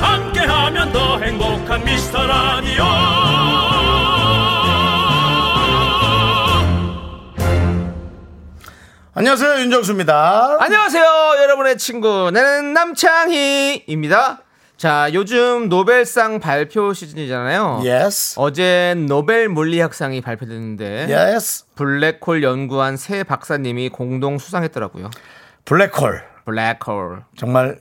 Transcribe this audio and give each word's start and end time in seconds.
함께하면 0.00 0.92
더 0.92 1.18
행복한 1.18 1.84
미스터 1.84 2.26
라디오 2.26 2.84
안녕하세요 9.12 9.60
윤정수입니다. 9.60 10.56
안녕하세요, 10.60 11.04
여러분의 11.42 11.76
친구. 11.78 12.30
나는 12.32 12.72
남창희입니다. 12.72 14.40
자, 14.78 15.10
요즘 15.12 15.68
노벨상 15.68 16.38
발표 16.40 16.94
시즌이잖아요. 16.94 17.82
Yes, 17.84 18.36
어제 18.38 18.94
노벨 18.96 19.50
물리학상이 19.50 20.22
발표됐는데 20.22 21.12
yes. 21.14 21.66
블랙홀 21.74 22.42
연구한 22.42 22.96
세 22.96 23.22
박사님이 23.22 23.90
공동 23.90 24.38
수상했더라고요. 24.38 25.10
블랙홀 25.66 26.22
블랙홀. 26.46 27.24
정말 27.36 27.80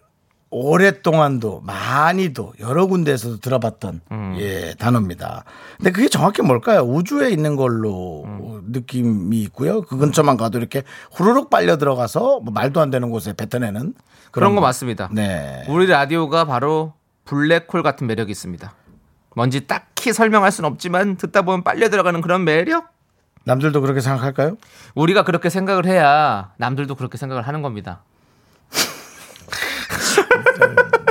오랫동안도 0.52 1.62
많이도 1.62 2.54
여러 2.60 2.88
군데에서도 2.88 3.38
들어봤던 3.38 4.02
음. 4.12 4.36
예 4.40 4.74
단어입니다. 4.80 5.44
근데 5.78 5.92
그게 5.92 6.10
정확히 6.10 6.42
뭘까요? 6.42 6.82
우주에 6.82 7.30
있는 7.30 7.56
걸로 7.56 8.24
음. 8.26 8.62
느낌이 8.72 9.42
있고요. 9.44 9.82
그 9.82 9.98
근처만 9.98 10.38
가도 10.38 10.58
이렇게 10.58 10.84
후루룩 11.12 11.50
빨려 11.50 11.78
들어가서 11.78 12.40
뭐 12.40 12.52
말도 12.54 12.82
안 12.82 12.90
되는 12.90 13.10
곳에 13.10 13.34
뱉어내는 13.34 13.94
그런 14.32 14.56
거 14.56 14.62
맞습니다. 14.62 15.10
네. 15.12 15.66
우리 15.68 15.88
라디오가 15.88 16.46
바로 16.46 16.94
블랙홀 17.26 17.84
같은 17.84 18.08
매력이 18.08 18.32
있습니다. 18.32 18.74
뭔지 19.36 19.68
딱히 19.68 20.14
설명할 20.14 20.52
수는 20.52 20.70
없지만 20.70 21.16
듣다 21.16 21.44
보면 21.44 21.64
빨려 21.64 21.90
들어가는 21.90 22.22
그런 22.22 22.44
매력? 22.44 22.90
남들도 23.46 23.82
그렇게 23.82 24.02
생각할까요? 24.02 24.58
우리가 24.96 25.24
그렇게 25.24 25.50
생각을 25.50 25.86
해야 25.86 26.52
남들도 26.58 26.96
그렇게 26.96 27.18
생각을 27.18 27.48
하는 27.48 27.62
겁니다. 27.62 28.04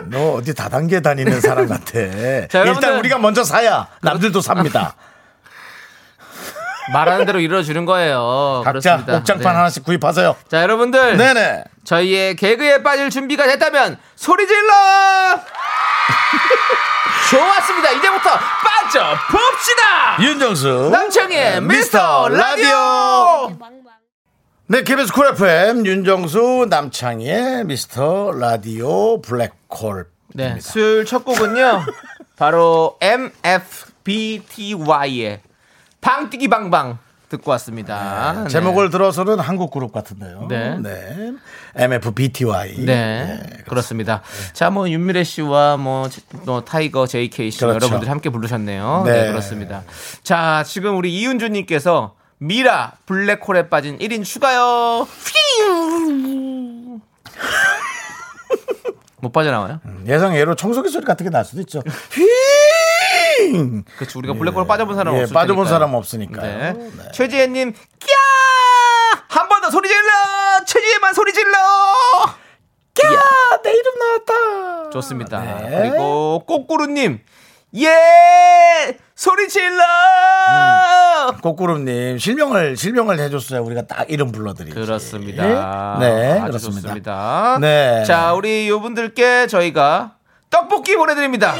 너 0.06 0.32
어디 0.34 0.54
다단계 0.54 1.00
다니는 1.00 1.40
사람 1.40 1.68
같아. 1.68 1.92
자, 2.48 2.60
여러분들. 2.60 2.74
일단 2.88 2.98
우리가 2.98 3.18
먼저 3.18 3.44
사야 3.44 3.88
남들도 4.02 4.40
삽니다. 4.40 4.94
말하는 6.92 7.26
대로 7.26 7.38
이루어주는 7.40 7.84
거예요. 7.84 8.62
각자 8.64 8.80
그렇습니다. 8.80 9.16
옥장판 9.18 9.52
네. 9.52 9.56
하나씩 9.56 9.84
구입하세요. 9.84 10.36
자, 10.50 10.62
여러분들. 10.62 11.18
네네. 11.18 11.64
저희의 11.84 12.36
개그에 12.36 12.82
빠질 12.82 13.10
준비가 13.10 13.46
됐다면 13.46 13.98
소리 14.16 14.46
질러! 14.46 14.72
좋았습니다. 17.30 17.90
이제부터 17.90 18.30
빠져 18.30 19.14
봅시다! 19.30 20.16
윤정수 20.22 20.88
남창희의 20.90 21.60
미스터 21.60 22.28
라디오! 22.30 23.52
네, 24.70 24.82
KBS 24.82 25.12
쿨 25.14 25.28
FM 25.28 25.86
윤정수 25.86 26.66
남창희의 26.68 27.64
미스터 27.64 28.32
라디오 28.32 29.22
블랙홀. 29.22 30.06
네, 30.34 30.58
수요일 30.60 31.06
첫 31.06 31.24
곡은요. 31.24 31.84
바로 32.36 32.98
MFBTY의 34.06 35.40
방뛰기 36.02 36.48
방방 36.48 36.98
듣고 37.30 37.50
왔습니다. 37.52 38.42
네. 38.44 38.48
제목을 38.48 38.90
들어서는 38.90 39.38
한국 39.40 39.70
그룹 39.70 39.90
같은데요. 39.92 40.46
네. 40.50 40.78
MFBTY. 41.74 42.84
네, 42.84 43.40
그렇습니다. 43.68 44.20
자, 44.52 44.68
뭐 44.70 44.88
윤미래 44.88 45.24
씨와 45.24 45.76
뭐, 45.78 46.08
제- 46.10 46.20
뭐 46.44 46.62
타이거 46.62 47.06
JK 47.06 47.50
씨 47.50 47.58
그렇죠. 47.60 47.74
여러분들이 47.76 48.08
함께 48.08 48.28
부르셨네요. 48.30 49.02
네. 49.06 49.12
네. 49.24 49.28
그렇습니다. 49.28 49.82
자, 50.22 50.62
지금 50.66 50.96
우리 50.98 51.14
이윤주 51.18 51.48
님께서 51.48 52.14
미라 52.38 52.92
블랙홀에 53.06 53.68
빠진 53.68 53.98
1인 53.98 54.24
추가요. 54.24 55.06
못 59.20 59.32
빠져나와요? 59.32 59.80
예상 60.06 60.36
예로 60.36 60.54
청소기 60.54 60.88
소리 60.90 61.04
같은 61.04 61.24
게 61.24 61.30
날 61.30 61.44
수도 61.44 61.60
있죠. 61.62 61.82
휘! 62.12 63.82
그렇죠. 63.96 64.18
우리가 64.20 64.34
블랙홀 64.34 64.66
빠져본 64.66 64.94
사람 64.94 65.16
예, 65.16 65.22
없을 65.22 65.34
빠져본. 65.34 65.66
사람 65.66 65.94
없으니까요. 65.94 66.72
네. 66.72 66.72
네. 66.72 67.12
최지혜 67.12 67.48
님, 67.48 67.72
꺄! 67.72 67.78
한번 69.28 69.60
더 69.60 69.70
소리 69.70 69.88
질러! 69.88 70.08
최지혜만 70.66 71.14
소리 71.14 71.32
질러! 71.32 71.52
야, 73.14 73.22
내 73.62 73.70
이름 73.72 73.92
나왔다. 73.98 74.90
좋습니다. 74.90 75.40
네. 75.40 75.78
그리고 75.82 76.44
꼬꾸루님, 76.46 77.20
예! 77.76 78.96
소리 79.14 79.48
질러! 79.48 79.82
꼬꾸름님 81.42 82.18
실명을 82.18 82.76
실명을 82.76 83.18
해줬어야 83.18 83.60
우리가 83.60 83.82
딱 83.82 84.10
이름 84.10 84.32
불러드리지. 84.32 84.74
그렇습니다. 84.74 85.96
네, 86.00 86.32
아주 86.32 86.46
그렇습니다. 86.46 86.80
좋습니다. 86.88 87.58
네. 87.60 88.04
자, 88.04 88.32
우리 88.32 88.68
요분들께 88.68 89.46
저희가 89.48 90.14
떡볶이 90.48 90.96
보내드립니다. 90.96 91.54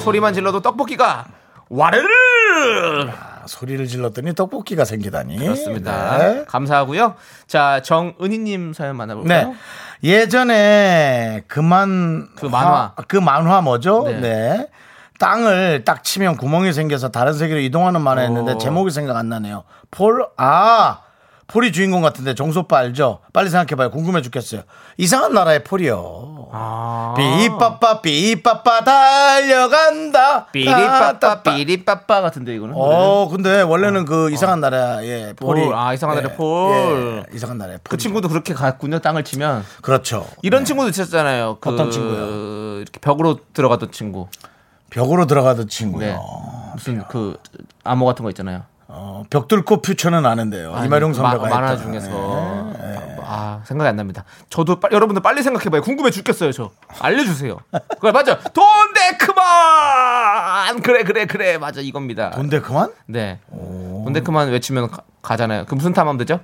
소리만 0.00 0.34
질러도 0.34 0.60
떡볶이가 0.60 1.26
와르르! 1.68 3.10
아, 3.10 3.42
소리를 3.46 3.86
질렀더니 3.86 4.34
떡볶이가 4.34 4.84
생기다니. 4.84 5.38
그렇습니다. 5.38 6.18
네. 6.18 6.44
감사하고요. 6.48 7.14
자, 7.46 7.80
정은희님 7.82 8.72
사연 8.72 8.96
만나볼까요? 8.96 9.48
네. 9.48 9.54
예전에 10.02 11.44
그만 11.46 12.28
그 12.36 12.46
만화. 12.46 12.94
그 13.06 13.16
만화 13.16 13.60
뭐죠? 13.60 14.02
네. 14.06 14.20
네. 14.20 14.66
땅을 15.18 15.84
딱 15.84 16.02
치면 16.04 16.36
구멍이 16.36 16.72
생겨서 16.72 17.10
다른 17.10 17.32
세계로 17.32 17.60
이동하는 17.60 18.00
만화였는데 18.00 18.52
오. 18.52 18.58
제목이 18.58 18.90
생각 18.90 19.16
안 19.16 19.28
나네요. 19.28 19.64
폴, 19.90 20.26
아, 20.36 21.00
폴이 21.46 21.72
주인공 21.72 22.00
같은데 22.00 22.34
정소빠 22.34 22.78
알죠? 22.78 23.20
빨리 23.32 23.50
생각해봐요. 23.50 23.90
궁금해 23.90 24.22
죽겠어요. 24.22 24.62
이상한 24.96 25.34
나라의 25.34 25.62
폴이요. 25.62 26.48
아. 26.52 27.14
삐빠빠 27.16 28.00
삐빠빠 28.00 28.82
달려간다. 28.82 30.46
삐리빠빠. 30.46 31.42
삐리빠빠 31.42 32.20
같은데 32.22 32.54
이거는. 32.54 32.74
어, 32.76 33.28
근데 33.28 33.60
원래는 33.60 34.06
그 34.06 34.30
이상한 34.30 34.60
나라의 34.60 35.34
폴이 35.34 35.64
폴. 35.66 35.74
아, 35.74 35.92
이상한 35.92 36.16
나라의 36.16 36.36
폴. 36.36 37.24
예, 37.30 37.36
이상한 37.36 37.58
나라의 37.58 37.78
폴. 37.84 37.90
그 37.90 37.96
친구도 37.98 38.28
그렇게 38.28 38.54
갔군요. 38.54 38.98
땅을 39.00 39.22
치면 39.24 39.64
그렇죠. 39.82 40.26
이런 40.42 40.64
친구도 40.64 40.88
있었잖아요. 40.88 41.58
그 41.60 41.70
어떤 41.70 41.90
친구요? 41.90 42.80
이렇게 42.80 42.98
벽으로 43.00 43.38
들어가던 43.52 43.92
친구. 43.92 44.28
벽으로 44.94 45.26
들어가던 45.26 45.68
친구요. 45.68 46.06
네. 46.06 46.16
무슨 46.74 47.02
그 47.08 47.36
암호 47.82 48.06
같은 48.06 48.22
거 48.22 48.30
있잖아요. 48.30 48.62
어, 48.86 49.24
벽 49.28 49.48
뚫고 49.48 49.82
퓨처는 49.82 50.24
아는데요. 50.24 50.72
이마룡 50.84 51.10
그 51.12 51.20
마- 51.20 51.30
선배가 51.32 51.48
만화. 51.60 51.76
중에서 51.76 52.72
네. 52.78 53.16
아 53.26 53.60
생각이 53.64 53.88
안 53.88 53.96
납니다. 53.96 54.22
저도 54.50 54.78
빨- 54.78 54.92
여러분들 54.92 55.20
빨리 55.22 55.42
생각해봐요. 55.42 55.82
궁금해 55.82 56.10
죽겠어요. 56.12 56.52
저 56.52 56.70
알려주세요. 57.00 57.58
그래 58.00 58.12
맞아. 58.12 58.38
돈데크만 58.54 59.42
그래 60.82 61.02
그래 61.02 61.26
그래 61.26 61.58
맞아 61.58 61.80
이겁니다. 61.80 62.30
돈데 62.30 62.60
그만? 62.60 62.92
네. 63.06 63.40
돈데크만 63.50 64.50
외치면 64.50 64.90
가, 65.22 65.36
잖아요그 65.36 65.74
무슨 65.74 65.92
탐험대죠? 65.92 66.38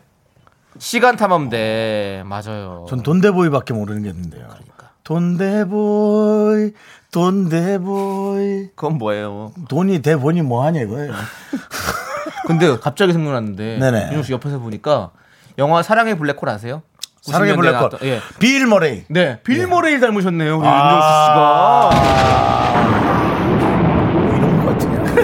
시간 0.78 1.16
탐험대 1.16 2.22
맞아요. 2.26 2.86
전 2.88 3.02
돈데보이밖에 3.02 3.74
모르는 3.74 4.02
게 4.02 4.08
있는데요. 4.08 4.46
그러니까. 4.48 4.89
Donde 5.10 5.99
voy, 5.99 6.70
Donde 7.10 7.98
voy. 7.98 8.68
그건 8.76 8.98
뭐예요? 8.98 9.50
돈이 9.68 10.02
대본이 10.02 10.42
뭐하냐 10.42 10.82
이거예요. 10.82 11.12
근데 12.46 12.76
갑자기 12.78 13.12
생각났는데 13.12 13.78
네네. 13.78 14.04
윤종 14.06 14.22
씨 14.22 14.32
옆에서 14.32 14.60
보니까 14.60 15.10
영화 15.58 15.82
사랑의 15.82 16.16
블랙홀 16.16 16.48
아세요? 16.48 16.82
사랑의 17.22 17.54
90년대에 17.56 17.90
블랙홀. 17.90 17.90
예. 18.04 18.20
빌 18.38 18.68
머레이. 18.68 19.04
네, 19.08 19.40
빌 19.42 19.66
머레이를 19.66 19.98
닮으셨네요, 19.98 20.58
우리 20.58 20.66
아. 20.68 21.90
윤정수 21.90 22.50
씨가. 22.52 22.59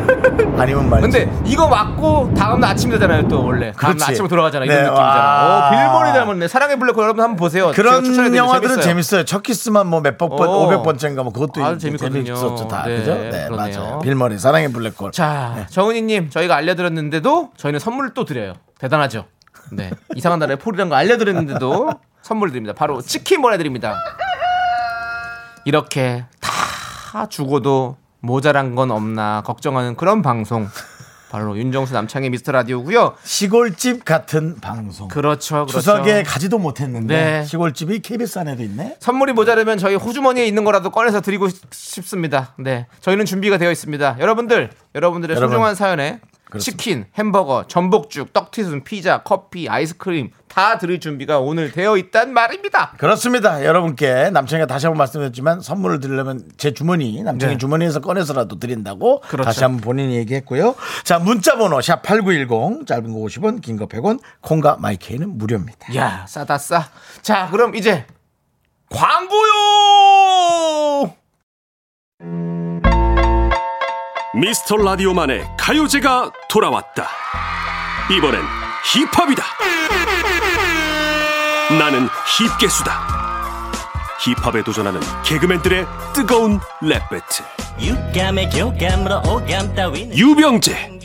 뭐 0.06 0.14
이런 0.14 0.22
거 0.22 0.30
같으냐. 0.30 0.62
아니면 0.62 0.90
말이지. 0.90 1.10
근데 1.26 1.32
이거 1.44 1.68
맞고 1.68 2.34
다음 2.34 2.60
날 2.60 2.70
아침 2.70 2.90
되잖아요, 2.90 3.28
또 3.28 3.44
원래. 3.44 3.72
다음 3.72 3.92
그렇지. 3.92 3.98
날 3.98 4.10
아침으로 4.10 4.28
돌아가잖아, 4.28 4.64
이런 4.64 4.76
네, 4.76 4.82
느낌이잖아. 4.84 5.08
와. 5.08 5.68
오, 5.68 5.70
빌 5.70 5.88
머레이를 5.90 6.14
닮았네. 6.14 6.48
사랑의 6.48 6.78
블랙홀 6.78 7.02
여러분 7.02 7.22
한번 7.24 7.36
보세요. 7.36 7.70
그런 7.74 8.34
영화들은 8.36 8.80
재밌어요. 8.80 9.24
첫 9.24 9.42
키스만 9.42 9.86
뭐 9.86 10.00
몇백 10.00 10.18
번, 10.18 10.32
어. 10.48 10.68
500번째인가 10.68 11.22
뭐 11.22 11.32
그것도 11.32 11.64
아주 11.64 11.76
있- 11.76 11.80
재밌거든요. 11.98 12.24
재밌었죠 12.36 12.68
다. 12.68 12.84
네, 12.84 12.98
그죠? 12.98 13.14
네, 13.14 13.46
그러네요. 13.48 13.80
맞아요. 13.80 13.98
빌 14.00 14.14
머레이, 14.14 14.38
사랑의 14.38 14.72
블랙홀. 14.72 15.12
자, 15.12 15.52
네. 15.56 15.66
정은희님, 15.70 16.30
저희가 16.30 16.56
알려드렸는데도 16.56 17.50
저희는 17.56 17.80
선물을 17.80 18.14
또 18.14 18.24
드려요. 18.24 18.54
대단하죠? 18.78 19.24
네. 19.72 19.90
이상한 20.14 20.38
나라의 20.38 20.58
폴이라는 20.58 20.90
거 20.90 20.96
알려드렸는데도 20.96 21.90
선물 22.22 22.50
드립니다. 22.50 22.74
바로 22.76 23.00
치킨 23.02 23.42
보내드립니다. 23.42 23.96
이렇게 25.64 26.24
다 26.40 27.26
죽어도 27.28 27.96
모자란 28.20 28.74
건 28.74 28.90
없나 28.90 29.42
걱정하는 29.44 29.96
그런 29.96 30.22
방송. 30.22 30.68
바로 31.28 31.58
윤정수 31.58 31.92
남창의 31.92 32.30
미스터 32.30 32.52
라디오고요. 32.52 33.14
시골집 33.24 34.04
같은 34.04 34.60
방송. 34.60 35.08
그렇죠, 35.08 35.66
그렇죠. 35.66 35.80
추석에 35.80 36.22
가지도 36.22 36.58
못했는데 36.58 37.14
네. 37.14 37.44
시골집이 37.44 37.98
KBS 37.98 38.38
안에도 38.38 38.62
있네. 38.62 38.96
선물이 39.00 39.32
모자르면 39.32 39.76
저희 39.78 39.96
호주머니에 39.96 40.46
있는 40.46 40.64
거라도 40.64 40.90
꺼내서 40.90 41.20
드리고 41.20 41.48
싶습니다. 41.72 42.54
네. 42.58 42.86
저희는 43.00 43.24
준비가 43.24 43.58
되어 43.58 43.72
있습니다. 43.72 44.18
여러분들, 44.20 44.70
여러분들의 44.94 45.36
여러분. 45.36 45.52
소중한 45.52 45.74
사연에 45.74 46.20
그렇습니다. 46.56 46.82
치킨, 46.82 47.04
햄버거, 47.16 47.64
전복죽, 47.68 48.32
떡튀순, 48.32 48.84
피자, 48.84 49.22
커피, 49.22 49.68
아이스크림 49.68 50.30
다 50.48 50.78
드릴 50.78 51.00
준비가 51.00 51.38
오늘 51.40 51.70
되어 51.70 51.96
있단 51.98 52.32
말입니다. 52.32 52.92
그렇습니다. 52.98 53.64
여러분께 53.64 54.30
남창이가 54.30 54.66
다시 54.66 54.86
한번 54.86 54.98
말씀드렸지만 54.98 55.60
선물을 55.60 56.00
드리려면 56.00 56.42
제 56.56 56.72
주머니 56.72 57.22
남창이 57.22 57.54
네. 57.54 57.58
주머니에서 57.58 58.00
꺼내서라도 58.00 58.58
드린다고 58.58 59.20
그렇죠. 59.20 59.44
다시 59.44 59.62
한번 59.64 59.80
본인이 59.82 60.16
얘기했고요. 60.16 60.74
자 61.04 61.18
문자 61.18 61.56
번호 61.58 61.80
샵 61.80 62.02
8910 62.02 62.86
짧은 62.86 63.12
거 63.12 63.18
50원 63.20 63.60
긴 63.60 63.76
거 63.76 63.86
100원 63.86 64.20
콩과 64.40 64.78
마이케이는 64.80 65.36
무료입니다. 65.36 65.94
야, 65.96 66.24
싸다 66.26 66.56
싸. 66.56 66.88
자, 67.20 67.48
그럼 67.50 67.74
이제 67.74 68.06
광고요. 68.90 69.46
미스터 74.38 74.76
라디오만의 74.76 75.46
가요제가 75.56 76.30
돌아왔다. 76.50 77.08
이번엔 78.14 78.42
힙합이다. 78.84 79.44
나는 81.78 82.06
힙계수다. 82.38 83.16
힙합에 84.20 84.62
도전하는 84.62 85.00
개그맨들의 85.24 85.86
뜨거운 86.12 86.60
랩 86.82 87.00
배틀. 87.08 87.46
육감의 87.80 88.50
교감으로 88.50 89.22
오감 89.26 89.74
따위는 89.74 90.16
유병재, 90.16 90.98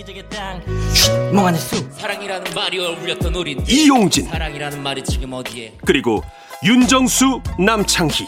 멍하는 1.34 1.58
숲 1.58 1.90
사랑이라는 1.94 2.54
말이 2.54 2.80
울렸던 2.80 3.34
우린 3.34 3.64
이용진, 3.66 4.28
사랑이라는 4.28 4.84
말이 4.84 5.04
지금 5.06 5.32
어디에 5.32 5.78
그리고 5.86 6.22
윤정수, 6.66 7.42
남창희. 7.60 8.28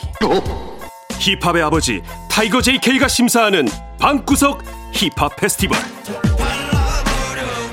힙합의 1.20 1.62
아버지 1.62 2.02
타이거 2.30 2.62
JK가 2.62 3.08
심사하는 3.08 3.68
방구석 4.00 4.83
힙합 4.94 5.36
페스티벌. 5.36 5.78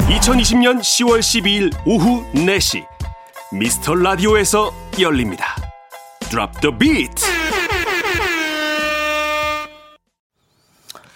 2020년 0.09 0.81
10월 0.81 1.21
12일 1.21 1.73
오후 1.87 2.25
4시 2.33 2.85
미스터 3.53 3.95
라디오에서 3.95 4.73
열립니다. 5.01 5.55
Drop 6.31 6.61
the 6.61 6.77
beat. 6.77 7.25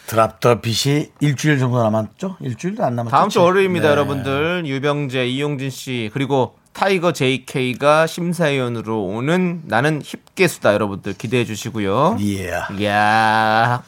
Drop 0.07 0.39
the 0.39 0.61
beat이 0.61 1.09
일주일 1.21 1.59
정도 1.59 1.83
남았죠? 1.83 2.37
일주일도 2.41 2.85
안 2.85 2.95
남았죠? 2.95 3.11
다음 3.17 3.29
주 3.31 3.41
월요일입니다, 3.43 3.87
네. 3.87 3.91
여러분들. 3.91 4.63
유병재, 4.67 5.27
이용진 5.27 5.71
씨, 5.71 6.11
그리고 6.13 6.57
타이거 6.73 7.13
JK가 7.13 8.07
심사위원으로 8.07 9.03
오는 9.03 9.63
나는 9.65 10.03
힙계수다, 10.05 10.75
여러분들 10.75 11.15
기대해 11.15 11.45
주시고요. 11.45 12.19
예. 12.21 12.51
이야. 12.79 13.83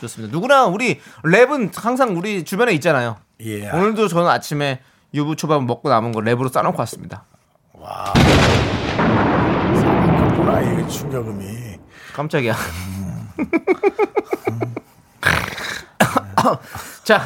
좋습니다. 0.00 0.32
누구나 0.32 0.64
우리 0.66 1.00
랩은 1.22 1.70
항상 1.76 2.16
우리 2.16 2.44
주변에 2.44 2.72
있잖아요. 2.74 3.16
예. 3.40 3.70
오늘도 3.70 4.08
저는 4.08 4.28
아침에 4.28 4.80
유부 5.14 5.36
초밥 5.36 5.62
먹고 5.64 5.88
남은 5.88 6.12
거 6.12 6.20
랩으로 6.20 6.52
싸놓고 6.52 6.78
왔습니다. 6.80 7.24
그렇구나 8.96 10.60
이게 10.60 10.86
충격음이. 10.88 11.78
깜짝이야. 12.14 12.54
자, 17.04 17.22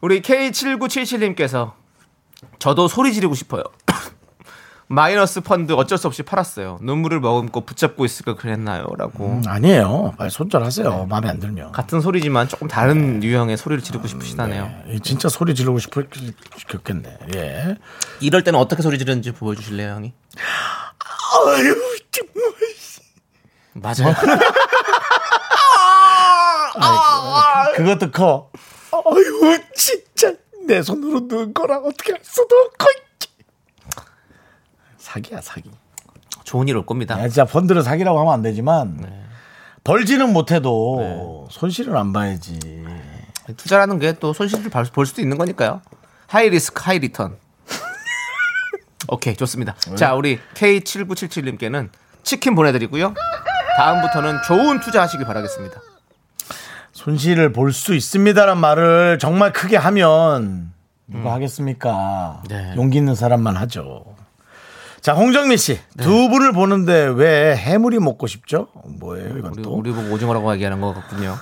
우리 0.00 0.20
K7977님께서 0.22 1.72
저도 2.58 2.88
소리 2.88 3.12
지르고 3.12 3.34
싶어요. 3.34 3.62
마이너스 5.00 5.40
펀드 5.40 5.72
어쩔 5.74 5.98
수 5.98 6.08
없이 6.08 6.24
팔았어요. 6.24 6.80
눈물을 6.82 7.20
머금고 7.20 7.60
붙잡고 7.60 8.04
있을까 8.04 8.34
그랬나요? 8.34 8.86
라고. 8.98 9.26
음, 9.26 9.42
아니에요. 9.46 10.14
빨리 10.18 10.30
손절하세요. 10.30 11.06
마음에 11.06 11.28
안 11.28 11.38
들면. 11.38 11.70
같은 11.70 12.00
소리지만 12.00 12.48
조금 12.48 12.66
다른 12.66 13.22
유형의 13.22 13.56
소리를 13.56 13.84
지르고 13.84 14.08
싶으시다네요. 14.08 14.68
예, 14.88 14.98
진짜 14.98 15.28
소리 15.28 15.54
지르고 15.54 15.78
싶겠네. 15.78 17.18
예. 17.36 17.76
이럴 18.18 18.42
때는 18.42 18.58
어떻게 18.58 18.82
소리 18.82 18.98
지르는지 18.98 19.30
보여주실래요, 19.30 19.94
형이? 19.94 20.12
아유, 21.46 21.76
정말. 22.10 22.52
맞아요. 23.74 24.12
그것도 27.76 28.10
커. 28.10 28.50
아유, 28.90 29.58
진짜 29.76 30.32
내 30.66 30.82
손으로 30.82 31.20
넣은 31.20 31.54
거랑 31.54 31.84
어떻게 31.84 32.10
할 32.10 32.18
수도 32.24 32.56
없고. 32.56 32.86
사기야, 35.12 35.40
사기. 35.40 35.70
좋은 36.44 36.68
일 36.68 36.76
올 36.76 36.86
겁니다. 36.86 37.18
야, 37.20 37.28
진짜 37.28 37.44
펀드를 37.44 37.82
사기라고 37.82 38.20
하면 38.20 38.32
안 38.32 38.42
되지만 38.42 38.96
네. 39.02 39.22
벌지는 39.84 40.32
못해도 40.32 41.48
손실은 41.50 41.96
안 41.96 42.12
봐야지. 42.12 42.58
투자라는 43.56 43.98
게 43.98 44.12
또 44.20 44.32
손실을 44.32 44.70
발- 44.70 44.84
볼 44.84 45.06
수도 45.06 45.20
있는 45.20 45.36
거니까요. 45.38 45.80
High 46.28 46.48
risk, 46.50 46.82
high 46.84 46.98
return. 47.00 47.36
오케이, 49.08 49.34
좋습니다. 49.34 49.74
자, 49.96 50.14
우리 50.14 50.38
K7977님께는 50.54 51.88
치킨 52.22 52.54
보내드리고요. 52.54 53.14
다음부터는 53.78 54.38
좋은 54.46 54.78
투자 54.80 55.02
하시길 55.02 55.26
바라겠습니다. 55.26 55.80
손실을 56.92 57.52
볼 57.52 57.72
수 57.72 57.94
있습니다란 57.94 58.58
말을 58.58 59.18
정말 59.18 59.52
크게 59.52 59.76
하면 59.76 60.72
누가 61.08 61.32
하겠습니까? 61.32 62.42
음. 62.44 62.48
네. 62.48 62.74
용기 62.76 62.98
있는 62.98 63.14
사람만 63.16 63.56
하죠. 63.56 64.04
자, 65.00 65.14
홍정미 65.14 65.56
씨. 65.56 65.78
두 65.98 66.28
분을 66.28 66.52
보는데 66.52 67.04
왜 67.14 67.56
해물이 67.56 67.98
먹고 68.00 68.26
싶죠? 68.26 68.68
뭐예요, 69.00 69.38
이건 69.38 69.52
우리, 69.54 69.62
또? 69.62 69.72
우리 69.74 69.92
보고 69.92 70.12
오징어라고 70.12 70.52
얘기하는 70.54 70.80
것 70.80 70.94
같군요. 70.94 71.36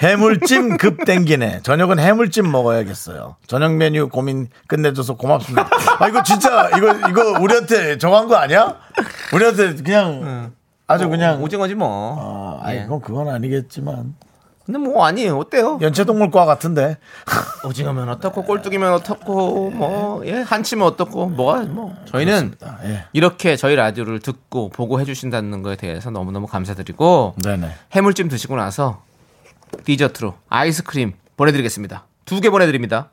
해물찜 0.00 0.76
급 0.78 1.04
땡기네. 1.04 1.60
저녁은 1.62 1.98
해물찜 1.98 2.50
먹어야겠어요. 2.50 3.36
저녁 3.46 3.74
메뉴 3.76 4.08
고민 4.08 4.48
끝내줘서 4.68 5.14
고맙습니다. 5.16 5.68
아, 5.98 6.08
이거 6.08 6.22
진짜, 6.22 6.68
이거, 6.76 6.92
이거 7.08 7.40
우리한테 7.40 7.98
정한 7.98 8.28
거 8.28 8.36
아니야? 8.36 8.76
우리한테 9.32 9.74
그냥 9.82 10.52
아주 10.86 11.08
그냥. 11.08 11.42
오징어지 11.42 11.74
뭐. 11.74 11.88
어, 11.88 12.60
아니, 12.62 12.78
예. 12.78 12.82
그건 12.82 13.00
그건 13.00 13.28
아니겠지만. 13.28 14.14
근데 14.72 14.88
뭐 14.88 15.04
아니에요. 15.04 15.36
어때요? 15.38 15.78
연체동물과 15.82 16.46
같은데. 16.46 16.96
오징어면 17.68 18.08
어떻고 18.08 18.42
꼴뚜기면 18.44 18.94
어떻고 18.94 19.70
뭐 19.70 20.26
예, 20.26 20.40
한치면 20.40 20.86
어떻고 20.86 21.26
뭐가 21.26 21.60
뭐 21.64 21.94
저희는 22.06 22.54
예. 22.84 23.04
이렇게 23.12 23.56
저희 23.56 23.76
라디오를 23.76 24.20
듣고 24.20 24.70
보고 24.70 24.98
해주신다는 24.98 25.62
거에 25.62 25.76
대해서 25.76 26.10
너무너무 26.10 26.46
감사드리고 26.46 27.34
네네. 27.44 27.70
해물찜 27.92 28.28
드시고 28.28 28.56
나서 28.56 29.02
디저트로 29.84 30.34
아이스크림 30.48 31.12
보내드리겠습니다. 31.36 32.06
두 32.24 32.40
개 32.40 32.48
보내드립니다. 32.48 33.10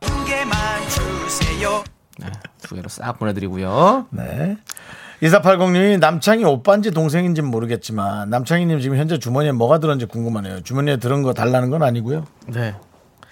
네, 2.19 2.27
두 2.61 2.75
개로 2.75 2.87
싹 2.89 3.19
보내드리고요. 3.19 4.07
네. 4.11 4.57
2480님이 5.21 5.99
남창희 5.99 6.45
오빠인지 6.45 6.91
동생인지 6.91 7.41
는 7.41 7.51
모르겠지만 7.51 8.29
남창희님 8.29 8.79
지금 8.79 8.97
현재 8.97 9.19
주머니에 9.19 9.51
뭐가 9.51 9.79
들었는지 9.79 10.05
궁금하네요. 10.05 10.61
주머니에 10.61 10.97
들은 10.97 11.23
거 11.23 11.33
달라는 11.33 11.69
건 11.69 11.83
아니고요. 11.83 12.25
네, 12.47 12.75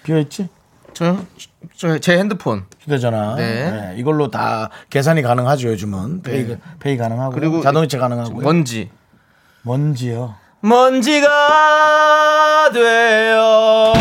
비어있지? 0.03 0.49
저, 0.93 1.17
저, 1.75 1.97
제 1.99 2.17
핸드폰 2.17 2.65
휴대전화. 2.81 3.35
네. 3.35 3.71
네, 3.71 3.95
이걸로 3.97 4.29
다 4.31 4.69
계산이 4.89 5.21
가능하죠 5.21 5.69
요즘은. 5.69 6.23
페이, 6.23 6.57
페이 6.79 6.97
가능하고 6.97 7.31
그리고 7.33 7.61
자동이체 7.61 7.97
가능하고요. 7.99 8.43
먼지 8.43 8.89
먼지요. 9.61 10.35
먼지가 10.59 11.29
돼요. 12.73 13.93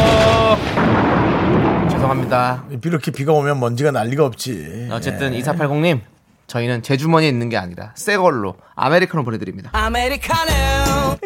죄송합니다. 1.91 2.65
이렇게 2.83 3.11
비가 3.11 3.33
오면 3.33 3.61
먼지가 3.61 3.91
날 3.91 4.09
리가 4.09 4.25
없지. 4.25 4.89
어쨌든 4.91 5.35
예. 5.35 5.41
2480님 5.41 6.01
저희는 6.47 6.83
제 6.83 6.97
주머니에 6.97 7.29
있는 7.29 7.49
게 7.49 7.57
아니라 7.57 7.93
새 7.95 8.17
걸로 8.17 8.57
아메리카노 8.75 9.25
보내드립니다. 9.25 9.71
아메리카노 9.73 11.19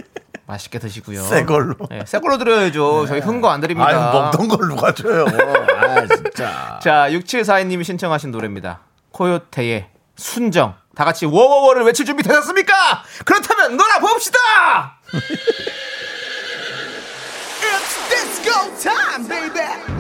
맛있게 0.47 0.79
드시고요. 0.81 1.23
새 1.23 1.45
걸로. 1.45 1.75
네, 1.91 2.03
새 2.07 2.19
걸로 2.19 2.37
드려야죠. 2.39 3.07
저희 3.07 3.21
흥거 3.21 3.49
안 3.51 3.61
드립니다. 3.61 3.89
아유 3.89 3.97
먹던 3.99 4.49
걸 4.49 4.69
누가 4.69 4.93
줘요. 4.93 5.25
아 5.27 6.07
진짜. 6.07 6.79
자, 6.83 7.07
6742님이 7.11 7.85
신청하신 7.85 8.31
노래입니다. 8.33 8.81
코요테의 9.13 9.89
순정. 10.17 10.75
다 10.97 11.05
같이 11.05 11.25
워워워를 11.25 11.85
외칠 11.85 12.05
준비 12.05 12.23
되셨습니까? 12.25 12.75
그렇다면 13.25 13.77
놀아봅시다! 13.77 14.99
It's 17.63 18.09
disco 18.09 18.53
time, 18.83 19.29
baby! 19.29 20.00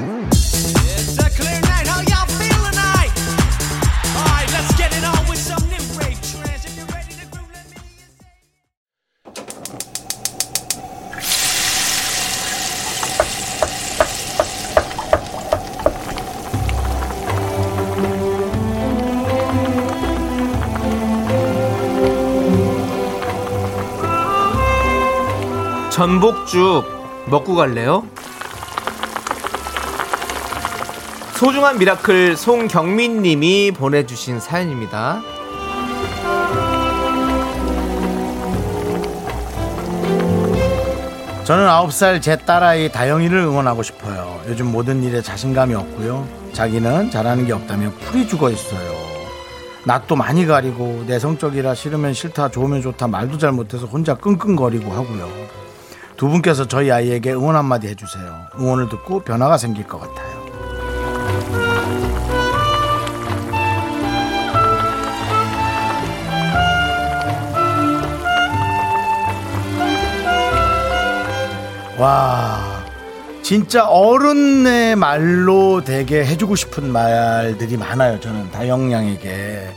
전복죽 26.01 26.83
먹고 27.27 27.55
갈래요? 27.55 28.07
소중한 31.35 31.79
miracle 31.79 32.39
송경민 32.39 33.21
님이 33.21 33.71
보내주신 33.71 34.41
사연입니다. 34.41 35.21
저는 41.45 41.69
9살 41.69 42.23
제 42.23 42.39
딸아이 42.39 42.91
다영이를 42.91 43.37
응원하고 43.37 43.83
싶어요. 43.83 44.41
요즘 44.49 44.73
모든 44.73 45.03
일에 45.03 45.21
자신감이 45.21 45.75
없고요. 45.75 46.27
자기는 46.55 47.11
잘하는 47.11 47.45
게 47.45 47.53
없다며 47.53 47.93
풀이 48.01 48.27
죽어 48.27 48.49
있어요. 48.49 48.95
낯도 49.85 50.17
많이 50.17 50.47
가리고 50.47 51.05
내성적이라 51.07 51.75
싫으면 51.75 52.15
싫다 52.15 52.49
좋으면 52.49 52.81
좋다 52.81 53.07
말도 53.07 53.37
잘 53.37 53.53
못해서 53.53 53.85
혼자 53.85 54.15
끙끙거리고 54.15 54.93
하고요. 54.93 55.61
두 56.21 56.29
분께서 56.29 56.67
저희 56.67 56.93
아이에게 56.93 57.33
응원 57.33 57.57
한마디 57.57 57.89
해주세요. 57.89 58.49
응원을 58.59 58.91
듣고 58.91 59.21
변화가 59.21 59.57
생길 59.57 59.87
것 59.87 60.01
같아요. 60.01 60.29
와 71.99 72.85
진짜 73.41 73.87
어른의 73.87 74.97
말로 74.97 75.83
되게 75.83 76.23
해주고 76.27 76.55
싶은 76.55 76.93
말들이 76.93 77.79
많아요 77.79 78.21
저는 78.21 78.51
다영양에게 78.51 79.71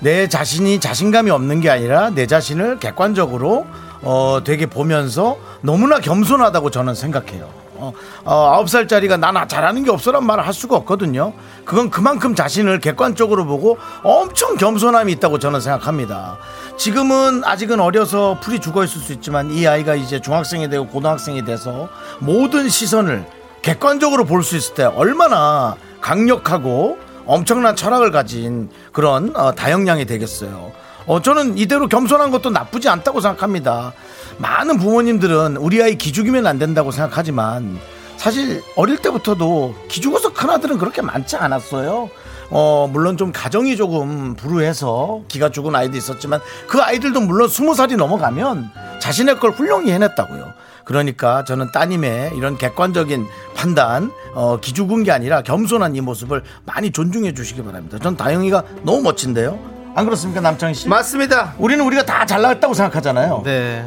내 0.00 0.26
자신이 0.26 0.80
자신감이 0.80 1.30
없는 1.30 1.60
게 1.60 1.68
아니라 1.68 2.08
내 2.08 2.26
자신을 2.26 2.78
객관적으로 2.78 3.66
어 4.00 4.40
되게 4.42 4.64
보면서 4.66 5.38
너무나 5.62 5.98
겸손하다고 6.00 6.70
저는 6.70 6.94
생각해요 6.94 7.48
어, 7.76 7.92
어, 8.24 8.50
아홉 8.52 8.68
살짜리가 8.68 9.16
나나 9.16 9.48
잘하는 9.48 9.82
게 9.82 9.90
없어란 9.90 10.24
말을 10.24 10.46
할 10.46 10.54
수가 10.54 10.76
없거든요. 10.76 11.32
그건 11.64 11.90
그만큼 11.90 12.36
자신을 12.36 12.78
객관적으로 12.78 13.44
보고 13.44 13.76
엄청 14.04 14.54
겸손함이 14.56 15.10
있다고 15.14 15.40
저는 15.40 15.60
생각합니다. 15.60 16.38
지금은 16.76 17.42
아직은 17.44 17.80
어려서 17.80 18.38
풀이 18.40 18.60
죽어 18.60 18.84
있을 18.84 19.00
수 19.00 19.12
있지만 19.12 19.50
이 19.50 19.66
아이가 19.66 19.96
이제 19.96 20.20
중학생이 20.20 20.70
되고 20.70 20.86
고등학생이 20.86 21.44
돼서 21.44 21.88
모든 22.20 22.68
시선을 22.68 23.26
객관적으로 23.62 24.26
볼 24.26 24.44
수 24.44 24.56
있을 24.56 24.74
때 24.74 24.84
얼마나 24.84 25.74
강력하고 26.00 26.98
엄청난 27.26 27.74
철학을 27.74 28.12
가진 28.12 28.70
그런 28.92 29.34
어, 29.34 29.52
다영양이 29.56 30.04
되겠어요. 30.04 30.70
어, 31.06 31.20
저는 31.20 31.58
이대로 31.58 31.88
겸손한 31.88 32.30
것도 32.30 32.50
나쁘지 32.50 32.88
않다고 32.88 33.20
생각합니다. 33.20 33.92
많은 34.38 34.78
부모님들은 34.78 35.56
우리 35.56 35.82
아이 35.82 35.96
기죽이면 35.96 36.46
안 36.46 36.58
된다고 36.58 36.90
생각하지만 36.90 37.78
사실 38.16 38.62
어릴 38.76 38.98
때부터도 38.98 39.74
기죽어서 39.88 40.32
큰 40.32 40.50
아들은 40.50 40.78
그렇게 40.78 41.02
많지 41.02 41.36
않았어요. 41.36 42.08
어, 42.50 42.88
물론 42.92 43.16
좀 43.16 43.32
가정이 43.32 43.76
조금 43.76 44.34
불우해서 44.36 45.22
기가 45.26 45.50
죽은 45.50 45.74
아이도 45.74 45.96
있었지만 45.96 46.40
그 46.68 46.80
아이들도 46.80 47.20
물론 47.22 47.48
스무 47.48 47.74
살이 47.74 47.96
넘어가면 47.96 48.70
자신의 49.00 49.40
걸 49.40 49.52
훌륭히 49.52 49.90
해냈다고요. 49.90 50.52
그러니까 50.84 51.44
저는 51.44 51.72
따님의 51.72 52.32
이런 52.36 52.58
객관적인 52.58 53.26
판단, 53.54 54.12
어, 54.34 54.58
기죽은 54.60 55.02
게 55.04 55.12
아니라 55.12 55.42
겸손한 55.42 55.96
이 55.96 56.00
모습을 56.00 56.42
많이 56.66 56.90
존중해 56.90 57.34
주시기 57.34 57.62
바랍니다. 57.62 57.98
전 58.00 58.16
다영이가 58.16 58.64
너무 58.82 59.02
멋진데요. 59.02 59.71
안 59.94 60.04
그렇습니까, 60.06 60.40
남창희 60.40 60.74
씨? 60.74 60.88
맞습니다. 60.88 61.54
우리는 61.58 61.84
우리가 61.84 62.04
다 62.04 62.24
잘났다고 62.24 62.72
생각하잖아요. 62.72 63.42
네. 63.44 63.84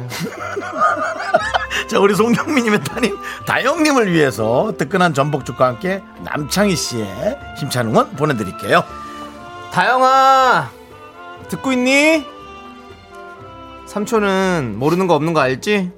자, 1.88 1.98
우리 1.98 2.14
송경민님의 2.14 2.84
따님 2.84 3.16
다영님을 3.46 4.12
위해서 4.12 4.72
뜨끈한 4.78 5.14
전복죽과 5.14 5.66
함께 5.66 6.02
남창희 6.24 6.76
씨의 6.76 7.38
힘찬 7.58 7.88
응원 7.88 8.10
보내드릴게요. 8.16 8.84
다영아, 9.72 10.70
듣고 11.48 11.72
있니? 11.72 12.24
삼촌은 13.86 14.74
모르는 14.78 15.06
거 15.06 15.14
없는 15.14 15.32
거 15.32 15.40
알지? 15.40 15.90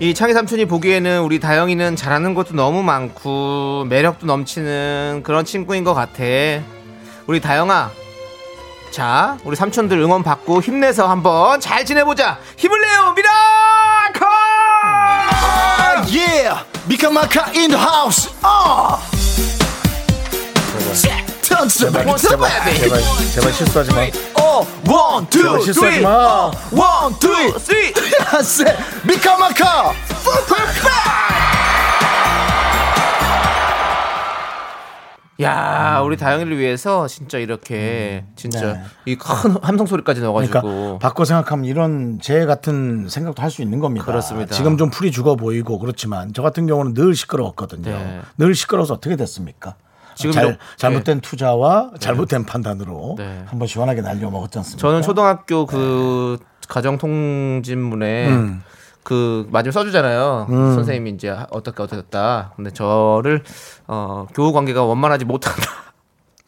이 0.00 0.14
창희 0.14 0.32
삼촌이 0.32 0.64
보기에는 0.66 1.20
우리 1.22 1.38
다영이는 1.40 1.94
잘하는 1.94 2.34
것도 2.34 2.54
너무 2.54 2.82
많고 2.82 3.86
매력도 3.88 4.26
넘치는 4.26 5.20
그런 5.24 5.44
친구인 5.44 5.84
것 5.84 5.92
같아. 5.94 6.22
우리 7.26 7.40
다영아, 7.40 7.90
자, 8.90 9.38
우리 9.44 9.54
삼촌들 9.54 9.98
응원 10.00 10.22
받고 10.24 10.60
힘내서 10.62 11.08
한번 11.08 11.60
잘 11.60 11.84
지내보자. 11.84 12.38
힘을 12.56 12.80
내요, 12.80 13.12
miracle! 13.12 14.26
아, 14.82 16.04
예! 16.12 16.50
미카마카 16.86 17.52
in 17.52 17.62
the 17.62 17.76
house! 17.78 18.30
어! 18.42 18.98
제발, 23.32 23.52
실수하지 23.52 23.92
마. 23.92 24.00
어, 24.42 24.66
one, 24.88 25.26
two, 25.28 25.62
three, 25.72 26.00
마. 26.00 26.50
One, 26.72 27.18
two, 27.20 27.58
three. 27.60 27.92
미카마카! 29.04 29.92
야, 35.42 36.00
우리 36.04 36.16
다영이를 36.16 36.58
위해서 36.58 37.06
진짜 37.06 37.38
이렇게 37.38 38.24
진짜 38.36 38.74
네. 38.74 38.80
이큰 39.06 39.56
함성 39.62 39.86
소리까지 39.86 40.20
넣어가지고 40.20 40.60
그러니까 40.60 40.98
바꿔 40.98 41.24
생각하면 41.24 41.64
이런 41.64 42.18
제 42.20 42.44
같은 42.46 43.08
생각도 43.08 43.42
할 43.42 43.50
수 43.50 43.62
있는 43.62 43.80
겁니다. 43.80 44.04
그렇습니다. 44.06 44.54
지금 44.54 44.76
좀 44.76 44.90
풀이 44.90 45.10
죽어 45.10 45.34
보이고 45.36 45.78
그렇지만 45.78 46.32
저 46.34 46.42
같은 46.42 46.66
경우는 46.66 46.94
늘 46.94 47.14
시끄러웠거든요. 47.14 47.90
네. 47.90 48.20
늘 48.38 48.54
시끄러워서 48.54 48.94
어떻게 48.94 49.16
됐습니까? 49.16 49.74
지금도- 50.14 50.32
잘, 50.34 50.58
잘못된 50.76 51.20
투자와 51.20 51.92
잘못된 51.98 52.44
판단으로 52.44 53.14
네. 53.18 53.42
한번 53.46 53.66
시원하게 53.66 54.02
날려 54.02 54.30
먹었지 54.30 54.58
않습니까? 54.58 54.80
저는 54.86 55.02
초등학교 55.02 55.64
그 55.66 56.38
가정통진문에 56.68 58.28
음. 58.28 58.62
그 59.02 59.46
마지막 59.50 59.72
써주잖아요. 59.72 60.46
선생님이 60.48 61.10
이제 61.10 61.34
어떻게 61.50 61.82
어떻게 61.82 62.02
됐다. 62.02 62.52
근데 62.56 62.70
저를 62.70 63.42
어, 63.86 64.26
교우 64.34 64.52
관계가 64.52 64.84
원만하지 64.84 65.24
못한다. 65.24 65.62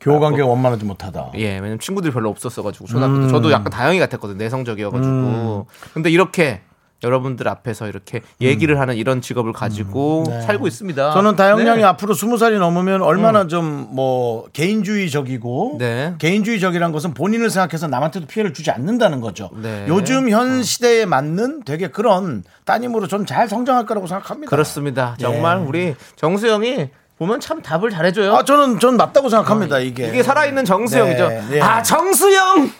교우 0.01 0.19
관계가 0.21 0.47
원만하지 0.49 0.85
못하다. 0.85 1.31
예, 1.37 1.55
왜냐면 1.55 1.79
친구들이 1.79 2.13
별로 2.13 2.29
없었어가지고 2.31 2.87
초등학교 2.87 3.15
음. 3.15 3.23
때 3.27 3.29
저도 3.29 3.53
약간 3.53 3.71
다영이 3.71 3.99
같았거든 4.01 4.35
요 4.35 4.39
내성적이어가지고. 4.39 5.67
근데 5.95 6.11
이렇게 6.11 6.63
여러분들 7.03 7.49
앞에서 7.49 7.89
이렇게 7.89 8.21
얘기를 8.41 8.79
하는 8.81 8.95
이런 8.97 9.21
직업을 9.21 9.53
가지고 9.53 10.25
살고 10.47 10.67
있습니다. 10.67 11.09
음. 11.11 11.15
저는 11.15 11.37
다영양이 11.37 11.79
네. 11.81 11.85
앞으로 11.85 12.15
스무 12.15 12.39
살이 12.39 12.59
넘으면 12.59 13.03
얼마나 13.03 13.47
좀 13.47 13.73
뭐 13.93 14.47
개인주의적이고 14.53 15.77
네. 15.79 16.15
개인주의적이란 16.19 16.93
것은 16.93 17.15
본인을 17.15 17.51
생각해서 17.51 17.89
남한테도 17.89 18.27
피해를 18.27 18.53
주지 18.55 18.71
않는다는 18.71 19.21
거죠. 19.21 19.51
네. 19.55 19.85
요즘 19.89 20.31
현 20.31 20.63
시대에 20.63 21.05
맞는 21.05 21.63
되게 21.65 21.89
그런 21.89 22.43
따님으로 22.65 23.07
전잘 23.09 23.49
성장할 23.49 23.87
거라고 23.87 24.07
생각합니다. 24.07 24.49
그렇습니다. 24.51 25.17
정말 25.21 25.59
예. 25.61 25.65
우리 25.65 25.95
정수영이 26.17 26.89
보면 27.19 27.41
참 27.41 27.63
답을 27.63 27.91
잘해줘요. 27.91 28.35
아 28.35 28.45
저는 28.45 28.79
전 28.79 28.97
맞다고 28.97 29.29
생각합니다 29.29 29.79
이게. 29.79 30.09
이게 30.09 30.23
살아있는 30.23 30.65
정수영이죠. 30.65 31.29
네, 31.29 31.43
네. 31.51 31.61
아 31.61 31.83
정수영, 31.83 32.71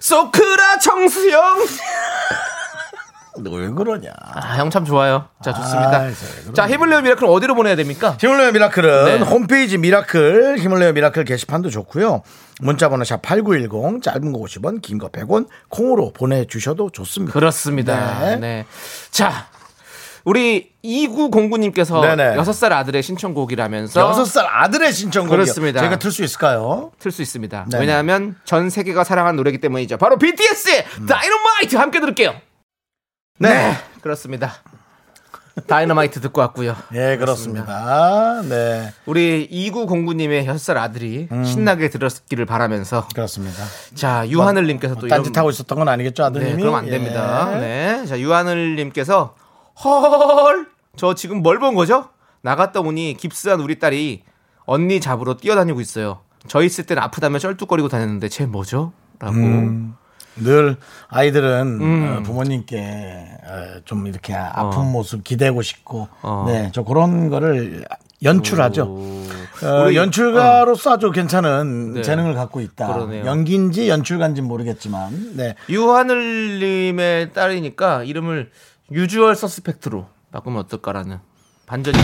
소크라 0.00 0.78
정수영. 0.78 1.42
너왜 3.42 3.70
그러냐? 3.70 4.10
아 4.16 4.56
형 4.56 4.70
참 4.70 4.84
좋아요. 4.84 5.28
자 5.42 5.52
좋습니다. 5.52 5.96
아, 6.00 6.10
자 6.54 6.68
힘을 6.68 6.88
내요 6.90 7.00
miracle 7.00 7.26
어디로 7.26 7.54
보내야 7.54 7.76
됩니까? 7.76 8.16
힘을 8.20 8.38
내요 8.38 8.52
miracle은 8.52 9.04
네. 9.04 9.18
홈페이지 9.24 9.78
miracle 9.78 10.58
힘을 10.58 10.78
내요 10.80 10.92
miracle 10.92 11.24
게시판도 11.24 11.70
좋고요. 11.70 12.22
문자번호 12.60 13.04
샵 13.04 13.22
#8910 13.22 14.02
짧은 14.02 14.32
거 14.32 14.38
50원, 14.40 14.82
긴 14.82 14.98
거 14.98 15.08
100원 15.08 15.46
콩으로 15.68 16.12
보내주셔도 16.12 16.90
좋습니다. 16.90 17.32
그렇습니다. 17.32 18.20
네. 18.20 18.36
네. 18.36 18.66
자 19.10 19.46
우리 20.24 20.70
2909님께서 20.84 22.00
네네. 22.02 22.36
6살 22.36 22.72
아들의 22.72 23.02
신청곡이라면서 23.02 24.00
여섯 24.00 24.24
살 24.26 24.46
아들의 24.46 24.92
신청곡이요. 24.92 25.34
그렇습니다. 25.44 25.80
저희가 25.80 25.98
틀 25.98 26.10
수 26.12 26.22
있을까요? 26.22 26.92
틀 26.98 27.10
수 27.10 27.22
있습니다. 27.22 27.66
네네. 27.70 27.80
왜냐하면 27.80 28.36
전 28.44 28.68
세계가 28.68 29.04
사랑하는 29.04 29.36
노래이기 29.36 29.58
때문이죠. 29.62 29.96
바로 29.96 30.18
BTS의 30.18 30.84
다이너마이트 31.08 31.76
함께 31.76 32.00
들을게요. 32.00 32.34
네. 33.40 33.74
그렇습니다. 34.02 34.52
다이너마이트 35.66 36.20
듣고 36.20 36.40
왔고요. 36.42 36.74
예, 36.94 37.16
그렇습니다. 37.18 38.40
네, 38.48 38.92
우리 39.04 39.48
2909님의 39.50 40.46
6살 40.46 40.76
아들이 40.76 41.28
신나게 41.44 41.90
들었기를 41.90 42.46
바라면서 42.46 43.08
그렇습니다. 43.14 43.64
자 43.94 44.26
유하늘님께서 44.28 44.94
또 44.94 45.06
이런 45.06 45.22
딴짓하고 45.22 45.50
있었던 45.50 45.78
건 45.78 45.88
아니겠죠, 45.88 46.24
아드님이? 46.24 46.52
네, 46.52 46.56
그럼 46.56 46.74
안 46.76 46.86
예. 46.86 46.90
됩니다. 46.90 47.50
네. 47.58 48.06
자, 48.06 48.18
유하늘님께서 48.20 49.34
헐, 49.84 50.68
저 50.96 51.14
지금 51.14 51.42
뭘 51.42 51.58
본 51.58 51.74
거죠? 51.74 52.08
나갔다 52.42 52.80
오니 52.80 53.16
깁스한 53.18 53.60
우리 53.60 53.78
딸이 53.78 54.22
언니 54.64 55.00
잡으러 55.00 55.36
뛰어다니고 55.36 55.80
있어요. 55.80 56.20
저 56.48 56.62
있을 56.62 56.86
땐 56.86 56.98
아프다며 56.98 57.38
쩔뚝거리고 57.38 57.88
다녔는데 57.88 58.28
쟤 58.28 58.46
뭐죠? 58.46 58.92
라고. 59.18 59.34
음. 59.36 59.94
늘 60.42 60.76
아이들은 61.08 62.18
어, 62.18 62.22
부모님께 62.22 62.78
어, 63.44 63.80
좀 63.84 64.06
이렇게 64.06 64.34
아픈 64.34 64.86
모습 64.90 65.22
기대고 65.24 65.62
싶고 65.62 66.08
어. 66.22 66.44
네, 66.46 66.70
저 66.72 66.82
그런 66.82 67.28
거를 67.28 67.84
연출하죠. 68.22 68.82
어, 68.84 69.84
우리- 69.86 69.96
연출가로서 69.96 70.92
아주 70.94 71.10
괜찮은 71.10 71.94
네. 71.94 72.02
재능을 72.02 72.34
갖고 72.34 72.60
있다. 72.60 72.92
그러네요. 72.92 73.24
연기인지 73.24 73.88
연출가인지 73.88 74.42
모르겠지만, 74.42 75.36
네. 75.36 75.54
유하늘님의 75.70 77.32
딸이니까 77.32 78.04
이름을 78.04 78.50
유주얼 78.92 79.34
서스펙트로 79.36 80.06
바꾸면 80.32 80.60
어떨까라는 80.60 81.18
반전이 81.66 81.96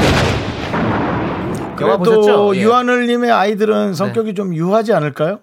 영화 1.80 1.96
보셨죠? 1.98 2.54
예. 2.54 2.58
네. 2.60 2.64
유하늘님의 2.64 3.30
아이들은 3.30 3.92
성격이 3.94 4.34
좀 4.34 4.54
유하지 4.54 4.94
않을까요? 4.94 5.40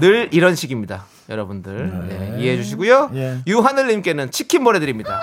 늘 0.00 0.28
이런 0.32 0.54
식입니다. 0.54 1.06
여러분들 1.28 2.08
네, 2.08 2.36
이해해 2.38 2.56
주시고요. 2.56 3.10
예. 3.14 3.38
유하늘님께는 3.46 4.30
치킨 4.30 4.64
보내드립니다. 4.64 5.20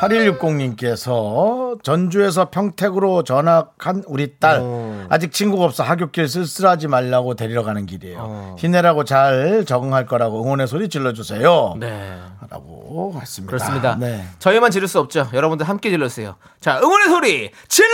8160님께서 0.00 1.82
전주에서 1.82 2.50
평택으로 2.50 3.22
전학한 3.24 4.02
우리 4.06 4.36
딸 4.38 4.58
어. 4.60 5.06
아직 5.08 5.32
친구가 5.32 5.64
없어 5.64 5.82
하굣길 5.82 6.28
쓸쓸하지 6.28 6.88
말라고 6.88 7.34
데리러 7.34 7.62
가는 7.62 7.86
길이에요. 7.86 8.18
어. 8.20 8.56
힘내라고 8.58 9.04
잘 9.04 9.64
적응할 9.66 10.06
거라고 10.06 10.42
응원의 10.42 10.66
소리 10.66 10.88
질러주세요. 10.88 11.76
네. 11.78 12.20
라고 12.50 13.14
했습니다. 13.20 13.50
그렇습니다. 13.50 13.96
네. 13.98 14.24
저희만 14.38 14.70
지를 14.70 14.88
수 14.88 14.98
없죠. 15.00 15.28
여러분들 15.32 15.68
함께 15.68 15.90
질러주세요. 15.90 16.36
자, 16.60 16.78
응원의 16.80 17.08
소리 17.08 17.50
질러! 17.68 17.88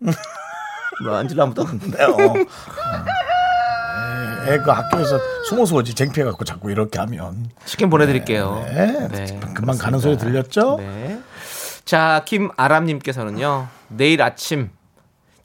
뭐안 1.04 1.28
질러 1.28 1.44
아무도? 1.44 1.64
네, 1.64 2.04
어. 2.04 2.10
애, 2.36 2.44
애 4.48 4.58
그 4.58 4.70
학교에서 4.70 5.18
숨어서 5.48 5.76
오지 5.76 5.94
창피해갖고 5.94 6.44
자꾸 6.44 6.70
이렇게 6.70 6.98
하면 6.98 7.50
치킨 7.64 7.90
보내드릴게요. 7.90 8.64
네. 8.66 9.40
금방 9.54 9.76
가는 9.78 9.98
소리 9.98 10.16
들렸죠? 10.16 10.76
네. 10.78 11.20
자, 11.84 12.22
김아람님께서는요, 12.26 13.68
내일 13.88 14.22
아침 14.22 14.70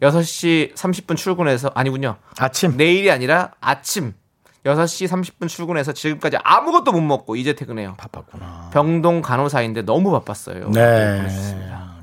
6시 0.02 0.74
30분 0.76 1.16
출근해서, 1.16 1.72
아니군요. 1.76 2.16
아침 2.38 2.76
내일이 2.76 3.10
아니라 3.12 3.52
아침 3.62 4.14
6시 4.66 5.08
30분 5.08 5.48
출근해서 5.48 5.94
지금까지 5.94 6.38
아무것도 6.44 6.92
못 6.92 7.02
먹고 7.02 7.36
이제 7.36 7.54
퇴근해요. 7.54 7.96
바빴구나. 7.98 8.70
병동 8.74 9.22
간호사인데 9.22 9.84
너무 9.84 10.12
바빴어요. 10.12 10.70
네. 10.72 11.26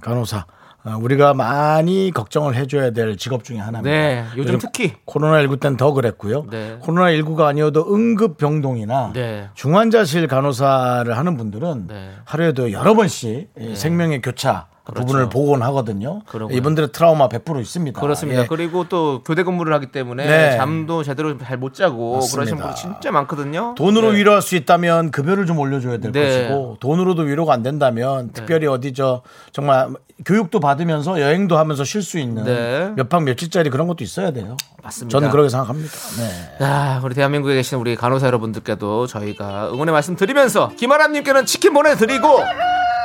간호사. 0.00 0.46
어, 0.84 0.96
우리가 0.98 1.34
많이 1.34 2.10
걱정을 2.10 2.54
해줘야 2.54 2.90
될 2.90 3.16
직업 3.16 3.44
중에 3.44 3.58
하나입니다. 3.58 3.90
네, 3.90 4.24
요즘 4.36 4.58
특히. 4.58 4.94
코로나19 5.06 5.60
때는 5.60 5.76
더 5.76 5.92
그랬고요. 5.92 6.46
네. 6.50 6.78
코로나19가 6.80 7.42
아니어도 7.42 7.94
응급병동이나 7.94 9.12
네. 9.14 9.48
중환자실 9.54 10.26
간호사를 10.26 11.16
하는 11.16 11.36
분들은 11.36 11.86
네. 11.88 12.10
하루에도 12.24 12.72
여러 12.72 12.94
번씩 12.94 13.50
이 13.58 13.76
생명의 13.76 14.22
교차 14.22 14.69
부분을 14.84 15.28
보곤 15.28 15.62
하거든요. 15.62 16.22
그러고요. 16.26 16.56
이분들의 16.56 16.90
트라우마 16.92 17.28
100% 17.28 17.60
있습니다. 17.60 18.00
그렇습니다. 18.00 18.42
예. 18.42 18.46
그리고 18.46 18.88
또 18.88 19.22
교대 19.24 19.42
근무를 19.42 19.72
하기 19.74 19.86
때문에 19.92 20.26
네. 20.26 20.56
잠도 20.56 21.02
제대로 21.02 21.36
잘 21.38 21.58
못 21.58 21.74
자고 21.74 22.20
그러신 22.20 22.38
맞습니다. 22.58 22.64
분이 22.66 22.76
진짜 22.76 23.10
많거든요. 23.10 23.74
돈으로 23.76 24.12
네. 24.12 24.18
위로할 24.18 24.40
수 24.42 24.56
있다면 24.56 25.10
급여를 25.10 25.44
좀 25.46 25.58
올려줘야 25.58 25.98
될 25.98 26.10
네. 26.12 26.26
것이고 26.48 26.78
돈으로도 26.80 27.22
위로가 27.22 27.52
안 27.52 27.62
된다면 27.62 28.30
특별히 28.32 28.66
어디 28.66 28.94
저 28.94 29.22
정말 29.52 29.90
교육도 30.24 30.58
받으면서 30.60 31.20
여행도 31.20 31.56
하면서 31.58 31.84
쉴 31.84 32.02
수 32.02 32.18
있는 32.18 32.44
네. 32.44 32.92
몇박 32.96 33.24
며칠짜리 33.24 33.70
그런 33.70 33.86
것도 33.88 34.02
있어야 34.04 34.30
돼요. 34.32 34.56
맞습니다. 34.82 35.14
저는 35.14 35.30
그렇게 35.30 35.48
생각합니다. 35.50 35.92
네. 36.18 36.64
아, 36.64 37.00
우리 37.04 37.14
대한민국에 37.14 37.54
계신 37.54 37.78
우리 37.78 37.94
간호사 37.96 38.26
여러분들께도 38.26 39.06
저희가 39.06 39.70
응원의 39.72 39.92
말씀 39.92 40.16
드리면서 40.16 40.68
김아람님께는 40.76 41.46
치킨 41.46 41.74
보내드리고 41.74 42.26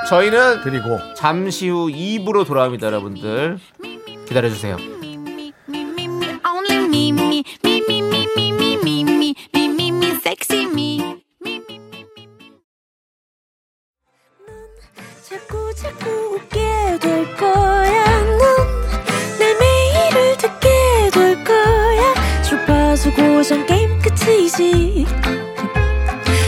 저희는 0.07 0.61
드리고 0.61 0.99
잠시 1.15 1.69
후 1.69 1.87
2부로 1.87 2.45
돌아옵니다, 2.45 2.87
여러분들. 2.87 3.57
기다려 4.27 4.49
주세요. 4.49 4.77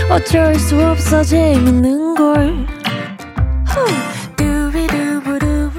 어쩔 0.09 0.55
수 0.55 0.83
없어 0.83 1.23
재밌는 1.23 2.15
걸 2.15 2.76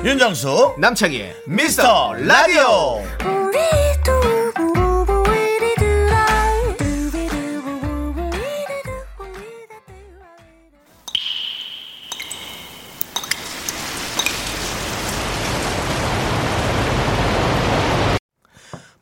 윤정수 0.09 0.77
남창희의 0.79 1.43
미스터 1.47 2.15
라디오. 2.15 3.03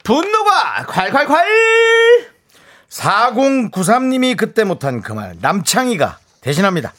분노가 0.02 0.84
콸콸콸! 0.86 1.36
4093님이 2.88 4.36
그때 4.36 4.64
못한 4.64 5.02
그 5.02 5.12
말 5.12 5.36
남창희가 5.40 6.18
대신합니다. 6.40 6.92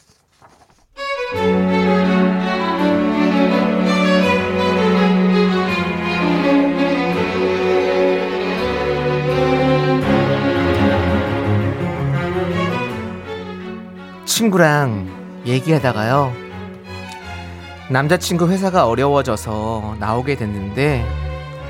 친구랑 14.38 15.42
얘기하다가요. 15.46 16.32
남자친구 17.90 18.48
회사가 18.48 18.86
어려워져서 18.86 19.96
나오게 19.98 20.36
됐는데 20.36 21.04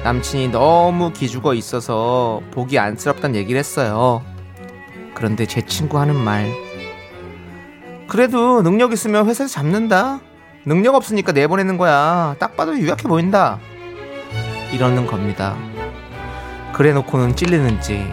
남친이 0.04 0.48
너무 0.48 1.10
기죽어 1.10 1.54
있어서 1.54 2.42
보기 2.50 2.78
안쓰럽단 2.78 3.34
얘기를 3.36 3.58
했어요. 3.58 4.22
그런데 5.14 5.46
제 5.46 5.62
친구 5.64 5.98
하는 5.98 6.14
말. 6.14 6.52
그래도 8.06 8.60
능력 8.60 8.92
있으면 8.92 9.26
회사에서 9.26 9.50
잡는다. 9.50 10.20
능력 10.66 10.94
없으니까 10.94 11.32
내보내는 11.32 11.78
거야. 11.78 12.36
딱 12.38 12.54
봐도 12.54 12.78
유약해 12.78 13.04
보인다. 13.04 13.58
이러는 14.74 15.06
겁니다. 15.06 15.56
그래 16.74 16.92
놓고는 16.92 17.34
찔리는지 17.34 18.06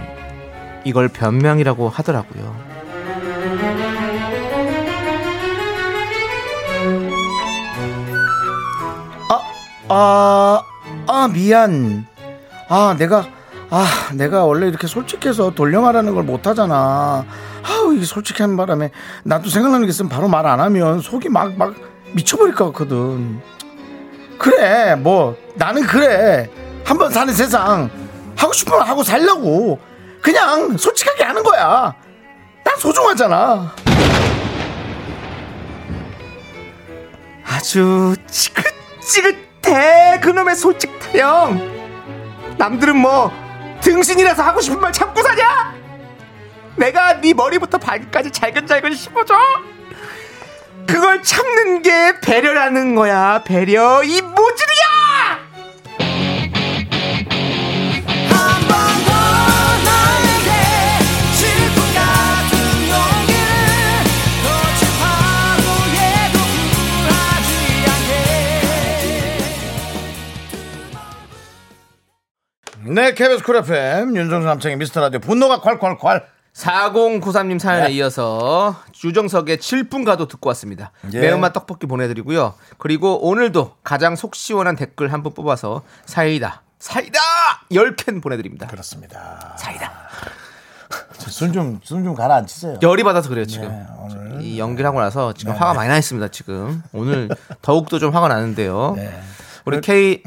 이걸 0.85 1.09
변명이라고 1.09 1.89
하더라고요. 1.89 2.74
아, 9.87 10.61
아, 11.07 11.29
미안. 11.31 12.05
아, 12.69 12.95
내가, 12.97 13.25
아, 13.69 13.85
내가 14.13 14.45
원래 14.45 14.67
이렇게 14.67 14.87
솔직해서 14.87 15.51
돌려 15.51 15.81
말하는 15.81 16.13
걸 16.15 16.23
못하잖아. 16.23 17.25
아우, 17.63 17.93
이게 17.93 18.05
솔직한 18.05 18.57
바람에 18.57 18.91
나도 19.23 19.49
생각나는 19.49 19.85
게 19.85 19.89
있으면 19.89 20.09
바로 20.09 20.27
말 20.27 20.45
안 20.45 20.59
하면 20.59 21.01
속이 21.01 21.29
막, 21.29 21.55
막 21.57 21.73
미쳐버릴 22.13 22.55
것 22.55 22.65
같거든. 22.67 23.39
그래, 24.37 24.95
뭐, 24.95 25.35
나는 25.55 25.83
그래. 25.83 26.49
한 26.83 26.97
번 26.97 27.11
사는 27.11 27.33
세상. 27.33 27.89
하고 28.35 28.53
싶으면 28.53 28.81
하고 28.81 29.01
살려고. 29.03 29.79
그냥 30.21 30.77
솔직하게 30.77 31.23
하는 31.23 31.41
거야. 31.43 31.95
난 32.63 32.77
소중하잖아. 32.77 33.73
아주 37.47 38.15
지긋지긋 38.27 39.44
해 39.67 40.19
그놈의 40.19 40.55
솔직 40.55 40.97
타령 40.99 41.75
남들은 42.57 42.97
뭐 42.97 43.31
등신이라서 43.81 44.43
하고 44.43 44.61
싶은 44.61 44.79
말 44.79 44.91
참고 44.91 45.21
사냐? 45.21 45.75
내가 46.77 47.19
네 47.21 47.33
머리부터 47.33 47.77
발까지 47.77 48.31
잘근잘근 48.31 48.93
씹어줘. 48.93 49.33
그걸 50.87 51.21
참는 51.23 51.81
게 51.81 52.19
배려라는 52.21 52.95
거야 52.95 53.43
배려. 53.43 54.03
이 54.03 54.21
모질이야 54.21 54.94
네, 72.83 73.13
KBS 73.13 73.43
쿨 73.43 73.55
FM 73.57 74.15
윤정수 74.15 74.45
남창희의 74.47 74.77
미스터 74.77 75.01
라디오 75.01 75.19
분노가 75.19 75.59
콸콸콸. 75.61 76.23
4093님 76.53 77.59
사연에 77.59 77.87
네. 77.87 77.93
이어서 77.95 78.77
유정석의 79.03 79.57
질풍가도 79.57 80.25
듣고 80.29 80.47
왔습니다. 80.49 80.91
예. 81.13 81.19
매운맛 81.19 81.51
떡볶이 81.51 81.85
보내드리고요. 81.85 82.53
그리고 82.77 83.27
오늘도 83.27 83.75
가장 83.83 84.15
속 84.15 84.35
시원한 84.35 84.77
댓글 84.77 85.11
한 85.11 85.21
분 85.21 85.33
뽑아서 85.33 85.81
사이다, 86.05 86.61
사이다 86.79 87.19
10캔 87.71 88.23
보내드립니다. 88.23 88.67
그렇습니다. 88.67 89.53
사이다. 89.59 89.91
술 91.17 91.51
좀, 91.51 91.81
술좀 91.83 92.15
가라앉히세요. 92.15 92.79
열이 92.81 93.03
받아서 93.03 93.27
그래요 93.27 93.45
지금. 93.45 93.67
네, 93.67 93.85
오늘. 93.99 94.41
이 94.41 94.57
연기를 94.57 94.87
하고 94.87 95.01
나서 95.01 95.33
지금 95.33 95.53
화가 95.55 95.73
많이 95.73 95.89
나 95.89 95.97
있습니다 95.97 96.29
지금. 96.29 96.81
오늘 96.93 97.27
더욱더 97.61 97.99
좀 97.99 98.15
화가 98.15 98.29
나는데요. 98.29 98.93
네. 98.95 99.19
우리 99.65 99.81
K 99.81 100.23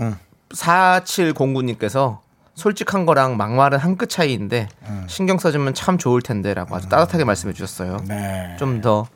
4709님께서 0.50 2.18
솔직한 2.58 3.06
거랑 3.06 3.36
막말은 3.36 3.78
한 3.78 3.96
끗 3.96 4.08
차이인데 4.10 4.68
신경 5.06 5.38
써주면 5.38 5.74
참 5.74 5.96
좋을 5.98 6.20
텐데라고 6.22 6.74
아주 6.76 6.88
따뜻하게 6.88 7.24
말씀해 7.24 7.52
주셨어요. 7.54 7.98
네. 8.06 8.56
좀 8.58 8.80
더 8.80 9.06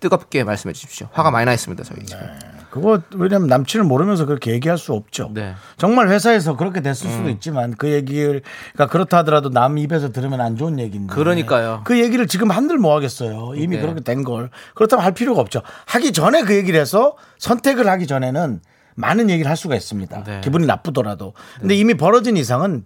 뜨겁게 0.00 0.42
말씀해 0.42 0.72
주십시오. 0.72 1.06
화가 1.12 1.30
많이 1.30 1.46
나 1.46 1.52
있습니다 1.52 1.84
저희 1.84 2.04
지금. 2.04 2.22
그거 2.70 3.00
왜냐면 3.14 3.46
남친을 3.48 3.84
모르면서 3.84 4.24
그렇게 4.26 4.50
얘기할 4.50 4.76
수 4.78 4.94
없죠. 4.94 5.30
네. 5.32 5.54
정말 5.76 6.08
회사에서 6.08 6.56
그렇게 6.56 6.80
됐을 6.80 7.08
수도 7.08 7.28
있지만 7.28 7.74
그 7.76 7.92
얘기를 7.92 8.42
그러니까 8.72 8.90
그렇다 8.90 9.18
하더라도 9.18 9.50
남 9.50 9.78
입에서 9.78 10.10
들으면 10.10 10.40
안 10.40 10.56
좋은 10.56 10.80
얘기인데. 10.80 11.14
그러니까요. 11.14 11.82
그 11.84 12.00
얘기를 12.00 12.26
지금 12.26 12.50
한들 12.50 12.78
뭐 12.78 12.96
하겠어요. 12.96 13.52
이미 13.54 13.76
네. 13.76 13.82
그렇게 13.82 14.00
된 14.00 14.24
걸. 14.24 14.50
그렇다면 14.74 15.04
할 15.04 15.12
필요가 15.12 15.40
없죠. 15.40 15.62
하기 15.86 16.12
전에 16.12 16.42
그 16.42 16.56
얘기를 16.56 16.80
해서 16.80 17.14
선택을 17.38 17.86
하기 17.86 18.06
전에는 18.08 18.60
많은 18.96 19.30
얘기를 19.30 19.48
할 19.48 19.56
수가 19.56 19.76
있습니다. 19.76 20.24
네. 20.24 20.40
기분이 20.42 20.66
나쁘더라도. 20.66 21.34
근데 21.60 21.76
이미 21.76 21.94
벌어진 21.94 22.36
이상은 22.36 22.84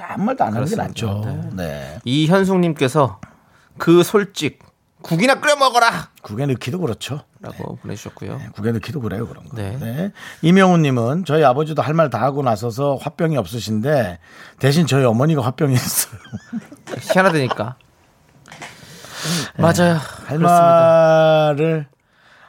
아무 0.00 0.24
말도 0.24 0.44
안 0.44 0.54
하는 0.54 0.66
게. 0.68 0.76
낫죠. 0.76 1.50
네. 1.54 1.98
이현숙님께서 2.04 3.20
그 3.78 4.02
솔직 4.02 4.60
국이나 5.02 5.36
끓여 5.40 5.54
먹어라 5.56 6.08
국에 6.22 6.46
넣기도 6.46 6.80
그렇죠. 6.80 7.20
라고 7.40 7.76
보내주셨고요. 7.76 8.40
국에 8.52 8.72
넣기도 8.72 9.00
그래요 9.00 9.26
그런 9.28 9.44
거. 9.48 9.56
네. 9.56 9.76
네. 9.78 10.12
이명훈님은 10.42 11.24
저희 11.24 11.44
아버지도 11.44 11.82
할 11.82 11.94
말 11.94 12.10
다 12.10 12.20
하고 12.20 12.42
나서서 12.42 12.96
화병이 13.00 13.36
없으신데 13.36 14.18
대신 14.58 14.86
저희 14.86 15.04
어머니가 15.04 15.42
화병이 15.42 15.74
있어요. 15.74 16.18
희한하다니까. 17.12 17.76
맞아요. 19.56 19.94
할 20.26 20.38
그렇습니다. 20.38 21.52
말을 21.56 21.86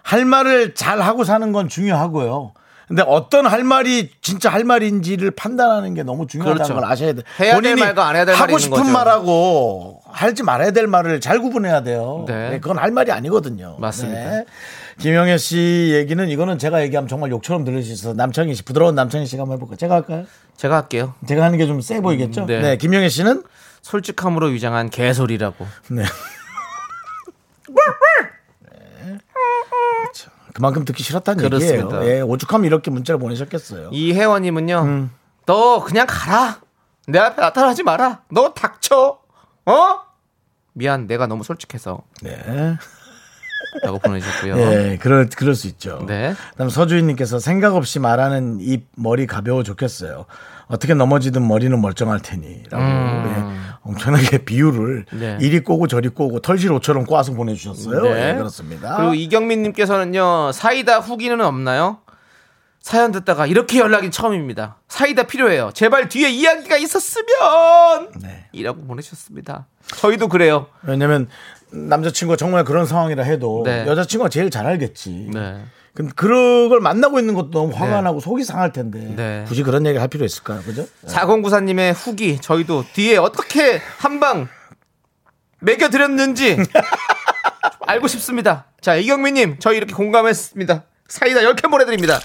할 0.04 0.26
말을 0.26 0.76
잘 0.76 1.02
하고 1.02 1.24
사는 1.24 1.52
건 1.52 1.68
중요하고요. 1.70 2.54
근데 2.90 3.04
어떤 3.06 3.46
할 3.46 3.64
말이 3.64 4.10
진짜 4.22 4.50
할 4.50 4.64
말인지를 4.64 5.32
판단하는 5.32 5.94
게 5.94 6.02
너무 6.04 6.26
중요하다는 6.28 6.58
그렇죠. 6.58 6.74
걸 6.74 6.84
아셔야 6.92 7.14
돼요. 7.14 7.24
해야 7.40 7.54
될 7.54 7.62
본인이 7.62 7.80
말과 7.80 8.08
안 8.08 8.16
해야 8.16 8.26
될 8.26 8.34
말이 8.36 8.42
하고 8.52 8.58
싶은 8.58 8.78
거죠. 8.80 8.92
말하고 8.92 10.02
하지 10.12 10.42
말아야 10.44 10.72
될 10.72 10.88
말을 10.88 11.22
잘 11.22 11.40
구분해야 11.40 11.84
돼요. 11.84 12.26
네. 12.28 12.50
네, 12.50 12.60
그건 12.60 12.80
할 12.80 12.90
말이 12.92 13.12
아니거든요. 13.12 13.78
맞습니다. 13.80 14.30
네. 14.32 14.46
김영애 15.00 15.38
씨 15.38 15.92
얘기는 15.94 16.28
이거는 16.30 16.58
제가 16.58 16.82
얘기하면 16.82 17.08
정말 17.08 17.30
욕처럼 17.32 17.64
들릴 17.64 17.84
수 17.84 17.94
있어서 17.94 18.14
남창희 18.16 18.54
씨 18.56 18.64
부드러운 18.64 18.96
남창희 18.96 19.28
씨가 19.28 19.44
한번 19.44 19.56
해볼까요? 19.58 19.78
제가 19.78 19.94
할까요? 19.96 20.26
제가 20.58 20.76
할게요. 20.76 21.14
제가 21.28 21.44
하는 21.46 21.58
게 21.58 21.68
좀 21.68 21.80
세 21.82 22.02
보이겠죠? 22.02 22.48
네. 22.48 22.60
네. 22.60 22.76
김영애 22.78 23.08
씨는 23.08 23.44
솔직함으로 23.84 24.48
위장한 24.48 24.90
개소리라고. 24.90 25.66
네. 25.90 26.04
그만큼 30.60 30.84
듣기 30.84 31.04
싫었다는 31.04 31.42
그렇습니다. 31.42 32.02
얘기예요. 32.02 32.18
예, 32.18 32.22
오죽하면 32.22 32.66
이렇게 32.66 32.92
문자를 32.92 33.18
보내셨겠어요. 33.18 33.92
이혜원님은요. 33.94 34.82
음. 34.82 35.12
너 35.46 35.82
그냥 35.82 36.06
가라. 36.08 36.60
내 37.08 37.18
앞에 37.18 37.42
나타나지 37.42 37.82
마라. 37.84 38.24
너 38.30 38.54
닥쳐. 38.54 39.20
어? 39.66 40.00
미안, 40.74 41.08
내가 41.08 41.28
너무 41.28 41.46
솔직해서. 41.46 42.02
네. 42.22 42.76
라고 43.84 44.00
보내주셨고요. 44.00 44.58
예, 44.58 44.98
그럴, 45.02 45.30
그럴 45.30 45.56
수 45.56 45.68
있죠. 45.68 46.04
네. 46.06 46.36
다음 46.58 46.70
서주인님께서 46.70 47.40
생각 47.40 47.76
없이 47.76 48.00
말하는 48.00 48.60
입, 48.60 48.86
머리 48.98 49.28
가벼워 49.28 49.64
좋겠어요. 49.64 50.26
어떻게 50.68 50.94
넘어지든 50.94 51.48
머리는 51.48 51.80
멀쩡할 51.80 52.20
테니. 52.20 52.64
라고. 52.70 52.84
예, 52.84 53.56
엄청나게 53.90 54.40
음. 54.46 55.06
네. 55.12 55.38
이리 55.42 55.60
꼬고 55.62 55.88
저리 55.88 56.10
꼬고 56.10 56.40
털실 56.42 56.72
옷처럼 56.72 57.06
꼬아서 57.06 57.34
보내주셨어요. 57.34 58.02
네. 58.04 58.30
예, 58.30 58.34
그렇습니다. 58.36 58.98
그리고 58.98 59.14
이경민님께서는요, 59.14 60.52
사이다 60.54 61.00
후기는 61.00 61.40
없나요? 61.42 62.00
사연 62.82 63.12
듣다가 63.12 63.46
이렇게 63.46 63.80
연락이 63.80 64.10
처음입니다. 64.10 64.78
사이다 64.88 65.24
필요해요. 65.24 65.72
제발 65.74 66.08
뒤에 66.08 66.30
이야기가 66.30 66.78
있었으면! 66.78 67.28
네. 68.22 68.46
이라고 68.54 68.82
보내주셨습니다. 68.86 69.68
저희도 69.98 70.30
그래요. 70.30 70.68
왜냐면 70.84 71.28
남자친구가 71.72 72.38
정말 72.38 72.64
그런 72.64 72.86
상황이라 72.86 73.24
해도 73.24 73.64
네. 73.66 73.86
여자친구가 73.86 74.30
제일 74.30 74.50
잘 74.50 74.66
알겠지. 74.66 75.30
네. 76.00 76.04
근데 76.04 76.14
그걸 76.16 76.80
만나고 76.80 77.20
있는 77.20 77.34
것도 77.34 77.52
너무 77.52 77.74
화가 77.76 77.98
네. 77.98 78.02
나고 78.02 78.20
속이 78.22 78.44
상할 78.46 78.72
텐데 78.72 79.00
네. 79.16 79.44
굳이 79.48 79.64
그런 79.64 79.86
얘기를 79.86 80.02
할 80.02 80.08
필요 80.08 80.26
있을까요? 80.26 80.62
그죠? 80.62 80.86
4094님의 81.08 81.94
후기, 81.94 82.40
저희도 82.40 82.86
뒤에 82.94 83.18
어떻게 83.18 83.82
한 83.98 84.20
방 84.20 84.48
매겨드렸는지 85.62 86.58
알고 87.86 88.08
싶습니다. 88.08 88.66
자, 88.82 88.96
이경민님, 88.96 89.58
저희 89.60 89.76
이렇게 89.78 89.94
공감했습니다. 89.94 90.84
사이다 91.10 91.42
10캔 91.42 91.70
보내드립니다. 91.70 92.20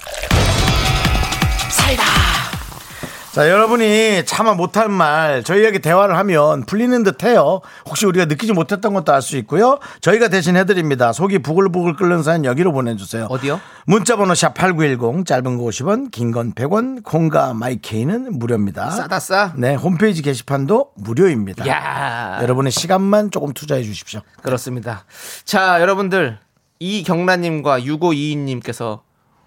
자, 3.35 3.49
여러분이 3.49 4.23
차마 4.25 4.53
못할 4.53 4.87
말 4.87 5.43
저희에게 5.43 5.79
대화를 5.79 6.17
하면 6.19 6.65
풀리는 6.65 7.03
듯 7.03 7.21
해요. 7.25 7.59
혹시 7.85 8.05
우리가 8.05 8.23
느끼지 8.27 8.53
못했던 8.53 8.93
것도 8.93 9.11
알 9.13 9.21
수 9.21 9.35
있고요. 9.35 9.79
저희가 9.99 10.29
대신 10.29 10.55
해드립니다. 10.55 11.11
속이 11.11 11.39
부글부글 11.39 11.97
끓는 11.97 12.23
사연 12.23 12.45
여기로 12.45 12.71
보내주세요. 12.71 13.25
어디요? 13.29 13.59
문자번호 13.87 14.35
샵 14.35 14.53
8910 14.53 15.25
짧은 15.25 15.57
거 15.57 15.65
50원 15.65 16.11
긴 16.11 16.31
건 16.31 16.53
100원 16.53 17.03
콩과 17.03 17.55
마이케이는 17.55 18.39
무료입니다. 18.39 18.89
싸다 18.91 19.19
싸. 19.19 19.51
네, 19.57 19.75
홈페이지 19.75 20.21
게시판도 20.21 20.91
무료입니다. 20.95 21.67
야 21.67 22.39
여러분의 22.41 22.71
시간만 22.71 23.31
조금 23.31 23.51
투자해 23.51 23.83
주십시오. 23.83 24.21
그렇습니다. 24.43 25.03
자, 25.43 25.81
여러분들 25.81 26.37
이경란님과 26.79 27.81
6522님께서 27.81 29.01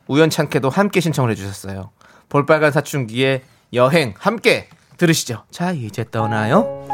우연찮게도 0.08 0.68
함께 0.68 1.00
신청을 1.00 1.30
해주셨어요. 1.30 1.88
볼빨간 2.28 2.70
사춘기의 2.72 3.44
여행 3.72 4.14
함께 4.18 4.68
들으시죠. 4.96 5.44
자, 5.50 5.72
이제 5.72 6.04
떠나요. 6.10 6.86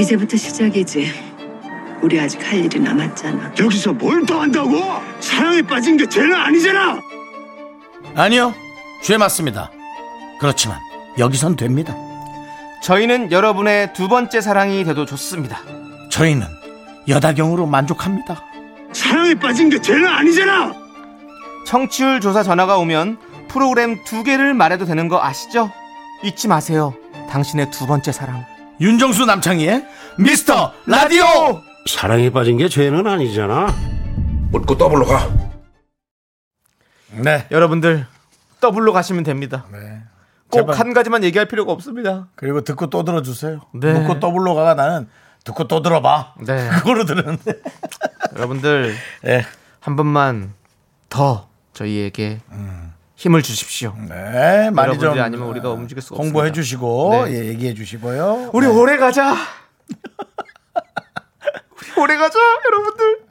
이제부터 0.00 0.36
시작이지. 0.36 1.12
우리 2.02 2.20
아직 2.20 2.44
할 2.46 2.58
일이 2.64 2.78
남았잖아. 2.80 3.54
여기서 3.58 3.92
뭘 3.92 4.24
더 4.26 4.40
한다고? 4.40 4.70
사랑에 5.20 5.62
빠진 5.62 5.96
게 5.96 6.06
죄는 6.06 6.34
아니잖아. 6.34 7.00
아니요. 8.14 8.54
죄 9.04 9.18
맞습니다. 9.18 9.70
그렇지만 10.40 10.78
여기선 11.18 11.56
됩니다. 11.56 11.94
저희는 12.82 13.32
여러분의 13.32 13.92
두 13.92 14.08
번째 14.08 14.40
사랑이 14.40 14.82
돼도 14.82 15.04
좋습니다. 15.04 15.58
저희는 16.10 16.46
여다경으로 17.06 17.66
만족합니다. 17.66 18.42
사랑에 18.94 19.34
빠진 19.34 19.68
게 19.68 19.78
죄는 19.78 20.06
아니잖아. 20.06 20.72
청취율 21.66 22.22
조사 22.22 22.42
전화가 22.42 22.78
오면 22.78 23.18
프로그램 23.48 24.02
두 24.04 24.22
개를 24.22 24.54
말해도 24.54 24.86
되는 24.86 25.08
거 25.08 25.22
아시죠? 25.22 25.70
잊지 26.22 26.48
마세요. 26.48 26.94
당신의 27.30 27.70
두 27.70 27.86
번째 27.86 28.10
사랑. 28.10 28.46
윤정수 28.80 29.26
남창희의 29.26 29.84
미스터 30.18 30.72
라디오. 30.86 31.24
사랑에 31.86 32.30
빠진 32.30 32.56
게 32.56 32.70
죄는 32.70 33.06
아니잖아. 33.06 33.74
네. 37.12 37.46
여러분들 37.50 38.06
더블로 38.64 38.94
가시면 38.94 39.24
됩니다. 39.24 39.66
꼭 40.48 40.58
제발. 40.60 40.76
한 40.78 40.94
가지만 40.94 41.22
얘기할 41.22 41.46
필요가 41.46 41.72
없습니다. 41.72 42.28
그리고 42.34 42.62
듣고 42.62 42.88
또 42.88 43.04
들어주세요. 43.04 43.60
네. 43.74 43.92
묻고 43.92 44.20
더블로 44.20 44.54
가가 44.54 44.72
나는 44.74 45.06
듣고 45.44 45.68
또 45.68 45.82
들어봐. 45.82 46.34
네. 46.46 46.70
그거로 46.80 47.04
들었는데. 47.04 47.60
여러분들 48.34 48.94
네. 49.22 49.44
한 49.80 49.96
번만 49.96 50.54
더 51.10 51.48
저희에게 51.74 52.40
힘을 53.16 53.42
주십시오. 53.42 53.94
네. 54.08 54.70
많이 54.70 54.98
좀 54.98 55.18
아니면 55.20 55.46
우리가 55.48 55.70
움직일 55.70 56.02
수가 56.02 56.16
홍보해 56.16 56.48
없습니다. 56.48 56.54
주시고 56.54 57.26
네. 57.26 57.32
예, 57.32 57.44
얘기해 57.48 57.74
주시고요. 57.74 58.50
우리 58.54 58.66
네. 58.66 58.72
오래 58.72 58.96
가자. 58.96 59.34
우리 61.76 62.02
오래 62.02 62.16
가자, 62.16 62.38
여러분들. 62.64 63.23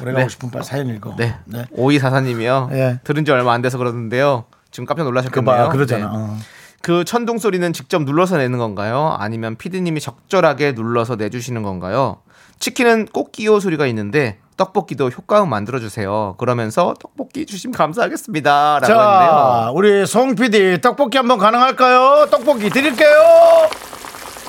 우리 0.00 0.12
가고 0.12 0.18
네. 0.18 0.28
싶은 0.28 0.50
빨리 0.50 0.64
사연 0.64 0.88
읽어. 0.88 1.14
네. 1.16 1.36
네. 1.44 1.64
오이 1.72 1.98
사사님이요. 1.98 2.70
예. 2.72 3.00
들은 3.04 3.24
지 3.24 3.30
얼마 3.32 3.52
안 3.52 3.62
돼서 3.62 3.78
그러는데요. 3.78 4.44
지금 4.70 4.86
깜짝 4.86 5.04
그 5.04 5.08
놀라셨겠네요. 5.08 5.56
봐, 5.56 5.68
그러잖아. 5.68 6.06
네. 6.06 6.10
어. 6.12 6.36
그 6.82 7.04
천둥 7.04 7.38
소리는 7.38 7.72
직접 7.72 8.02
눌러서 8.02 8.36
내는 8.36 8.58
건가요? 8.58 9.16
아니면 9.18 9.56
피디님이 9.56 10.00
적절하게 10.00 10.72
눌러서 10.72 11.16
내주시는 11.16 11.62
건가요? 11.62 12.18
치킨은 12.58 13.06
꽃기호 13.06 13.60
소리가 13.60 13.86
있는데 13.88 14.38
떡볶이도 14.56 15.10
효과음 15.10 15.50
만들어 15.50 15.78
주세요. 15.80 16.34
그러면서 16.38 16.94
떡볶이 17.00 17.44
주시면 17.44 17.74
감사하겠습니다. 17.74 18.78
라고 18.80 18.86
했는데요. 18.86 19.30
자, 19.30 19.70
우리 19.74 20.06
송 20.06 20.34
PD 20.34 20.80
떡볶이 20.80 21.18
한번 21.18 21.38
가능할까요? 21.38 22.28
떡볶이 22.30 22.70
드릴게요. 22.70 23.18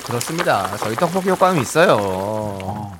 그렇습니다. 0.06 0.68
저희 0.78 0.94
떡볶이 0.96 1.28
효과음이 1.28 1.60
있어요. 1.60 2.97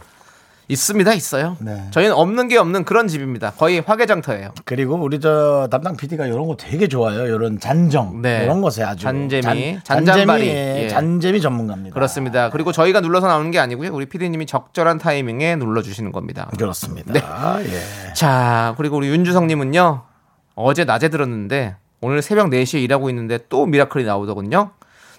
있습니다, 0.70 1.14
있어요. 1.14 1.56
네. 1.60 1.86
저희는 1.92 2.12
없는 2.14 2.48
게 2.48 2.58
없는 2.58 2.84
그런 2.84 3.08
집입니다. 3.08 3.52
거의 3.52 3.80
화개장터예요. 3.80 4.50
그리고 4.66 4.96
우리 4.96 5.18
저 5.18 5.66
담당 5.70 5.96
PD가 5.96 6.26
이런 6.26 6.46
거 6.46 6.56
되게 6.56 6.88
좋아요. 6.88 7.24
이런 7.26 7.58
잔정 7.58 8.20
네. 8.20 8.44
이런 8.44 8.60
것에 8.60 8.82
아주 8.84 9.02
잔재미, 9.04 9.78
잔, 9.82 10.04
잔잔바리. 10.04 10.26
잔재미, 10.26 10.48
예. 10.48 10.88
잔재미 10.88 11.40
전문가입니다. 11.40 11.94
그렇습니다. 11.94 12.50
그리고 12.50 12.72
저희가 12.72 13.00
눌러서 13.00 13.26
나오는 13.28 13.50
게 13.50 13.58
아니고요. 13.58 13.94
우리 13.94 14.04
피디님이 14.06 14.44
적절한 14.44 14.98
타이밍에 14.98 15.56
눌러주시는 15.56 16.12
겁니다. 16.12 16.50
그렇습니다. 16.58 17.12
네. 17.14 17.64
예. 17.64 18.12
자, 18.12 18.74
그리고 18.76 18.98
우리 18.98 19.08
윤주성님은요. 19.08 20.02
어제 20.54 20.84
낮에 20.84 21.08
들었는데 21.08 21.76
오늘 22.02 22.20
새벽 22.20 22.50
4시에 22.50 22.82
일하고 22.82 23.08
있는데 23.08 23.38
또 23.48 23.64
미라클이 23.64 24.04
나오더군요. 24.04 24.72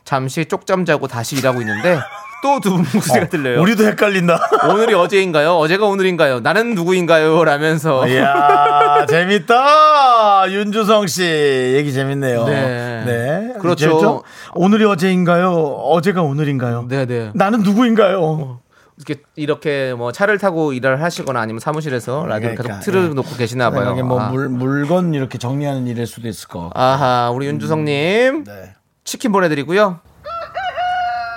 잠시 0.03 0.45
쪽잠 0.45 0.85
자고 0.85 1.07
다시 1.07 1.35
일하고 1.37 1.59
있는데 1.61 1.97
또 2.41 2.59
두 2.59 2.69
분 2.71 2.85
목소리가 2.93 3.27
들려요. 3.29 3.61
우리도 3.61 3.85
헷갈린다. 3.85 4.39
오늘이 4.71 4.93
어제인가요? 4.93 5.55
어제가 5.57 5.85
오늘인가요? 5.85 6.39
나는 6.39 6.73
누구인가요? 6.75 7.43
라면서 7.43 8.07
이야 8.07 9.05
재밌다 9.09 10.51
윤주성 10.51 11.07
씨 11.07 11.23
얘기 11.23 11.91
재밌네요. 11.91 12.45
네. 12.45 13.03
네. 13.05 13.53
그렇죠. 13.59 13.85
재밌죠? 13.89 14.23
오늘이 14.55 14.85
어제인가요? 14.85 15.51
어제가 15.53 16.21
오늘인가요? 16.21 16.85
네 16.87 17.05
네. 17.05 17.31
나는 17.33 17.61
누구인가요? 17.61 18.59
이렇게 18.97 19.21
이렇게 19.35 19.93
뭐 19.97 20.11
차를 20.11 20.37
타고 20.39 20.73
일을 20.73 21.01
하시거나 21.01 21.39
아니면 21.39 21.59
사무실에서 21.61 22.25
라디오 22.25 22.49
그러니까, 22.51 22.79
계속 22.79 22.91
틀어 22.91 23.03
예. 23.03 23.07
놓고 23.09 23.35
계시나 23.37 23.69
봐요. 23.69 23.91
이게 23.93 24.03
뭐 24.03 24.19
아. 24.19 24.29
물, 24.29 24.49
물건 24.49 25.13
이렇게 25.13 25.37
정리하는 25.37 25.87
일일 25.87 26.05
수도 26.05 26.27
있을 26.27 26.49
거. 26.49 26.69
아하, 26.73 27.31
우리 27.33 27.47
윤주성님 27.47 28.43
네. 28.43 28.73
치킨 29.05 29.31
보내드리고요. 29.31 29.99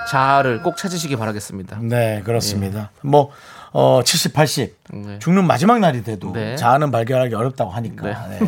자아를 0.09 0.61
꼭 0.61 0.77
찾으시기 0.77 1.15
바라겠습니다. 1.15 1.79
네, 1.81 2.21
그렇습니다. 2.23 2.91
뭐, 3.01 3.31
어, 3.71 4.01
70, 4.03 4.33
80. 4.33 4.77
네. 4.93 5.19
죽는 5.19 5.45
마지막 5.45 5.79
날이 5.79 6.03
돼도 6.03 6.33
네. 6.33 6.55
자아는 6.55 6.91
발견하기 6.91 7.33
어렵다고 7.33 7.71
하니까. 7.71 8.27
네. 8.29 8.39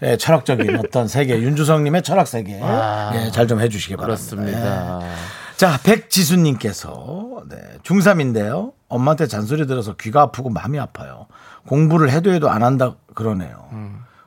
네, 0.00 0.16
철학적인 0.16 0.76
어떤 0.80 1.06
세계, 1.08 1.38
윤주성님의 1.40 2.02
철학 2.02 2.26
세계. 2.26 2.58
아, 2.62 3.12
예, 3.14 3.30
잘좀 3.30 3.60
해주시기 3.60 3.96
바랍니다. 3.96 4.30
그렇습니다. 4.36 5.00
예. 5.02 5.10
자, 5.56 5.78
백지수님께서 5.82 7.42
네, 7.50 7.56
중3인데요. 7.82 8.72
엄마한테 8.88 9.26
잔소리 9.26 9.66
들어서 9.66 9.94
귀가 9.96 10.22
아프고 10.22 10.48
마음이 10.48 10.78
아파요. 10.78 11.26
공부를 11.66 12.10
해도 12.10 12.32
해도 12.32 12.48
안 12.48 12.62
한다 12.62 12.94
그러네요. 13.14 13.68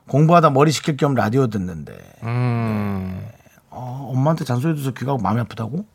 공부하다 0.07 0.51
머리 0.51 0.71
식힐 0.71 0.97
겸 0.97 1.15
라디오 1.15 1.47
듣는데 1.47 1.97
음, 2.23 3.25
어, 3.69 4.11
엄마한테 4.13 4.45
잔소리 4.45 4.75
들어서 4.75 4.91
귀가 4.91 5.17
마음이 5.17 5.39
아프다고? 5.41 5.85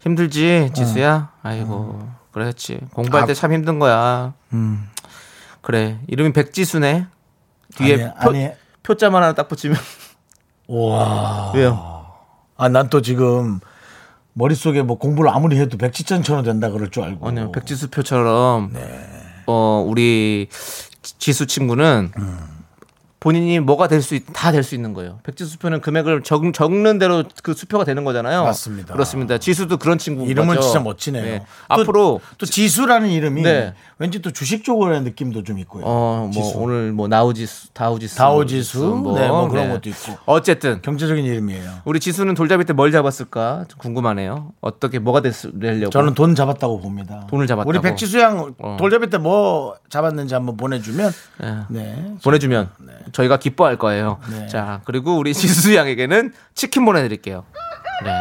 힘들지, 0.00 0.70
지수야? 0.74 1.32
아이고, 1.42 2.08
그렇지. 2.32 2.80
공부할 2.94 3.26
때참 3.26 3.52
힘든 3.52 3.78
거야. 3.78 4.32
음. 4.52 4.88
그래. 5.60 5.98
이름이 6.06 6.32
백지수네. 6.32 7.06
뒤에 7.76 8.12
아니, 8.16 8.48
표. 8.48 8.54
표자만 8.84 9.22
하나 9.22 9.34
딱 9.34 9.48
붙이면. 9.48 9.76
와. 10.68 11.52
왜요? 11.54 12.06
아, 12.56 12.68
난 12.68 12.88
또 12.90 13.02
지금 13.02 13.60
머릿속에 14.34 14.82
뭐 14.82 14.98
공부를 14.98 15.30
아무리 15.30 15.58
해도 15.58 15.76
백지천천은 15.78 16.44
된다 16.44 16.70
그럴 16.70 16.90
줄 16.90 17.02
알고. 17.04 17.26
아니요, 17.28 17.52
백지수표처럼. 17.52 18.70
네. 18.72 19.10
어, 19.46 19.84
우리 19.86 20.48
지- 21.02 21.18
지수 21.18 21.46
친구는 21.46 22.12
음. 22.16 22.38
본인이 23.20 23.58
뭐가 23.58 23.88
될 23.88 24.00
수, 24.00 24.18
다 24.32 24.52
될 24.52 24.62
수 24.62 24.74
있는 24.76 24.94
거예요. 24.94 25.18
백지 25.24 25.44
수표는 25.44 25.80
금액을 25.80 26.22
적, 26.22 26.42
적는 26.52 26.98
대로 27.00 27.24
그 27.42 27.52
수표가 27.52 27.84
되는 27.84 28.04
거잖아요. 28.04 28.44
맞습니다. 28.44 28.92
그렇습니다. 28.92 29.38
지수도 29.38 29.76
그런 29.76 29.98
친구. 29.98 30.24
이름은 30.24 30.54
맞죠? 30.54 30.60
진짜 30.60 30.80
멋지네요. 30.80 31.24
네. 31.24 31.38
또- 31.40 31.74
앞으로 31.82 32.20
또 32.38 32.46
지수라는 32.46 33.08
이름이 33.10 33.42
네. 33.42 33.74
왠지 33.98 34.20
또 34.22 34.30
주식 34.30 34.62
쪽으로의 34.62 35.02
느낌도 35.02 35.42
좀 35.42 35.58
있고요. 35.58 35.82
어, 35.84 36.30
뭐 36.32 36.42
지수. 36.42 36.56
오늘 36.58 36.92
뭐 36.92 37.08
나우지수, 37.08 37.70
다우지수, 37.72 38.16
다우지수, 38.16 38.78
네, 39.16 39.26
뭐 39.28 39.48
그런 39.48 39.70
것도 39.70 39.88
있고. 39.90 40.16
어쨌든 40.26 40.80
경제적인 40.82 41.24
이름이에요. 41.24 41.80
우리 41.84 41.98
지수는 41.98 42.34
돌잡이 42.34 42.64
때 42.64 42.72
뭘 42.72 42.92
잡았을까 42.92 43.64
좀 43.66 43.78
궁금하네요. 43.78 44.52
어떻게 44.60 45.00
뭐가 45.00 45.20
됐, 45.22 45.34
되려고? 45.58 45.90
저는 45.90 46.14
돈 46.14 46.36
잡았다고 46.36 46.80
봅니다. 46.80 47.26
돈을 47.28 47.48
잡았다고? 47.48 47.68
우리 47.68 47.80
백지수 47.80 48.20
양 48.20 48.54
어. 48.58 48.76
돌잡이 48.78 49.10
때 49.10 49.18
뭐 49.18 49.74
잡았는지 49.88 50.34
한번 50.34 50.56
보내주면 50.56 51.10
예. 51.42 51.56
네. 51.68 52.14
보내주면 52.22 52.68
저희가 53.12 53.38
기뻐할 53.38 53.76
거예요. 53.76 54.18
네. 54.30 54.46
자 54.46 54.80
그리고 54.84 55.16
우리 55.16 55.32
지수 55.34 55.74
양에게는 55.74 56.32
치킨 56.54 56.84
보내드릴게요. 56.84 57.44
네. 58.04 58.12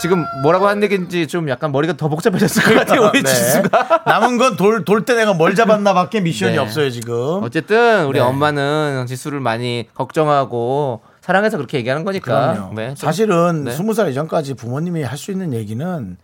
지금 0.00 0.24
뭐라고 0.42 0.66
한 0.66 0.82
얘기인지 0.82 1.26
좀 1.28 1.48
약간 1.48 1.72
머리가 1.72 1.94
더 1.94 2.08
복잡해졌을 2.08 2.62
것 2.64 2.74
같아요. 2.74 3.08
우리 3.12 3.22
네. 3.22 3.28
지수가. 3.32 4.02
남은 4.06 4.38
건 4.38 4.56
돌 4.56 4.84
돌 4.84 5.04
때 5.04 5.14
내가 5.14 5.32
뭘 5.32 5.54
잡았나밖에 5.54 6.20
미션이 6.20 6.52
네. 6.52 6.58
없어요 6.58 6.90
지금. 6.90 7.42
어쨌든 7.42 8.04
우리 8.06 8.18
네. 8.18 8.24
엄마는 8.24 9.06
지수를 9.08 9.40
많이 9.40 9.88
걱정하고 9.94 11.00
사랑해서 11.22 11.56
그렇게 11.56 11.78
얘기하는 11.78 12.04
거니까. 12.04 12.70
네, 12.74 12.88
좀- 12.88 12.96
사실은 12.96 13.64
네. 13.64 13.70
스무 13.72 13.94
살 13.94 14.10
이전까지 14.10 14.54
부모님이 14.54 15.04
할 15.04 15.16
수 15.16 15.30
있는 15.30 15.54
얘기는 15.54 16.16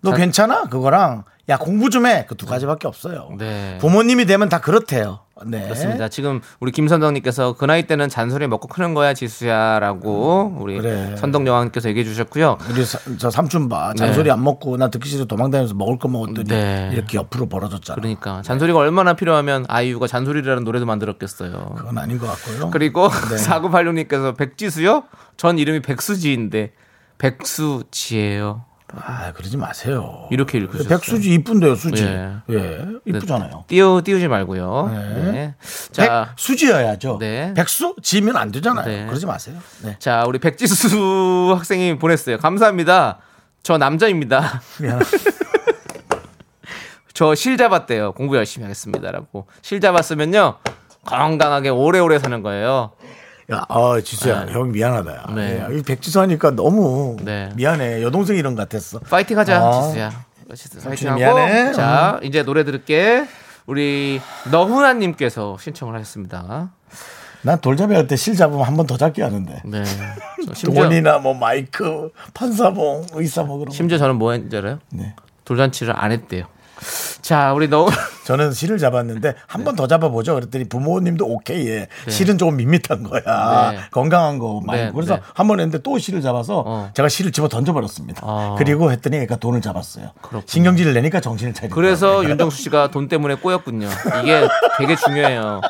너 0.00 0.12
괜찮아? 0.14 0.64
그거랑 0.64 1.24
야 1.48 1.58
공부 1.58 1.90
좀 1.90 2.06
해. 2.06 2.24
그 2.26 2.36
두 2.36 2.46
가지밖에 2.46 2.86
없어요. 2.88 3.30
네. 3.38 3.76
부모님이 3.80 4.24
되면 4.26 4.48
다 4.48 4.60
그렇대요. 4.60 5.18
네. 5.44 5.64
그렇습니다. 5.64 6.08
지금 6.08 6.40
우리 6.60 6.72
김선덕님께서 6.72 7.54
그 7.56 7.66
나이 7.66 7.82
때는 7.86 8.08
잔소리 8.08 8.46
먹고 8.46 8.68
크는 8.68 8.94
거야 8.94 9.12
지수야라고 9.12 10.56
우리 10.58 10.76
음, 10.76 10.80
그래. 10.82 11.16
선덕 11.16 11.46
여왕님께서 11.46 11.90
얘기해 11.90 12.04
주셨고요. 12.04 12.56
우리 12.70 12.84
사- 12.86 12.98
저 13.18 13.28
삼촌 13.30 13.68
봐 13.68 13.92
잔소리 13.94 14.30
안 14.30 14.42
먹고 14.42 14.76
나 14.78 14.88
듣기 14.88 15.08
싫어 15.08 15.26
도망다니면서 15.26 15.74
먹을 15.74 15.98
거 15.98 16.08
먹었더니 16.08 16.48
네. 16.48 16.90
이렇게 16.92 17.18
옆으로 17.18 17.46
벌어졌잖아. 17.50 17.96
그러니까 18.00 18.40
잔소리가 18.42 18.78
얼마나 18.78 19.12
필요하면 19.12 19.66
아이유가 19.68 20.06
잔소리라는 20.06 20.64
노래도 20.64 20.86
만들었겠어요. 20.86 21.74
그건 21.76 21.98
아닌 21.98 22.18
것 22.18 22.26
같고요. 22.26 22.70
그리고 22.70 23.08
네. 23.08 23.36
4986님께서 23.36 24.36
백지수요? 24.36 25.02
전 25.36 25.58
이름이 25.58 25.80
백수지인데 25.82 26.72
백수지예요. 27.18 28.64
아 28.94 29.32
그러지 29.32 29.56
마세요. 29.56 30.26
이렇게 30.30 30.58
읽으셨어요. 30.58 30.88
백수지 30.88 31.34
이쁜데요 31.34 31.74
수지. 31.74 32.04
예. 32.04 32.30
예, 32.50 32.86
이쁘잖아요. 33.04 33.64
띄우 33.66 34.02
띄우지 34.02 34.28
말고요. 34.28 34.90
네. 34.92 35.32
네. 35.32 35.54
자, 35.92 36.28
백수지여야죠. 36.30 37.18
네. 37.18 37.52
백수 37.54 37.96
지면 38.02 38.36
안 38.36 38.52
되잖아요. 38.52 38.86
네. 38.86 39.06
그러지 39.06 39.26
마세요. 39.26 39.56
네. 39.82 39.96
자, 39.98 40.24
우리 40.26 40.38
백지수 40.38 41.52
학생이 41.58 41.98
보냈어요. 41.98 42.38
감사합니다. 42.38 43.18
저 43.62 43.76
남자입니다. 43.76 44.62
저 47.12 47.34
실 47.34 47.56
잡았대요. 47.56 48.12
공부 48.12 48.36
열심히 48.36 48.64
하겠습니다라고. 48.64 49.46
실 49.62 49.80
잡았으면요. 49.80 50.58
건강하게 51.06 51.70
오래오래 51.70 52.18
사는 52.18 52.42
거예요. 52.42 52.92
야, 53.52 53.64
어, 53.68 54.00
지수야, 54.00 54.46
형 54.48 54.72
미안하다. 54.72 55.14
야. 55.14 55.24
네. 55.34 55.60
야, 55.60 55.68
이 55.70 55.82
백지수 55.82 56.20
하니까 56.20 56.50
너무 56.50 57.16
네. 57.22 57.50
미안해. 57.54 58.02
여동생 58.02 58.36
이름 58.36 58.56
같았어. 58.56 58.98
파이팅 59.00 59.38
하자, 59.38 59.58
아. 59.60 59.82
지수야. 59.82 60.10
지수 60.54 60.80
파이팅 60.80 61.08
하고. 61.10 61.18
미안해. 61.20 61.72
자, 61.72 62.18
이제 62.22 62.42
노래 62.42 62.64
들을게. 62.64 63.26
우리 63.66 64.20
너훈아님께서 64.50 65.56
신청을 65.60 65.94
하셨습니다. 65.94 66.70
난 67.42 67.60
돌잡이 67.60 67.94
할 67.94 68.06
때 68.08 68.16
실 68.16 68.34
잡으면 68.34 68.64
한 68.64 68.74
번 68.76 68.86
더 68.86 68.96
잡게 68.96 69.22
하는데. 69.22 69.62
네. 69.64 69.82
돈이나 70.64 71.18
뭐 71.18 71.32
마이크, 71.34 72.10
판사봉, 72.34 73.06
의사 73.14 73.42
뭐 73.44 73.58
그런 73.58 73.68
거. 73.70 73.74
심지어 73.74 73.98
저는 73.98 74.16
뭐 74.16 74.32
했는지 74.32 74.56
알아요? 74.56 74.78
네. 74.90 75.14
돌잔치를 75.44 75.94
안 75.96 76.10
했대요. 76.10 76.46
자, 77.22 77.52
우리 77.52 77.68
너 77.68 77.86
저는 78.24 78.52
실을 78.52 78.78
잡았는데 78.78 79.34
한 79.46 79.64
번더 79.64 79.86
잡아보죠. 79.86 80.34
그랬더니 80.34 80.68
부모님도 80.68 81.26
오케이에 81.26 81.88
실은 82.08 82.38
조금 82.38 82.56
밋밋한 82.56 83.02
거야. 83.02 83.70
네. 83.72 83.78
건강한 83.90 84.38
거 84.38 84.60
말고. 84.64 84.84
네, 84.84 84.92
그래서 84.94 85.16
네. 85.16 85.22
한번 85.34 85.60
했는데 85.60 85.82
또 85.82 85.98
실을 85.98 86.22
잡아서 86.22 86.62
어. 86.66 86.90
제가 86.94 87.08
실을 87.08 87.32
집어 87.32 87.48
던져버렸습니다. 87.48 88.22
아. 88.24 88.54
그리고 88.58 88.90
했더니 88.92 89.16
애가 89.18 89.36
돈을 89.36 89.60
잡았어요. 89.60 90.10
그렇군요. 90.20 90.42
신경질을 90.46 90.92
내니까 90.94 91.20
정신을 91.20 91.54
차리고. 91.54 91.74
그래서 91.74 92.24
윤정수 92.24 92.62
씨가 92.62 92.90
돈 92.90 93.08
때문에 93.08 93.36
꼬였군요. 93.36 93.88
이게 94.22 94.46
되게 94.78 94.96
중요해요. 94.96 95.60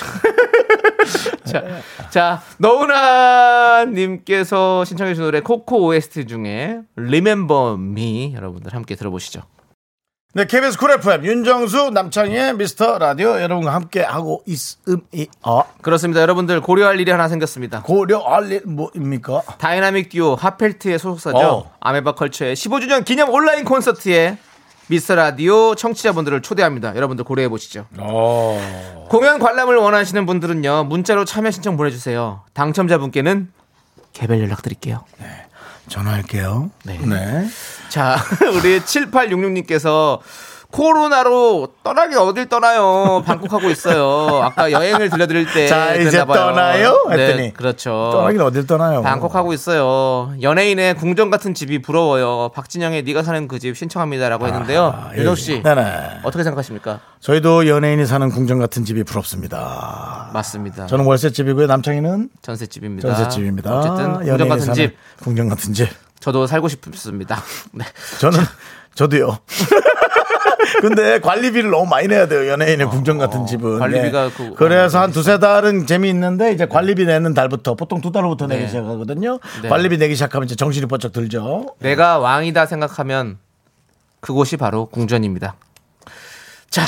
자, 1.44 1.62
자, 2.10 2.42
너우나 2.58 3.84
님께서 3.84 4.84
신청해 4.84 5.12
주신 5.12 5.24
노래 5.24 5.40
코코 5.40 5.86
OST 5.86 6.26
중에 6.26 6.80
Remember 6.96 7.74
Me 7.74 8.32
여러분들 8.34 8.74
함께 8.74 8.94
들어보시죠. 8.94 9.42
네, 10.32 10.44
KBS 10.44 10.78
쿨 10.78 10.92
FM 10.92 11.24
윤정수 11.24 11.90
남창희의 11.90 12.54
미스터 12.54 12.98
라디오 12.98 13.40
여러분과 13.40 13.74
함께 13.74 14.00
하고 14.00 14.44
있음이 14.46 15.26
어 15.42 15.64
그렇습니다. 15.82 16.20
여러분들 16.20 16.60
고려할 16.60 17.00
일이 17.00 17.10
하나 17.10 17.26
생겼습니다. 17.26 17.82
고려할 17.82 18.52
일 18.52 18.62
뭐입니까? 18.64 19.42
다이나믹 19.58 20.08
듀오 20.10 20.36
핫펠트의 20.36 21.00
소속사죠. 21.00 21.36
어. 21.36 21.72
아메바 21.80 22.12
컬처의 22.12 22.54
15주년 22.54 23.04
기념 23.04 23.30
온라인 23.30 23.64
콘서트에 23.64 24.38
미스터 24.86 25.16
라디오 25.16 25.74
청취자분들을 25.74 26.42
초대합니다. 26.42 26.94
여러분들 26.94 27.24
고려해 27.24 27.48
보시죠. 27.48 27.86
어. 27.98 29.06
공연 29.10 29.40
관람을 29.40 29.74
원하시는 29.76 30.26
분들은요. 30.26 30.84
문자로 30.84 31.24
참여 31.24 31.50
신청 31.50 31.76
보내주세요. 31.76 32.42
당첨자분께는 32.54 33.50
개별 34.12 34.40
연락 34.40 34.62
드릴게요. 34.62 35.04
전화할게요. 35.90 36.70
네. 36.84 36.98
네. 36.98 37.46
자, 37.90 38.16
우리 38.56 38.80
7866님께서 38.80 40.20
코로나로 40.70 41.68
떠나긴 41.82 42.18
어딜 42.18 42.48
떠나요? 42.48 43.22
방콕하고 43.26 43.70
있어요. 43.70 44.40
아까 44.42 44.70
여행을 44.72 45.10
들려드릴 45.10 45.46
때. 45.52 45.66
자, 45.66 45.94
이제 45.94 46.24
봐요. 46.24 46.34
떠나요? 46.36 47.06
했더니 47.10 47.36
네, 47.42 47.52
그렇죠. 47.52 48.10
떠나긴 48.12 48.40
어딜 48.40 48.66
떠나요? 48.66 49.02
방콕하고 49.02 49.52
있어요. 49.52 50.32
연예인의 50.42 50.94
궁전 50.94 51.30
같은 51.30 51.54
집이 51.54 51.82
부러워요. 51.82 52.50
박진영의 52.54 53.02
네가 53.04 53.22
사는 53.22 53.46
그 53.48 53.60
집 53.60 53.76
신청합니다라고 53.76 54.46
했는데요. 54.46 54.86
아, 54.86 55.10
윤정 55.14 55.34
씨 55.34 55.52
예. 55.52 55.62
네네. 55.62 56.20
어떻게 56.22 56.42
생각하십니까? 56.44 57.00
저희도 57.20 57.68
연예인이 57.68 58.06
사는 58.06 58.30
궁전 58.30 58.58
같은 58.58 58.86
집이 58.86 59.04
부럽습니다. 59.04 60.30
맞습니다. 60.32 60.86
저는 60.86 61.04
월세집이고요. 61.04 61.66
남창희는 61.66 62.30
전셋집입니다. 62.40 63.06
전세집입니다. 63.14 63.78
어쨌든 63.78 64.14
궁전 64.24 64.48
같은 64.48 64.72
집 64.72 64.96
궁전 65.22 65.48
같은 65.50 65.74
집. 65.74 65.88
저도 66.20 66.46
살고 66.46 66.68
싶습니다. 66.68 67.42
네. 67.72 67.84
저는 68.18 68.38
저도요. 68.94 69.36
근데 70.80 71.20
관리비를 71.20 71.70
너무 71.70 71.86
많이 71.86 72.08
내야 72.08 72.26
돼요. 72.28 72.48
연예인의 72.50 72.88
궁전 72.88 73.18
같은 73.18 73.46
집은. 73.46 73.76
어, 73.76 73.78
관리비가 73.78 74.24
네. 74.28 74.30
그- 74.36 74.54
그래서 74.54 75.00
한 75.00 75.10
두세 75.12 75.38
달은 75.38 75.86
재미있는데 75.86 76.52
이제 76.52 76.66
관리비 76.66 77.04
내는 77.06 77.34
달부터 77.34 77.74
보통 77.74 78.00
두 78.00 78.12
달부터 78.12 78.46
내기 78.46 78.62
네. 78.62 78.68
시작하거든요. 78.68 79.38
네. 79.62 79.68
관리비 79.68 79.96
내기 79.98 80.14
시작하면 80.14 80.46
이제 80.46 80.54
정신이 80.56 80.86
번쩍 80.86 81.12
들죠. 81.12 81.74
내가 81.78 82.18
왕이다 82.18 82.66
생각하면 82.66 83.38
그곳이 84.20 84.56
바로 84.56 84.86
궁전입니다. 84.86 85.54
자, 86.68 86.84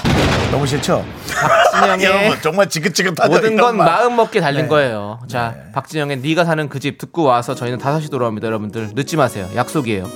너무 0.52 0.64
싫죠? 0.66 1.04
박진영의 1.72 2.04
여러분 2.06 2.38
정말 2.40 2.68
지긋지긋하죠. 2.68 3.28
모든 3.32 3.56
건 3.56 3.76
말. 3.78 3.86
마음 3.86 4.14
먹게 4.16 4.40
달린 4.40 4.62
네. 4.62 4.68
거예요. 4.68 5.18
자, 5.26 5.56
박진영의 5.72 6.18
네가 6.18 6.44
사는 6.44 6.68
그 6.68 6.78
집 6.78 6.98
듣고 6.98 7.24
와서 7.24 7.54
저희는 7.56 7.78
5시 7.78 8.10
돌아옵니다, 8.10 8.46
여러분들. 8.46 8.90
늦지 8.94 9.16
마세요. 9.16 9.48
약속이에요. 9.56 10.08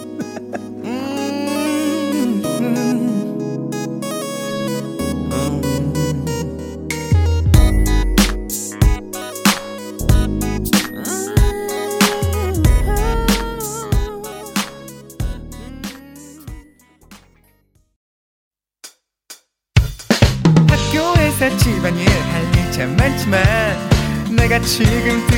지금 24.66 25.35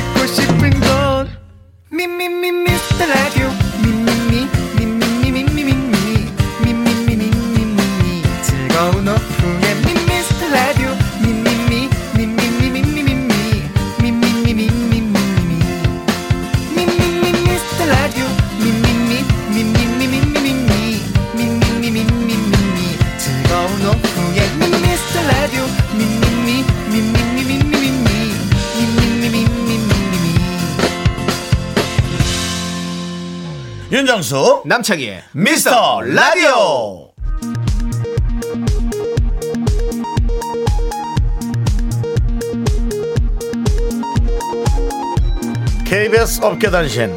윤정수 34.09 34.63
남창희의 34.65 35.21
미스터 35.33 36.01
라디오. 36.01 37.09
KBS 45.85 46.41
업계단신. 46.43 47.15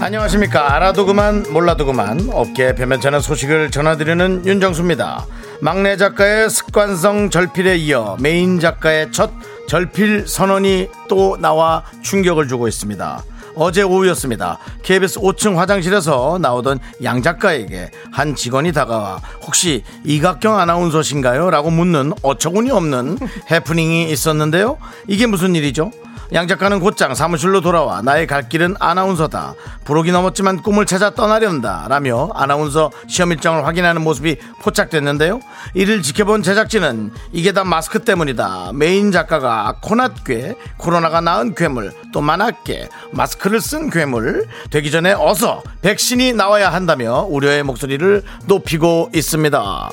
안녕하십니까. 0.00 0.76
알아도 0.76 1.06
그만 1.06 1.44
몰라도 1.50 1.86
그만. 1.86 2.28
업계 2.30 2.76
변변찮은 2.76 3.18
소식을 3.18 3.72
전해드리는 3.72 4.46
윤정수입니다. 4.46 5.26
막내 5.60 5.96
작가의 5.96 6.50
습관성 6.50 7.30
절필에 7.30 7.76
이어 7.78 8.16
메인 8.20 8.60
작가의 8.60 9.10
첫 9.10 9.32
절필 9.72 10.28
선언이 10.28 10.88
또 11.08 11.38
나와 11.38 11.82
충격을 12.02 12.46
주고 12.46 12.68
있습니다 12.68 13.24
어제 13.54 13.82
오후였습니다. 13.82 14.58
KBS 14.82 15.20
5층 15.20 15.56
화장실에서 15.56 16.38
나오던 16.40 16.78
양 17.04 17.22
작가에게 17.22 17.90
한 18.10 18.34
직원이 18.34 18.72
다가와 18.72 19.20
혹시 19.42 19.82
이각경 20.04 20.58
아나운서신가요? 20.58 21.50
라고 21.50 21.70
묻는 21.70 22.12
어처구니 22.22 22.70
없는 22.70 23.18
해프닝이 23.50 24.10
있었는데요. 24.10 24.78
이게 25.06 25.26
무슨 25.26 25.54
일이죠? 25.54 25.90
양 26.32 26.48
작가는 26.48 26.80
곧장 26.80 27.14
사무실로 27.14 27.60
돌아와 27.60 28.00
나의 28.00 28.26
갈 28.26 28.48
길은 28.48 28.76
아나운서다. 28.80 29.54
부록이 29.84 30.12
넘었지만 30.12 30.62
꿈을 30.62 30.86
찾아 30.86 31.10
떠나려한다. 31.10 31.86
라며 31.88 32.30
아나운서 32.32 32.90
시험 33.06 33.32
일정을 33.32 33.66
확인하는 33.66 34.02
모습이 34.02 34.36
포착됐는데요. 34.62 35.40
이를 35.74 36.00
지켜본 36.00 36.42
제작진은 36.42 37.12
이게 37.32 37.52
다 37.52 37.64
마스크 37.64 37.98
때문이다. 37.98 38.70
메인 38.72 39.12
작가가 39.12 39.76
코낫괴, 39.82 40.54
코로나가 40.78 41.20
낳은 41.20 41.54
괴물, 41.54 41.92
또 42.14 42.22
만화괴, 42.22 42.88
마스크를 43.10 43.60
쓴 43.60 43.90
괴물 43.90 44.46
되기 44.70 44.90
전에 44.90 45.12
어서 45.12 45.62
백신이 45.82 46.32
나와야 46.32 46.72
한다며 46.72 47.26
우려의 47.28 47.62
목소리를 47.62 48.22
높이고 48.46 49.10
있습니다. 49.14 49.90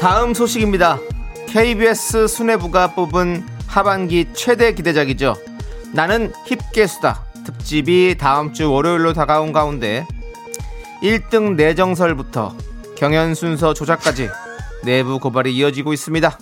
다음 0.00 0.32
소식입니다. 0.32 1.00
KBS 1.48 2.28
수뇌부가 2.28 2.94
뽑은 2.94 3.44
하반기 3.66 4.26
최대 4.32 4.72
기대작이죠. 4.72 5.34
나는 5.92 6.32
힙계수다. 6.46 7.24
특집이 7.44 8.16
다음 8.16 8.52
주 8.52 8.70
월요일로 8.70 9.12
다가온 9.12 9.52
가운데 9.52 10.06
1등 11.02 11.56
내정설부터 11.56 12.54
경연 12.96 13.34
순서 13.34 13.74
조작까지 13.74 14.28
내부 14.84 15.18
고발이 15.18 15.56
이어지고 15.56 15.92
있습니다. 15.92 16.38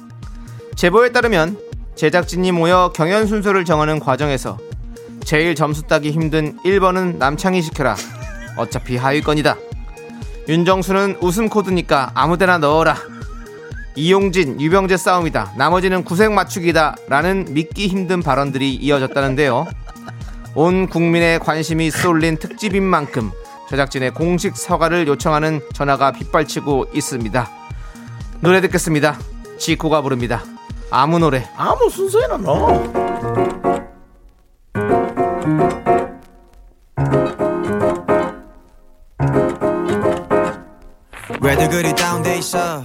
제보에 0.75 1.12
따르면 1.12 1.59
제작진이 1.95 2.53
모여 2.53 2.92
경연 2.95 3.27
순서를 3.27 3.64
정하는 3.64 4.01
과정에서 4.01 4.59
제일 5.25 5.55
점수 5.55 5.85
따기 5.85 6.11
힘든 6.11 6.59
1번은 6.62 7.16
남창희 7.16 7.62
시켜라. 7.62 7.97
어차피 8.59 8.99
하위권이다. 8.99 9.57
윤정수는 10.47 11.16
웃음 11.23 11.49
코드니까 11.49 12.11
아무데나 12.14 12.59
넣어라. 12.59 13.16
이용진, 13.97 14.61
유병재 14.61 14.99
싸움이다. 14.99 15.55
나머지는 15.57 16.05
구색 16.05 16.31
맞추기다. 16.33 16.97
라는 17.09 17.47
믿기 17.51 17.89
힘든 17.89 18.23
발언들이 18.23 18.75
이어졌다는데요. 18.75 19.66
온 20.55 20.89
국민의 20.89 21.39
관심이 21.41 21.91
쏠린 21.91 22.37
특집인 22.37 22.85
만큼 22.85 23.31
제작진의 23.68 24.12
공식 24.12 24.57
사과를 24.57 25.09
요청하는 25.09 25.61
전화가 25.73 26.12
빗발치고 26.12 26.87
있습니다. 26.93 27.51
노래 28.41 28.61
듣겠습니다. 28.61 29.18
지코가 29.59 30.03
부릅니다. 30.03 30.43
아무 30.91 31.18
노래. 31.18 31.49
아무 31.57 31.91
순서에나 31.91 32.37
넣어. 32.37 32.85
왜들 41.41 41.68
그리 41.70 41.95
다운돼 41.95 42.39
있어 42.39 42.85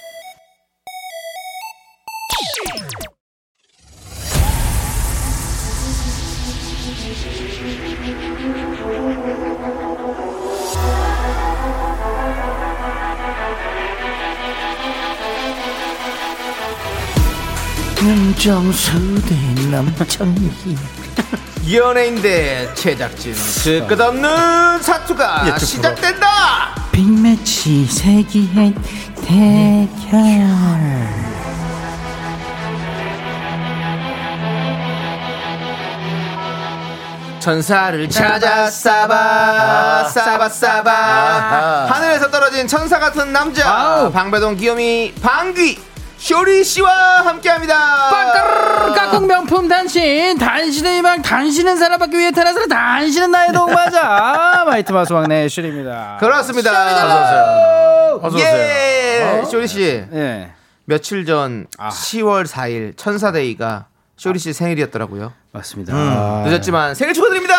윤정수 18.01 19.21
대 19.27 19.35
남창희. 19.69 20.75
연예인 21.71 22.19
대 22.19 22.67
제작진 22.73 23.35
그 23.63 23.85
끝없는 23.87 24.81
사투가 24.81 25.57
시작된다. 25.59 26.73
빅매치 26.91 27.85
세기의 27.85 28.73
대결. 29.23 30.19
천사를 37.39 38.09
찾아 38.09 38.69
싸바 38.69 40.05
싸바 40.09 40.49
싸바 40.49 41.87
하늘에서 41.89 42.31
떨어진 42.31 42.67
천사 42.67 42.97
같은 42.97 43.31
남자. 43.31 44.09
방배동 44.11 44.57
귀요미 44.57 45.13
방귀 45.21 45.90
쇼리 46.21 46.63
씨와 46.63 47.25
함께합니다. 47.25 47.73
깍꿍 48.95 49.25
명품 49.25 49.67
단신 49.67 50.37
단신의 50.37 50.97
희망 50.97 51.23
단신은 51.23 51.77
사랑받기 51.77 52.15
위해 52.15 52.31
태어나서 52.31 52.67
단신은 52.67 53.31
나의 53.31 53.51
동반자. 53.51 54.63
마이티 54.67 54.91
마우스 54.91 55.11
막내 55.13 55.49
쇼리입니다. 55.49 56.17
그렇습니다. 56.19 58.19
어서 58.21 58.39
예, 58.39 59.41
쇼리 59.49 59.67
씨. 59.67 59.81
예. 60.13 60.51
며칠 60.85 61.25
전 61.25 61.65
10월 61.79 62.45
4일 62.45 62.95
천사데이가 62.97 63.85
쇼리 64.15 64.37
씨 64.37 64.53
생일이었더라고요. 64.53 65.33
맞습니다. 65.51 65.91
아, 65.95 66.43
늦었지만 66.45 66.93
생일 66.93 67.15
축하드립니다. 67.15 67.55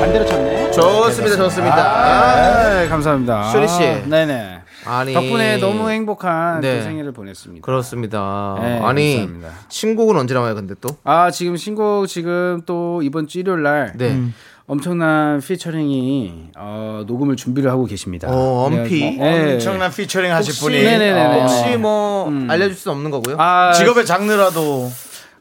반대로 0.00 0.24
쳤네 0.24 0.41
좋습니다, 0.72 1.36
좋습니다. 1.36 1.76
아, 1.76 2.88
감사합니다 2.88 3.50
쇼리 3.52 3.68
씨. 3.68 3.80
네네 4.08 4.60
아니 4.84 5.12
덕분에 5.12 5.58
너무 5.58 5.88
행복한 5.90 6.60
네. 6.60 6.78
또 6.78 6.84
생일을 6.84 7.12
보냈습니다 7.12 7.64
그렇습니다. 7.64 8.56
네, 8.60 8.80
아니 8.82 9.16
감사합니다. 9.18 9.50
신곡은 9.68 10.16
언제 10.16 10.34
나와요, 10.34 10.54
근데 10.54 10.74
또? 10.80 10.88
아 11.04 11.30
지금 11.30 11.56
신곡 11.56 12.06
지금 12.08 12.62
또 12.66 13.00
이번 13.02 13.26
주 13.28 13.38
일요일 13.38 13.62
날 13.62 13.92
네. 13.96 14.20
엄청난 14.66 15.40
피처링이 15.40 16.50
어, 16.56 17.02
녹음을 17.06 17.36
준비를 17.36 17.70
하고 17.70 17.84
계십니다. 17.84 18.28
어, 18.30 18.64
엄피? 18.66 19.18
네. 19.18 19.52
엄청난 19.54 19.90
피처링 19.92 20.32
하실 20.32 20.50
혹시- 20.52 20.60
분이 20.62 20.82
네네네네. 20.82 21.20
어, 21.20 21.40
혹시 21.46 21.76
뭐 21.76 22.32
알려줄 22.48 22.74
수 22.74 22.90
없는 22.90 23.10
거고요? 23.10 23.36
아, 23.38 23.72
직업의 23.72 24.06
장르라도 24.06 24.90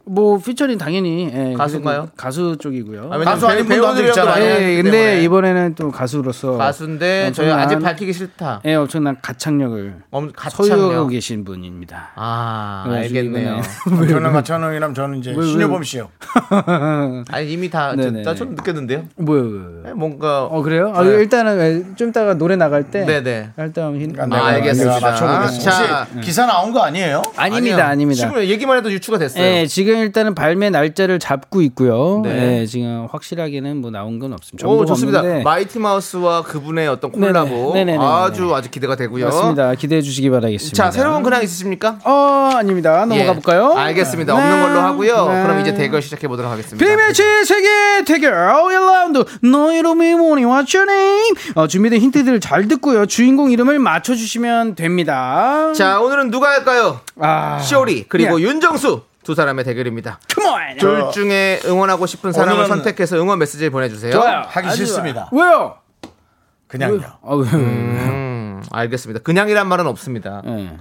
뭐 0.06 0.38
피처링 0.39 0.78
당연히 0.78 1.30
예, 1.34 1.54
가수인가요? 1.54 2.10
가수 2.18 2.58
쪽이고요. 2.60 3.10
아, 3.12 3.18
가수 3.20 3.47
아닌 3.47 3.66
배우- 3.68 3.82
분도 3.82 3.88
안 3.89 3.95
배우들이랑도 3.95 4.22
있잖아요. 4.32 4.43
예, 4.78 4.82
근데. 4.82 5.22
이번에는 5.24 5.76
또 5.76 5.91
가수로서 5.91 6.58
가수인데 6.58 7.32
저희 7.34 7.49
엄청난- 7.49 7.60
아직 7.60 7.80
밝히기 7.80 8.12
싫다. 8.14 8.62
예, 8.66 8.76
엄청난 8.76 9.18
가창력을 9.22 9.95
엄, 10.12 10.32
소유하고 10.49 10.82
가창력. 10.84 11.08
계신 11.10 11.43
분입니다. 11.45 12.12
아, 12.16 12.86
알겠네요. 12.89 13.62
이번에- 13.86 14.10
저는 14.10 14.34
마찬가지라면 14.34 14.93
저는 14.95 15.20
이제 15.20 15.34
왜? 15.38 15.45
신효범 15.45 15.84
씨요 15.84 16.10
아니 17.32 17.52
이미 17.52 17.70
다, 17.70 17.95
네네. 17.95 18.24
나좀 18.24 18.56
느꼈는데요? 18.56 19.06
뭐요? 19.18 19.43
뭐요? 19.43 19.82
네, 19.86 19.93
뭔가. 19.93 20.43
어 20.45 20.62
그래요? 20.62 20.91
아, 20.95 21.04
네. 21.04 21.10
일단은 21.12 21.60
예, 21.91 21.95
좀 21.95 22.10
이따가 22.10 22.34
노래 22.34 22.56
나갈 22.56 22.84
때 22.89 23.06
네네. 23.06 23.52
일단 23.58 23.95
힘... 23.99 24.14
그러니까 24.14 24.24
아, 24.24 24.28
내가 24.28 24.45
알겠습니다. 24.47 24.95
내가 24.95 25.10
맞춰보겠습니다. 25.12 25.72
자. 25.72 26.08
혹시 26.14 26.26
기사 26.28 26.45
나온 26.45 26.72
거 26.72 26.82
아니에요? 26.82 27.22
아닙니다, 27.38 27.76
아니요. 27.78 27.91
아닙니다. 27.91 28.28
지금 28.28 28.43
얘기만 28.43 28.78
해도 28.78 28.91
유추가 28.91 29.18
됐어요. 29.18 29.43
예, 29.43 29.66
지금 29.68 29.91
일단은 30.00 30.36
발매 30.36 30.70
날짜를 30.70 31.20
잡고 31.20 31.62
있고요. 31.64 32.22
네. 32.24 32.62
예, 32.62 32.66
지금 32.66 33.08
확실하게는 33.12 33.78
뭐 33.78 33.92
나온 33.92 34.20
건 34.20 34.34
없습니다. 34.34 34.68
오, 34.68 34.86
좋습니다. 34.86 35.20
없는데 35.20 35.44
마이티 35.44 35.80
마우스와 35.80 36.44
그분의 36.44 36.88
어떤 36.88 37.12
콜라보 37.12 37.74
네네. 37.74 37.86
네네네네. 37.86 38.04
아주 38.04 38.54
아주 38.54 38.70
기대가 38.70 38.96
되고요. 38.96 39.26
맞습니다. 39.26 39.76
기대해 39.76 40.02
주시기 40.02 40.30
바라겠습니다. 40.30 40.76
자, 40.76 40.92
새로운 40.92 41.24
근황 41.24 41.44
있으십니까? 41.44 42.00
어, 42.04 42.52
아닙니다. 42.56 43.06
넘어가 43.06 43.30
예. 43.30 43.34
볼까요? 43.34 43.74
알겠습니다. 43.74 44.34
네. 44.34 44.39
없는 44.42 44.62
걸로 44.62 44.80
하고요. 44.80 45.28
네. 45.28 45.44
그럼 45.44 45.60
이제 45.62 45.74
대결 45.74 46.02
시작해 46.02 46.28
보도록 46.28 46.52
하겠습니다. 46.52 46.84
비매치 46.86 47.24
세계 47.46 48.04
대결 48.06 48.34
1라운드 48.34 49.26
너 49.44 49.72
이름이 49.74 50.16
뭐니 50.16 50.44
What's 50.44 50.76
your 50.76 50.89
name? 50.92 51.36
어, 51.56 51.68
준비된 51.68 52.00
힌트들을 52.02 52.39
잘 52.39 52.68
듣고요. 52.68 53.06
주인공 53.06 53.52
이름을 53.52 53.80
맞춰주시면 53.80 54.76
됩니다. 54.76 55.72
자, 55.74 56.00
오늘은 56.00 56.32
누가 56.32 56.50
할까요? 56.50 57.00
아, 57.20 57.60
쇼리 57.60 58.06
그리고 58.08 58.39
예. 58.39 58.46
윤정수 58.46 59.02
두 59.24 59.36
사람의 59.36 59.63
대결입니다. 59.65 60.19
Come 60.34 60.49
on. 60.49 60.78
둘 60.78 61.11
중에 61.11 61.59
응원하고 61.65 62.05
싶은 62.05 62.32
사람을 62.32 62.63
오늘은- 62.63 62.67
선택해서 62.67 63.17
응원 63.17 63.39
메시지 63.39 63.69
보내주세요. 63.69 64.11
좋아요. 64.13 64.43
하기 64.47 64.72
싫습니다. 64.76 65.30
왜요? 65.32 65.76
그냥요. 66.67 67.01
아, 67.22 67.36
왜? 67.36 67.47
음, 67.53 68.63
알겠습니다. 68.72 69.22
그냥이란 69.22 69.67
말은 69.67 69.86
없습니다. 69.88 70.41
예. 70.45 70.78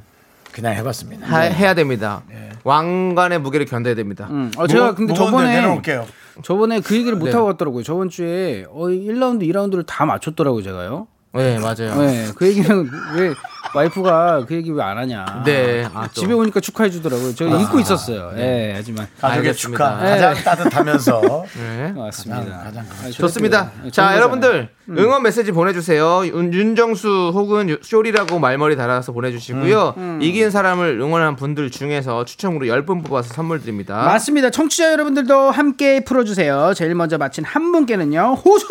그냥 0.52 0.74
해봤습니다. 0.74 1.26
하- 1.26 1.40
해야 1.40 1.74
됩니다. 1.74 2.22
왕관의 2.64 3.40
무게를 3.40 3.66
견뎌야 3.66 3.94
됩니다. 3.94 4.26
음. 4.30 4.50
어, 4.56 4.66
제가 4.66 4.94
근데 4.94 5.12
무거운 5.12 5.30
데 5.30 5.36
저번에 5.36 5.54
내려놓을게요. 5.56 6.06
저번에 6.42 6.80
그 6.80 6.96
얘기를 6.96 7.16
못 7.18 7.26
네. 7.26 7.32
하고 7.32 7.46
갔더라고요. 7.46 7.82
저번 7.82 8.08
주에 8.08 8.64
어 8.70 8.86
1라운드, 8.86 9.42
2라운드를 9.48 9.84
다 9.86 10.06
맞췄더라고요, 10.06 10.62
제가요. 10.62 11.06
네, 11.32 11.58
맞아요. 11.58 11.94
네, 11.96 12.28
그 12.34 12.46
얘기는 12.48 12.90
왜 13.14 13.32
와이프가 13.72 14.46
그 14.48 14.54
얘기 14.56 14.70
왜 14.72 14.82
안 14.82 14.98
하냐. 14.98 15.42
네. 15.44 15.86
아, 15.94 16.08
또. 16.12 16.20
집에 16.20 16.32
오니까 16.32 16.58
축하해 16.58 16.90
주더라고요. 16.90 17.32
제가 17.36 17.56
잊고 17.60 17.78
있었어요. 17.78 18.32
예, 18.36 18.72
하지만 18.74 19.06
가족의 19.20 19.48
알겠습니다. 19.50 19.84
축하. 20.00 20.04
가장 20.10 20.34
따뜻하면서 20.34 21.20
네. 21.54 21.92
맞습니다. 21.92 22.58
가장 22.64 22.84
아, 23.04 23.10
좋습니다. 23.10 23.70
저도- 23.84 23.92
자, 23.92 24.16
여러분들 24.16 24.70
음. 24.88 24.98
응원 24.98 25.22
메시지 25.22 25.52
보내주세요. 25.52 26.26
윤, 26.26 26.52
윤정수 26.52 27.30
혹은 27.32 27.68
유- 27.68 27.78
쇼리라고 27.80 28.40
말머리 28.40 28.74
달아서 28.74 29.12
보내주시고요. 29.12 29.94
음. 29.98 30.18
이긴 30.20 30.50
사람을 30.50 30.98
응원한 31.00 31.36
분들 31.36 31.70
중에서 31.70 32.24
추첨으로 32.24 32.66
10분 32.66 33.04
뽑아서 33.06 33.32
선물 33.34 33.60
드립니다. 33.60 34.02
맞습니다. 34.02 34.50
청취자 34.50 34.90
여러분들도 34.90 35.52
함께 35.52 36.02
풀어주세요. 36.02 36.72
제일 36.74 36.96
먼저 36.96 37.18
마친 37.18 37.44
한 37.44 37.70
분께는요, 37.70 38.34
호숙! 38.44 38.68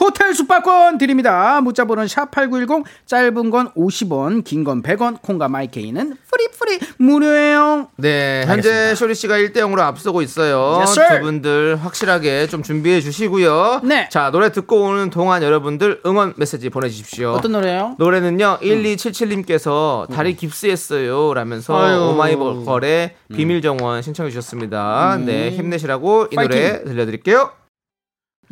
호텔 0.00 0.34
숙박권 0.34 0.98
드립니다. 0.98 1.60
문자 1.60 1.84
번호는 2.00 2.06
샵8910, 2.06 2.84
짧은 3.06 3.50
건 3.50 3.70
50원, 3.74 4.44
긴 4.44 4.64
건 4.64 4.82
100원, 4.82 5.20
콩과 5.22 5.48
마이케이는 5.48 6.16
free 6.30 6.54
free 6.54 6.78
무료예요. 6.98 7.88
네, 7.96 8.44
현재 8.46 8.94
쇼리 8.94 9.14
씨가 9.14 9.36
1대 9.38 9.56
0으로 9.56 9.80
앞서고 9.80 10.22
있어요. 10.22 10.78
Yes. 10.80 10.94
두 10.94 11.20
분들 11.20 11.76
확실하게 11.82 12.46
좀 12.46 12.62
준비해 12.62 13.00
주시고요. 13.00 13.80
네. 13.84 14.08
자, 14.10 14.30
노래 14.30 14.52
듣고 14.52 14.82
오는 14.82 15.10
동안 15.10 15.42
여러분들 15.42 16.00
응원 16.06 16.34
메시지 16.36 16.68
보내 16.70 16.88
주십시오. 16.88 17.32
어떤 17.32 17.52
노래요? 17.52 17.96
노래는요 17.98 18.58
1277님께서 18.62 20.08
다리 20.12 20.36
깁스했어요 20.36 21.34
라면서 21.34 21.76
아유. 21.78 22.10
오마이걸의 22.10 23.14
비밀 23.34 23.62
정원 23.62 24.02
신청해 24.02 24.30
주셨습니다. 24.30 25.18
네 25.24 25.50
힘내시라고 25.50 26.28
이 26.30 26.36
노래 26.36 26.72
파이팅. 26.72 26.84
들려 26.84 27.06
드릴게요. 27.06 27.50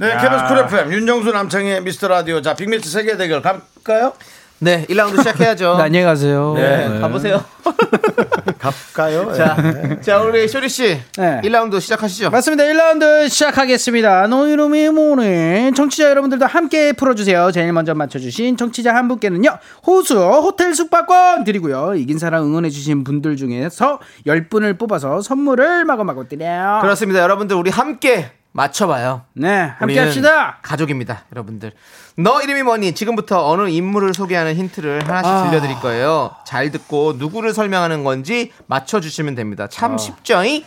네, 0.01 0.16
KBS 0.16 0.46
쿨 0.46 0.59
FM 0.59 0.92
윤정수 0.92 1.32
남창희의 1.32 1.82
미스터 1.82 2.07
라디오. 2.07 2.40
자, 2.40 2.55
빅매치 2.55 2.88
세계 2.88 3.16
대결 3.16 3.42
갈까요? 3.42 4.12
네 4.61 4.86
1라운드 4.86 5.16
시작해야죠. 5.18 5.74
네, 5.78 5.82
안녕히 5.82 6.05
가세요. 6.07 6.55
네, 6.57 7.01
가보세요. 7.01 7.44
갈까요? 8.59 9.32
자, 9.32 9.57
네. 9.61 10.01
자 10.01 10.18
우리 10.20 10.46
쇼리 10.46 10.68
씨 10.68 11.01
네. 11.16 11.40
1라운드 11.42 11.80
시작하시죠. 11.80 12.30
맞습니다. 12.30 12.62
1라운드 12.62 13.28
시작하겠습니다. 13.28 14.28
너 14.28 14.46
이름이 14.46 14.90
뭐니? 14.90 15.72
청취자 15.74 16.11
여러분들도 16.11 16.46
함께 16.46 16.92
풀어주세요. 16.92 17.51
제일 17.51 17.72
먼저 17.72 17.92
맞춰주신 17.92 18.57
청취자 18.57 18.94
한 18.94 19.09
분께는요, 19.09 19.59
호수 19.84 20.16
호텔 20.16 20.76
숙박권 20.76 21.42
드리고요. 21.42 21.94
이긴 21.96 22.20
사람 22.20 22.44
응원해주신 22.44 23.03
분들 23.03 23.34
중에서 23.34 23.99
10분을 24.28 24.78
뽑아서 24.78 25.22
선물을 25.22 25.84
마구마구 25.86 26.28
드려요. 26.28 26.78
그렇습니다. 26.82 27.20
여러분들 27.20 27.57
우리 27.57 27.70
함께 27.70 28.30
맞춰봐요. 28.59 29.22
네, 29.34 29.72
함께 29.78 30.00
합시다. 30.00 30.59
가족입니다, 30.62 31.22
여러분들. 31.32 31.72
너 32.16 32.42
이름이 32.42 32.64
뭐니? 32.64 32.92
지금부터 32.92 33.48
어느 33.48 33.68
인물을 33.68 34.14
소개하는 34.14 34.56
힌트를 34.56 35.06
하나씩 35.06 35.30
아. 35.30 35.48
들려드릴 35.48 35.76
거예요. 35.76 36.34
잘 36.44 36.72
듣고 36.72 37.14
누구를 37.18 37.54
설명하는 37.54 38.02
건지 38.02 38.52
맞춰주시면 38.66 39.36
됩니다. 39.36 39.68
참 39.68 39.96
쉽죠? 39.96 40.42
이? 40.44 40.64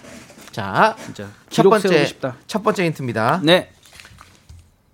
자, 0.54 0.96
진짜 1.04 1.28
첫 1.50 1.64
번째. 1.64 2.08
첫 2.48 2.64
번째 2.64 2.86
힌트입니다. 2.86 3.42
네. 3.44 3.72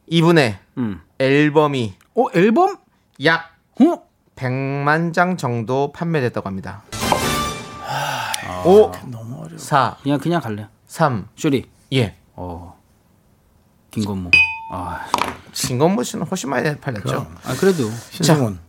이분의 0.08 0.58
음. 0.78 1.02
앨범이 1.20 1.93
어, 2.16 2.26
앨범? 2.34 2.78
약 3.24 3.52
어? 3.80 4.02
100만 4.36 5.14
장 5.14 5.38
정도 5.38 5.91
판매됐다고 5.91 6.48
합니다. 6.48 6.82
5 8.66 8.91
4 9.58 9.98
그냥 10.02 10.20
그냥 10.20 10.41
갈래. 10.41 10.68
3 10.88 11.28
쇼리. 11.36 11.70
예. 11.93 12.16
어. 12.34 12.77
김건모. 14.02 14.32
아, 14.72 15.06
진건모 15.54 16.04
씨는 16.04 16.26
훨씬 16.28 16.50
많이 16.50 16.76
팔렸죠. 16.78 17.28
아 17.43 17.56
그래도 17.56 17.89
신승훈. 18.12 18.60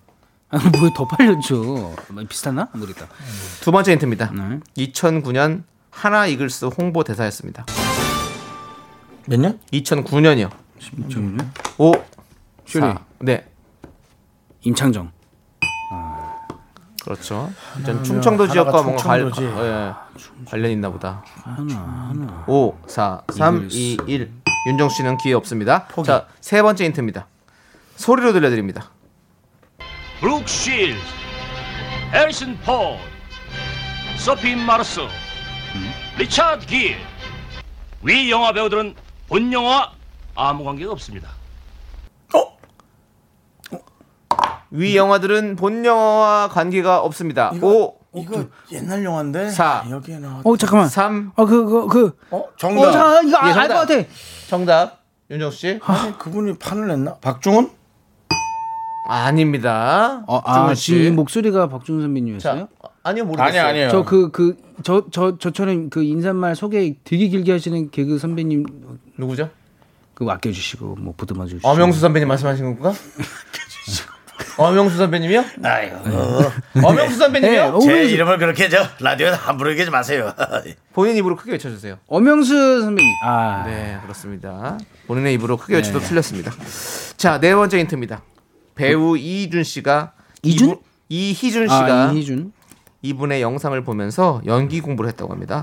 뭐더 0.50 1.06
팔렸죠. 1.08 1.94
비슷하나? 2.28 2.68
모르겠다. 2.72 3.06
두 3.60 3.70
번째 3.70 3.92
힌트입니다. 3.92 4.30
네. 4.32 4.60
2009년 4.78 5.64
하나 5.90 6.26
이글스 6.26 6.66
홍보 6.78 7.04
대사였습니다. 7.04 7.66
몇 9.26 9.38
년? 9.38 9.60
2009년이요. 9.72 10.50
음. 11.16 11.52
5 11.76 11.92
쇼리. 12.66 12.80
4 12.80 12.98
네. 13.20 13.46
임창정. 14.62 15.12
그렇죠. 17.04 17.50
전 17.86 18.04
충청도 18.04 18.48
지역과 18.48 18.82
뭔가 18.82 19.02
관, 19.02 19.20
충청도지. 19.20 19.44
예, 19.66 19.92
관련 20.46 20.70
있나 20.72 20.90
보다. 20.90 21.24
하나 21.42 22.08
하나. 22.10 22.44
5 22.46 22.78
4 22.86 23.22
3 23.32 23.68
2 23.70 23.98
1 24.06 24.30
윤정 24.68 24.90
씨는 24.90 25.16
기회 25.16 25.32
없습니다. 25.32 25.88
자, 26.04 26.26
세 26.42 26.60
번째 26.60 26.84
힌트입니다. 26.84 27.26
소리로 27.96 28.34
들려드립니다. 28.34 28.90
브룩 30.20 30.46
쉴즈, 30.46 31.00
해리슨 32.12 32.58
포드, 32.60 32.98
소피 34.18 34.54
마르소, 34.56 35.08
리차드 36.18 36.66
기어. 36.66 36.98
위 38.02 38.30
영화 38.30 38.52
배우들은 38.52 38.94
본 39.28 39.52
영화 39.54 39.90
아무 40.34 40.64
관계가 40.64 40.92
없습니다. 40.92 41.30
위 44.70 44.98
영화들은 44.98 45.56
본 45.56 45.82
영화와 45.86 46.48
관계가 46.48 47.00
없습니다. 47.00 47.52
5 47.62 47.97
이거 48.22 48.44
옛날 48.72 49.04
영화인데. 49.04 49.50
사. 49.50 49.84
여기에 49.90 50.18
나왔. 50.18 50.46
어 50.46 50.56
잠깐만. 50.56 50.88
3 50.88 51.32
어그그 51.36 51.86
그. 51.88 52.16
어어 52.30 52.48
정답. 52.58 52.92
잠깐 52.92 53.28
이거 53.28 53.38
예, 53.38 53.50
알것 53.52 53.68
정답. 53.68 53.74
같아. 53.86 54.08
정답. 54.48 54.98
윤정 55.30 55.50
씨? 55.50 55.78
아니, 55.82 56.18
그분이 56.18 56.58
판을 56.58 56.88
냈나? 56.88 57.14
박중훈? 57.16 57.70
아닙니다. 59.08 60.22
어, 60.26 60.38
아 60.38 60.42
박중훈 60.42 60.74
씨. 60.74 60.86
지금 60.86 61.02
이 61.04 61.10
목소리가 61.10 61.68
박준 61.68 62.00
선배님이었어요? 62.02 62.68
자, 62.82 62.88
아니요 63.02 63.24
모르겠어요. 63.24 63.48
아니 63.48 63.58
아니에요. 63.58 63.90
저 63.90 64.04
그 64.04 64.30
그 64.30 64.56
저 64.82 65.04
저 65.10 65.38
저처럼 65.38 65.90
그 65.90 66.02
인사말 66.02 66.54
소개 66.54 66.94
되게 67.04 67.28
길게 67.28 67.52
하시는 67.52 67.90
개그 67.90 68.18
선배님 68.18 68.64
누구죠? 69.16 69.50
그 70.14 70.24
맡겨주시고 70.24 70.96
뭐 70.96 71.14
보듬어 71.16 71.46
주시고. 71.46 71.66
엄영수 71.68 72.00
선배님 72.00 72.28
말씀하시는 72.28 72.78
건가? 72.78 72.96
엄영수 74.56 74.96
선배님이요? 74.96 75.44
아이고. 75.62 75.96
엄영수 76.82 77.16
선배님이요? 77.18 77.62
네, 77.62 77.68
어, 77.68 77.78
제. 77.80 78.04
이름을 78.04 78.38
그렇게 78.38 78.68
저 78.68 78.86
라디오에 79.00 79.30
함부로 79.30 79.70
얘기하지 79.70 79.90
마세요. 79.90 80.32
본인 80.92 81.16
입으로 81.16 81.36
크게 81.36 81.52
외쳐주세요. 81.52 81.98
엄영수 82.06 82.82
선배님. 82.82 83.12
아. 83.24 83.64
네, 83.66 83.98
그렇습니다. 84.02 84.78
본인의 85.06 85.34
입으로 85.34 85.56
크게 85.56 85.76
외쳐도 85.76 86.00
틀렸습니다. 86.00 86.52
자, 87.16 87.40
네 87.40 87.54
번째 87.54 87.78
힌트입니다. 87.78 88.22
배우 88.74 89.16
이희준 89.16 89.64
씨가 89.64 90.12
이준? 90.42 90.68
이분- 90.68 90.78
이희준 91.08 91.64
씨가 91.68 92.08
아, 92.08 92.12
이희준. 92.12 92.52
이분의 93.02 93.42
영상을 93.42 93.82
보면서 93.84 94.40
연기 94.46 94.80
공부를 94.80 95.08
했다고 95.10 95.32
합니다. 95.32 95.60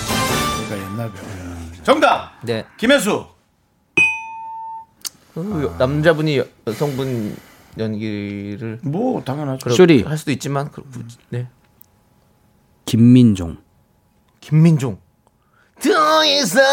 그러니까 0.68 0.92
옛날 0.92 1.12
배우. 1.12 1.84
정답. 1.84 2.32
네, 2.44 2.66
김혜수. 2.78 3.26
그 5.34 5.76
남자분이 5.78 6.38
여- 6.40 6.46
여성분 6.66 7.36
연기를 7.78 8.80
뭐 8.84 9.22
당연하죠. 9.24 9.70
쇼리. 9.70 10.04
할 10.04 10.18
수도 10.18 10.32
있지만 10.32 10.72
그, 10.72 10.84
네, 11.30 11.48
김민종. 12.86 13.58
김민종. 14.40 14.98
더 15.82 16.24
이상 16.26 16.64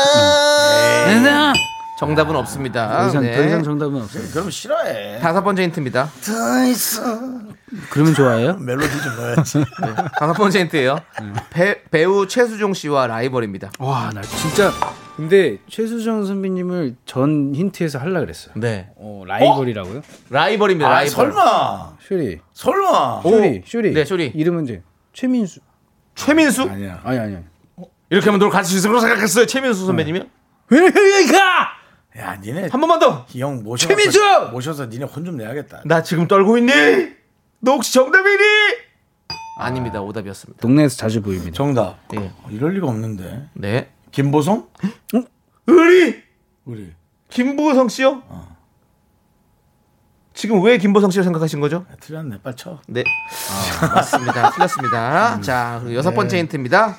네. 1.24 1.52
정답은 1.98 2.36
없습니다. 2.36 2.88
더 3.02 3.08
이상 3.08 3.22
네. 3.22 3.36
더 3.36 3.44
이상 3.44 3.62
정답은 3.62 4.02
없어요. 4.02 4.22
그럼 4.32 4.50
싫어해. 4.50 5.18
다섯 5.20 5.42
번째 5.42 5.62
힌트입니다. 5.64 6.10
더 6.24 6.64
이상. 6.66 7.52
그러면 7.90 8.14
좋아해요? 8.14 8.56
멜로디 8.60 9.02
좀 9.02 9.16
넣어야지. 9.16 9.58
네, 9.58 9.94
다섯 10.18 10.32
번째 10.34 10.60
힌트예요. 10.60 10.98
배, 11.50 11.82
배우 11.90 12.26
최수종 12.26 12.74
씨와 12.74 13.06
라이벌입니다. 13.06 13.70
와, 13.78 14.10
나 14.12 14.20
진짜 14.22 14.72
근데 15.16 15.58
최수종 15.68 16.24
선배님을 16.24 16.96
전 17.04 17.54
힌트에서 17.54 17.98
하려 17.98 18.20
그랬어요. 18.20 18.54
네, 18.56 18.90
어, 18.96 19.24
라이벌이라고요? 19.26 20.02
라이벌입니다. 20.30 20.88
아, 20.88 20.92
라이벌. 20.92 21.10
설마. 21.10 21.96
쇼리. 22.00 22.40
설마. 22.54 23.20
쇼리. 23.22 23.62
쇼리. 23.66 23.92
네, 23.92 24.04
쇼리. 24.04 24.32
이름은 24.34 24.64
이제 24.64 24.82
최민수. 25.12 25.60
최민수? 26.14 26.62
아니야. 26.62 27.00
아니 27.04 27.18
아니. 27.18 27.36
이렇게 28.10 28.26
하면 28.26 28.38
널 28.40 28.50
같이 28.50 28.74
있을 28.76 28.88
거로 28.90 29.00
생각했어요. 29.00 29.46
최민수 29.46 29.86
선배님이요? 29.86 30.24
왜 30.70 30.80
가? 30.90 31.72
야, 32.18 32.36
니네 32.42 32.68
한 32.68 32.80
번만 32.80 32.98
더. 32.98 33.26
이 33.34 33.40
형 33.40 33.62
모셔 33.62 33.88
최민수! 33.88 34.18
모셔서 34.52 34.86
니네 34.86 35.04
혼 35.06 35.24
좀 35.24 35.36
내야겠다. 35.36 35.82
나 35.86 36.02
지금 36.02 36.26
떨고 36.28 36.56
있니? 36.58 36.72
너 37.60 37.72
혹시 37.72 37.92
정답이니? 37.94 38.42
아 39.58 39.70
닙니다. 39.70 40.00
오답이었습니다. 40.02 40.60
동네에서 40.60 40.96
자주 40.96 41.20
보입니다. 41.22 41.52
정답. 41.52 41.98
예. 42.14 42.18
어, 42.18 42.48
이럴 42.50 42.72
리가 42.74 42.86
없는데. 42.86 43.48
네. 43.54 43.90
김보성? 44.12 44.68
의리 45.66 46.22
우리. 46.64 46.92
김보성 47.30 47.88
씨요? 47.88 48.22
지금 50.34 50.62
왜 50.62 50.78
김보성 50.78 51.10
씨를 51.10 51.24
생각하신 51.24 51.60
거죠? 51.60 51.84
틀렸네. 52.00 52.40
빨리 52.42 52.56
쳐. 52.56 52.78
네. 52.86 53.04
맞습니다. 53.94 54.50
틀렸습니다. 54.50 55.40
자, 55.40 55.78
그리고 55.82 55.96
여섯 55.96 56.12
번째 56.14 56.38
힌트입니다. 56.38 56.96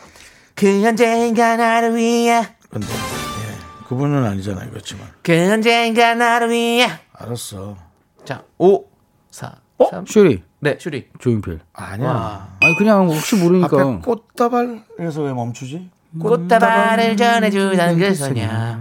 그 0.55 0.86
언젠가 0.88 1.55
나를 1.55 1.95
위해 1.95 2.41
근데 2.70 2.88
예. 2.88 3.86
그분은 3.88 4.24
아니잖아요. 4.26 4.70
그렇지만. 4.70 5.07
그 5.24 5.51
언젠가 5.51 6.14
나를 6.16 6.49
위해 6.51 6.88
알았어. 7.14 7.78
자, 8.26 8.43
5 8.57 8.86
4 9.32 9.55
3 9.89 10.05
쇼리. 10.05 10.43
네, 10.59 10.78
슈리. 10.80 11.09
조인필. 11.20 11.59
아니야. 11.74 12.55
아니 12.61 12.76
그냥 12.76 13.07
혹시 13.09 13.36
모르니까. 13.36 13.68
앞에 13.82 14.01
꽃다발에서 14.03 15.24
왜 15.24 15.34
멈추지? 15.34 15.89
꽃다발을 16.20 17.18
전해주던 17.18 17.97
그 17.97 18.14
소녀. 18.16 18.78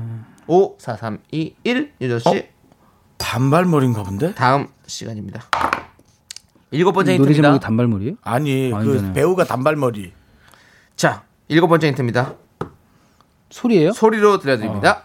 5 0.46 0.76
4 0.78 0.96
3 0.96 1.18
2 1.30 1.54
1 1.64 1.92
유조 2.00 2.18
씨. 2.18 2.28
어? 2.28 2.34
단발머리인가 3.18 4.02
본데? 4.02 4.34
다음 4.34 4.68
시간입니다. 4.86 5.42
일곱 6.72 6.92
번째 6.92 7.12
노래 7.16 7.28
힌트입니다. 7.30 7.48
제목이 7.48 7.62
단발머리예요? 7.64 8.14
아니, 8.22 8.70
그 8.70 8.76
아니잖아요. 8.76 9.12
배우가 9.12 9.44
단발머리. 9.44 10.12
자, 10.96 11.22
일곱 11.48 11.68
번째 11.68 11.88
힌트입니다. 11.88 12.34
소리예요? 13.50 13.92
소리로 13.92 14.38
들려드립니다. 14.38 15.04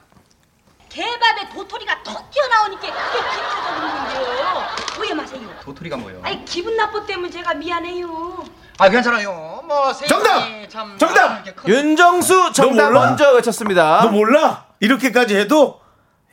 개밥에 0.89 1.49
도토리가 1.53 2.01
톡 2.03 2.31
튀어나오니까 2.31 2.81
그게 2.81 3.19
기분이 3.29 3.91
건데요. 3.91 4.63
오해 4.99 5.13
마세요. 5.13 5.49
도토리가 5.63 5.97
뭐예요? 5.97 6.21
아니 6.23 6.43
기분 6.45 6.75
나빠 6.77 7.05
때문에 7.05 7.29
제가 7.29 7.53
미안해요. 7.53 8.45
아 8.77 8.89
괜찮아요. 8.89 9.61
뭐 9.65 9.91
정답! 9.93 10.47
참 10.69 10.95
정답! 10.97 11.43
윤정수 11.67 12.51
정답 12.53 12.85
몰라? 12.91 12.99
먼저 13.07 13.31
외쳤습니다. 13.33 14.01
너 14.03 14.09
몰라? 14.09 14.65
이렇게까지 14.79 15.35
해도 15.35 15.79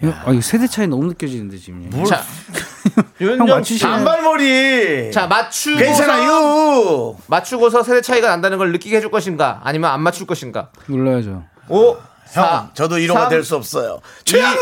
아, 0.03 0.30
이거 0.30 0.40
세대 0.42 0.66
차이 0.66 0.86
너무 0.86 1.07
느껴지는데 1.07 1.57
지금. 1.57 1.90
자, 2.05 2.16
형 3.18 3.28
윤정수. 3.28 3.55
맞추시네. 3.55 3.90
단발머리. 3.90 5.11
자, 5.12 5.26
맞추고 5.26 5.78
괜찮아요. 5.78 7.16
맞추고서 7.26 7.82
세대 7.82 8.03
차이가 8.03 8.28
난다는 8.28 8.59
걸 8.59 8.72
느끼게 8.72 8.97
해줄 8.97 9.11
것인가? 9.11 9.61
아니면 9.64 9.90
안 9.90 10.03
맞출 10.03 10.26
것인가? 10.26 10.68
몰라야죠. 10.86 11.45
5 11.68 11.97
형, 12.32 12.70
저도 12.74 12.97
1호가 12.97 13.14
삼, 13.14 13.28
될수 13.30 13.57
없어요. 13.57 14.01
최양락! 14.24 14.61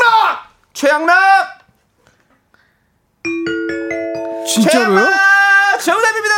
최양락! 0.74 1.58
진짜로요? 4.46 4.94
최양락! 4.98 5.10
정답입니다! 5.84 6.34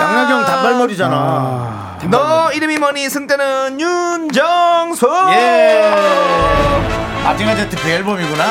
양락형 0.00 0.44
단발머리잖아. 0.44 1.98
너 2.10 2.52
이름이 2.52 2.78
뭐니? 2.78 3.08
승자는 3.08 3.80
윤정수! 3.80 5.06
예. 5.30 5.90
마징가 7.24 7.56
제트 7.56 7.76
그 7.76 7.88
앨범이구나. 7.88 8.44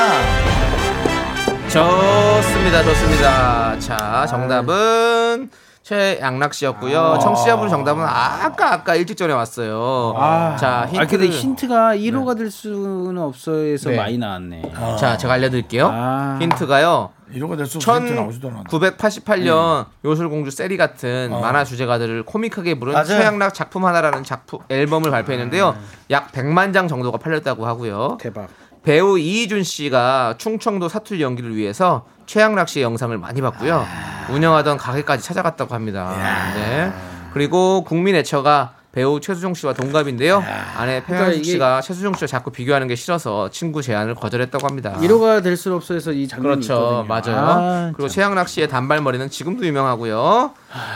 좋습니다, 1.68 2.82
좋습니다. 2.82 3.78
자, 3.78 4.26
정답은 4.28 5.50
최양락 5.82 6.54
씨였고요. 6.54 7.18
청취자분 7.22 7.68
정답은 7.68 8.04
아까 8.04 8.72
아까 8.72 8.94
일찍 8.94 9.16
전에 9.16 9.32
왔어요. 9.32 10.14
자, 10.58 10.86
힌트. 10.90 11.00
아 11.02 11.06
근데 11.06 11.28
힌트가 11.28 11.94
1호가 11.96 12.36
될 12.36 12.50
수는 12.50 13.16
없어에서 13.18 13.90
네. 13.90 13.96
많이 13.96 14.18
나왔네. 14.18 14.62
자, 14.98 15.16
제가 15.16 15.34
알려드릴게요. 15.34 15.88
아. 15.92 16.38
힌트가요. 16.40 17.10
1호가 17.34 17.56
될수 17.56 17.78
없어. 17.78 18.00
힌트 18.00 18.12
나오지도 18.12 18.48
않아. 18.48 18.64
1988년 18.64 19.86
요술공주 20.04 20.50
세리 20.50 20.76
같은 20.76 21.30
만화 21.30 21.64
주제가들을 21.64 22.24
코믹하게 22.24 22.78
부른 22.78 22.92
맞아요. 22.92 23.06
최양락 23.06 23.54
작품 23.54 23.84
하나라는 23.84 24.24
작품 24.24 24.60
앨범을 24.68 25.10
발표했는데요. 25.10 25.76
약 26.10 26.32
100만 26.32 26.72
장 26.72 26.88
정도가 26.88 27.18
팔렸다고 27.18 27.66
하고요. 27.66 28.18
대박. 28.20 28.48
배우 28.82 29.18
이희준 29.18 29.64
씨가 29.64 30.36
충청도 30.38 30.88
사투리 30.88 31.20
연기를 31.22 31.54
위해서 31.54 32.06
최양락 32.26 32.68
씨의 32.68 32.84
영상을 32.84 33.16
많이 33.18 33.40
봤고요. 33.40 33.84
운영하던 34.30 34.78
가게까지 34.78 35.22
찾아갔다고 35.22 35.74
합니다. 35.74 36.52
네. 36.54 36.92
그리고 37.32 37.84
국민 37.84 38.14
애처가 38.14 38.74
배우 38.90 39.20
최수종 39.20 39.52
씨와 39.54 39.74
동갑인데요. 39.74 40.42
아내 40.76 41.02
그러니까 41.02 41.06
팽현숙 41.06 41.40
이게- 41.42 41.52
씨가 41.52 41.82
최수종 41.82 42.14
씨와 42.14 42.26
자꾸 42.26 42.50
비교하는 42.50 42.88
게 42.88 42.94
싫어서 42.96 43.50
친구 43.50 43.82
제안을 43.82 44.14
거절했다고 44.14 44.66
합니다. 44.66 44.96
1호가 45.00 45.42
될 45.42 45.58
수 45.58 45.74
없어서 45.74 46.12
이 46.12 46.26
장면이 46.26 46.66
그렇죠. 46.66 47.04
있거든요. 47.04 47.04
맞아요. 47.36 47.48
아, 47.50 47.92
그리고 47.94 48.08
최양락 48.08 48.48
씨의 48.48 48.68
단발머리는 48.68 49.28
지금도 49.28 49.66
유명하고요. 49.66 50.52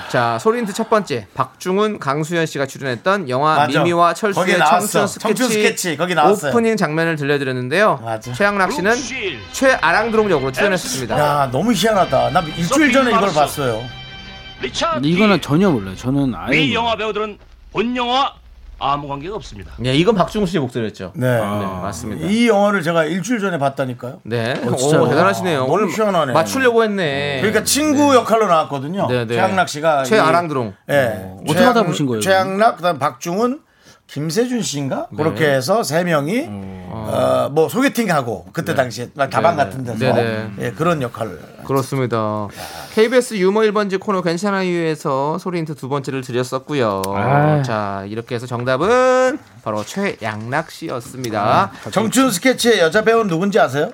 자, 0.08 0.38
소리 0.40 0.53
힌트 0.53 0.72
첫 0.72 0.88
번째. 0.88 1.26
박중훈, 1.34 1.98
강수연 1.98 2.46
씨가 2.46 2.66
출연했던 2.66 3.28
영화 3.28 3.56
맞아. 3.56 3.78
미미와 3.80 4.14
철수의. 4.14 4.58
청춘 4.58 5.06
스케치, 5.06 5.18
청춘 5.18 5.48
스케치 5.50 5.96
거기 5.96 6.14
나왔어요. 6.14 6.50
오프닝 6.52 6.76
장면을 6.76 7.16
들려드렸는데요. 7.16 8.00
최양락 8.34 8.72
씨는 8.72 8.94
최아랑드롱 9.52 10.30
역으로 10.30 10.50
출연했습니다. 10.52 11.18
야 11.18 11.48
너무 11.52 11.72
희한하다. 11.72 12.30
나 12.30 12.40
일주일 12.40 12.92
전에 12.92 13.10
이걸 13.10 13.32
봤어요. 13.34 13.82
리차드 14.62 15.06
이거는 15.06 15.40
전혀 15.40 15.70
몰라요. 15.70 15.94
저는 15.96 16.34
아예 16.36 16.50
미 16.50 16.56
몰라요. 16.68 16.74
영화 16.74 16.96
배우들은 16.96 17.38
본 17.72 17.96
영화 17.96 18.32
아무 18.78 19.06
관계가 19.06 19.36
없습니다. 19.36 19.72
예, 19.84 19.94
이건 19.94 20.16
박중훈 20.16 20.46
씨의 20.46 20.60
목소리였죠. 20.60 21.12
네. 21.14 21.38
맞습니다. 21.38 22.26
이 22.26 22.48
영화를 22.48 22.82
제가 22.82 23.04
일주일 23.04 23.38
전에 23.38 23.56
봤다니까요. 23.58 24.20
네. 24.24 24.54
어? 24.64 24.70
오, 24.72 25.08
대단하시네요. 25.08 25.60
너무 25.60 25.72
오늘 25.74 25.90
시원하네. 25.90 26.32
맞추려고 26.32 26.82
했네. 26.82 27.38
그러니까 27.40 27.62
친구 27.62 28.12
역할로 28.14 28.48
나왔거든요. 28.48 29.06
네, 29.06 29.24
네. 29.24 29.34
최양락 29.34 29.68
씨가 29.68 30.02
최아랑드롱. 30.02 30.74
이- 30.88 30.92
예. 30.92 31.30
어떻게 31.48 31.62
하다 31.64 31.84
보신 31.84 32.06
거예요? 32.06 32.20
최양락 32.20 32.76
그다음 32.78 32.98
박중훈 32.98 33.60
김세준 34.12 34.60
씨인가 34.60 35.06
네. 35.10 35.16
그렇게 35.16 35.50
해서 35.50 35.82
세 35.82 36.04
명이 36.04 36.46
어, 36.46 37.48
뭐 37.50 37.70
소개팅하고 37.70 38.48
그때 38.52 38.74
당시에 38.74 39.08
막 39.14 39.30
다방 39.30 39.56
네, 39.56 39.64
같은 39.64 39.84
네. 39.84 39.92
데서 39.92 40.14
네, 40.14 40.50
네. 40.54 40.66
예, 40.66 40.70
그런 40.72 41.00
역할을 41.00 41.40
그렇습니다. 41.64 42.46
KBS 42.94 43.36
유머 43.36 43.60
1번지 43.60 43.98
코너 43.98 44.20
괜찮아요에서 44.20 45.38
소리인트 45.38 45.74
두 45.74 45.88
번째를 45.88 46.20
드렸었고요. 46.20 47.00
아. 47.06 47.62
자, 47.62 48.04
이렇게 48.06 48.34
해서 48.34 48.46
정답은 48.46 49.38
바로 49.64 49.82
최양락 49.82 50.70
씨였습니다. 50.70 51.70
정춘 51.90 52.30
스케치의 52.30 52.80
여자 52.80 53.02
배우는 53.02 53.28
누군지 53.28 53.58
아세요? 53.58 53.92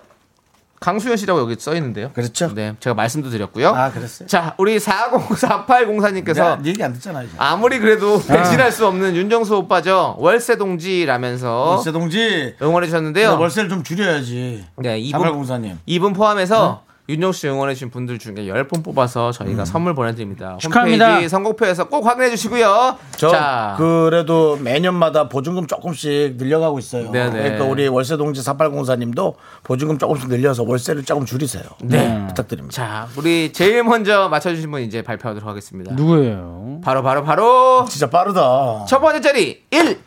강수현 0.80 1.16
씨라고 1.16 1.40
여기 1.40 1.56
써 1.58 1.74
있는데요. 1.74 2.10
그렇죠. 2.12 2.52
네, 2.54 2.74
제가 2.80 2.94
말씀도 2.94 3.30
드렸고요. 3.30 3.68
아 3.70 3.90
그랬어요. 3.90 4.28
자, 4.28 4.54
우리 4.58 4.78
404804님께서 4.78 6.34
내가 6.34 6.58
얘기 6.64 6.82
안 6.82 6.92
듣잖아 6.92 7.22
이제. 7.22 7.32
아무리 7.36 7.78
그래도 7.78 8.22
배신할 8.22 8.70
수 8.70 8.86
없는 8.86 9.16
윤정수 9.16 9.56
오빠죠. 9.56 10.16
월세 10.18 10.56
동지라면서 10.56 11.50
월세 11.50 11.92
동지 11.92 12.54
응원해 12.62 12.86
주셨는데요. 12.86 13.38
월세를 13.38 13.68
좀 13.68 13.82
줄여야지. 13.82 14.64
네, 14.76 14.98
이분 14.98 15.20
사발공사님. 15.20 15.78
이분 15.86 16.12
포함해서 16.12 16.82
윤정수 17.08 17.40
씨 17.40 17.48
응원해 17.48 17.72
주신 17.72 17.88
분들 17.88 18.18
중에 18.18 18.34
10분 18.34 18.84
뽑아서 18.84 19.32
저희가 19.32 19.64
선물 19.64 19.94
보내드립니다. 19.94 20.58
축하합니다. 20.60 21.06
홈페이지 21.06 21.30
선곡표에서 21.30 21.88
꼭 21.88 22.04
확인해 22.04 22.28
주시고요. 22.28 22.98
저 23.16 23.30
자, 23.30 23.74
그래도 23.78 24.56
매년마다 24.56 25.30
보증금 25.30 25.66
조금씩 25.66 26.36
늘려가고 26.36 26.78
있어요. 26.78 27.10
네네. 27.10 27.30
그러니까 27.30 27.64
우리 27.64 27.88
월세 27.88 28.18
동지 28.18 28.42
4804님도 28.42 29.36
보증금 29.62 29.96
조금씩 29.96 30.28
늘려서 30.28 30.64
월세를 30.64 31.04
조금 31.04 31.24
줄이세요. 31.24 31.64
네, 31.82 32.26
부탁드립니다. 32.28 32.74
자, 32.74 33.08
우리 33.16 33.54
제일 33.54 33.82
먼저 33.84 34.28
맞춰주신 34.28 34.70
분 34.70 34.82
이제 34.82 35.00
발표하도록 35.00 35.48
하겠습니다. 35.48 35.94
누구예요? 35.94 36.82
바로, 36.84 37.02
바로, 37.02 37.24
바로. 37.24 37.86
진짜 37.88 38.10
빠르다. 38.10 38.84
첫 38.86 39.00
번째 39.00 39.22
자리 39.22 39.62
1, 39.70 39.98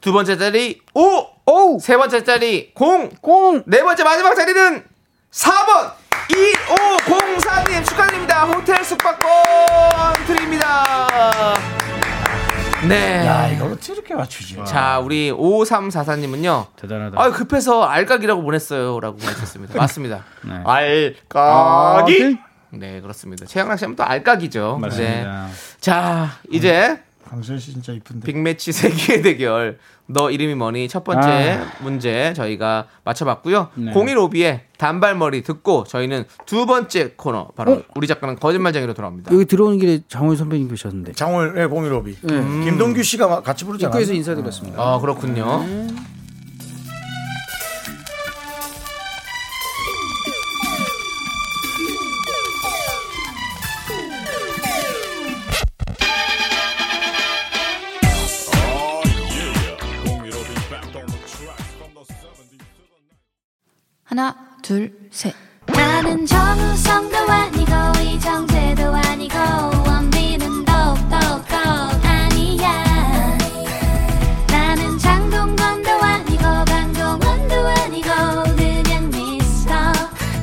두 0.00 0.12
번째 0.12 0.38
자리 0.38 0.80
5, 0.94 1.26
오! 1.46 1.78
세 1.80 1.96
번째 1.96 2.22
자리 2.22 2.72
0, 2.80 3.10
꽁! 3.20 3.64
네 3.66 3.82
번째 3.82 4.04
마지막 4.04 4.36
자리는 4.36 4.84
4번 5.32 6.03
2504님 6.28 7.84
축하드립니다. 7.84 8.44
호텔 8.44 8.84
숙박권 8.84 9.28
드립니다. 10.26 10.84
네. 12.88 13.26
야, 13.26 13.48
이걸 13.48 13.72
어떻게 13.72 13.92
이렇게 13.94 14.14
맞추지? 14.14 14.58
자, 14.66 14.98
우리 14.98 15.30
5344님은요. 15.32 16.66
대단하다. 16.76 17.20
아, 17.20 17.30
급해서 17.30 17.84
알까기라고 17.84 18.42
보냈어요. 18.42 19.00
라고 19.00 19.16
보내셨습니다. 19.16 19.78
맞습니다. 19.78 20.24
네. 20.44 20.62
알까기? 20.64 22.38
네, 22.70 23.00
그렇습니다. 23.00 23.46
최양락 23.46 23.78
씨 23.78 23.84
하면 23.84 23.96
또 23.96 24.04
알까기죠. 24.04 24.78
네. 24.80 24.86
맞습니다. 24.88 25.46
자, 25.80 26.30
이제 26.50 27.02
강수현 27.28 27.58
씨 27.58 27.72
진짜 27.72 27.92
이쁜데. 27.92 28.26
빅매치 28.30 28.70
세계의 28.72 29.22
대결. 29.22 29.78
너 30.06 30.30
이름이 30.30 30.54
뭐니? 30.54 30.88
첫 30.88 31.02
번째 31.04 31.60
문제 31.82 32.34
저희가 32.34 32.86
맞춰봤고요. 33.04 33.68
네. 33.74 33.92
015B의 33.92 34.60
단발머리 34.76 35.42
듣고 35.42 35.84
저희는 35.84 36.24
두 36.46 36.66
번째 36.66 37.14
코너 37.16 37.48
바로 37.56 37.82
우리 37.94 38.06
작가는 38.06 38.36
거짓말쟁이로 38.36 38.92
돌아옵니다. 38.94 39.32
여기 39.32 39.46
들어오는 39.46 39.78
길에 39.78 40.00
장호희 40.08 40.36
선배님 40.36 40.68
계셨는데 40.68 41.12
장월 41.12 41.54
예, 41.58 41.66
공일오비. 41.66 42.16
네. 42.22 42.34
김동규 42.64 43.02
씨가 43.02 43.28
막 43.28 43.42
같이 43.44 43.64
부르잖아. 43.64 43.88
입구에서 43.90 44.12
인사드렸습니다. 44.12 44.80
아, 44.82 45.00
그렇군요. 45.00 45.64
하나, 64.14 64.32
둘, 64.62 64.92
셋. 65.10 65.34
나는 65.66 66.24
정우성도 66.24 67.16
아니고 67.18 67.72
이정재도 68.00 68.94
아니고 68.94 69.36
원빈은 69.84 70.64
더욱더 70.64 71.16
아니야 72.04 72.84
나는 74.46 74.96
장동건도 75.00 75.90
아니고 75.90 76.42
강동원도 76.64 77.54
아니고 77.66 78.08
그냥 78.54 79.10
미스터 79.10 79.74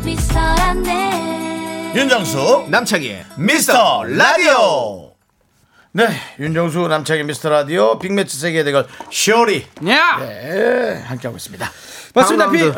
미스터란데 0.04 1.94
윤정수 1.96 2.66
남창희의 2.68 3.26
미스터 3.38 4.04
라디오. 4.04 5.14
네, 5.94 6.10
윤정수 6.40 6.90
남창희 6.90 7.24
미스터 7.24 7.50
라디오 7.50 7.98
빅매치 8.00 8.38
세계 8.38 8.66
대결 8.66 8.86
쇼리 9.10 9.66
야! 9.88 10.18
네, 10.20 11.02
함께하고 11.08 11.38
있습니다. 11.38 11.72
맞습니다. 12.14 12.46
다음 12.52 12.74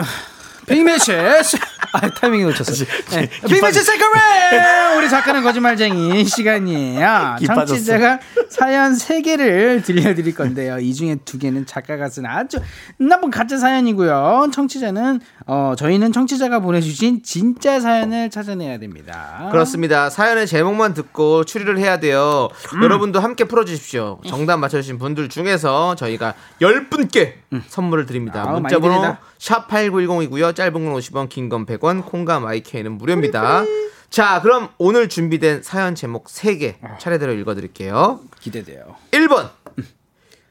빅매치. 0.66 1.58
아, 1.94 2.10
타이밍이 2.10 2.44
놓쳤어. 2.46 2.86
네. 3.12 3.30
빅매치 3.48 3.82
세컨레! 3.84 4.98
우리 4.98 5.10
작가는 5.10 5.44
거짓말쟁이 5.44 6.26
시간이에요. 6.26 7.36
청취자가 7.68 8.20
사연 8.50 8.94
3개를 8.94 9.84
들려드릴 9.86 10.34
건데요. 10.34 10.80
이 10.80 10.94
중에 10.94 11.18
두 11.24 11.38
개는 11.38 11.66
작가가 11.68 12.10
쓴 12.10 12.26
아주 12.26 12.58
나쁜 12.98 13.30
가짜 13.30 13.58
사연이고요. 13.58 14.50
청취자는, 14.52 15.20
어, 15.46 15.74
저희는 15.78 16.12
청취자가 16.12 16.60
보내주신 16.60 17.22
진짜 17.24 17.80
사연을 17.80 18.30
찾아내야 18.32 18.80
됩니다. 18.80 19.50
그렇습니다. 19.52 20.10
사연의 20.10 20.48
제목만 20.48 20.94
듣고 20.96 21.44
추리를 21.44 21.78
해야 21.78 22.00
돼요. 22.00 22.50
음. 22.74 22.84
여러분도 22.84 23.20
함께 23.20 23.44
풀어주십시오. 23.44 24.20
정답 24.28 24.58
맞춰주신 24.58 24.98
분들 24.98 25.30
중에서 25.30 25.94
저희가 25.96 26.34
10분께 26.62 27.34
선물을 27.68 28.06
드립니다. 28.08 28.44
음. 28.46 28.50
아우, 28.50 28.60
문자번호 28.62 29.00
많이 29.02 29.02
드리다. 29.14 29.20
샵8910이고요. 29.40 30.56
짧은 30.56 30.74
건 30.74 30.94
50원, 30.96 31.28
긴 31.30 31.50
건 31.50 31.66
100원, 31.66 31.83
콩과 31.84 32.40
마이케이는 32.40 32.94
무료입니다. 32.94 33.66
자, 34.10 34.42
그럼 34.42 34.70
오늘 34.78 35.10
준비된 35.10 35.64
사연 35.64 35.96
제목 35.96 36.28
3개 36.28 36.76
차례대로 37.00 37.34
읽어 37.34 37.56
드릴게요. 37.56 38.22
기대돼요. 38.40 38.96
1번. 39.12 39.50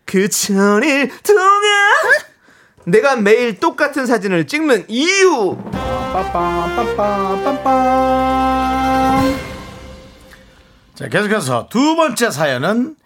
그 0.05 0.28
천일 0.28 1.11
동안 1.22 1.49
내가 2.85 3.16
매일 3.16 3.59
똑같은 3.59 4.05
사진을 4.05 4.47
찍는 4.47 4.87
이유. 4.89 5.57
자, 10.95 11.09
계속해서 11.09 11.68
두 11.70 11.97
번째 11.97 12.30
사연은 12.30 12.97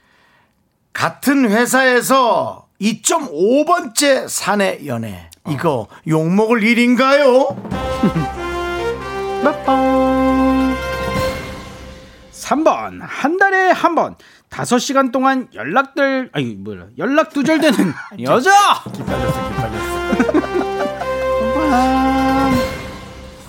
같은 0.93 1.49
회사에서 1.49 2.67
2.5번째 2.81 4.29
사내 4.29 4.81
연애. 4.87 5.31
이거 5.49 5.87
욕먹을 6.09 6.63
일인가요? 6.63 7.49
빠빰. 9.43 10.75
3번 12.33 12.99
한 13.03 13.39
달에 13.39 13.71
한 13.71 13.95
번 13.95 14.15
다섯 14.49 14.79
시간 14.79 15.11
동안 15.11 15.49
연락들 15.55 16.31
아니 16.33 16.55
뭐야 16.55 16.87
연락 16.99 17.33
두절되는 17.33 17.93
여자 18.23 18.51
기빨렸어, 18.93 19.49
기빨렸어. 19.49 19.97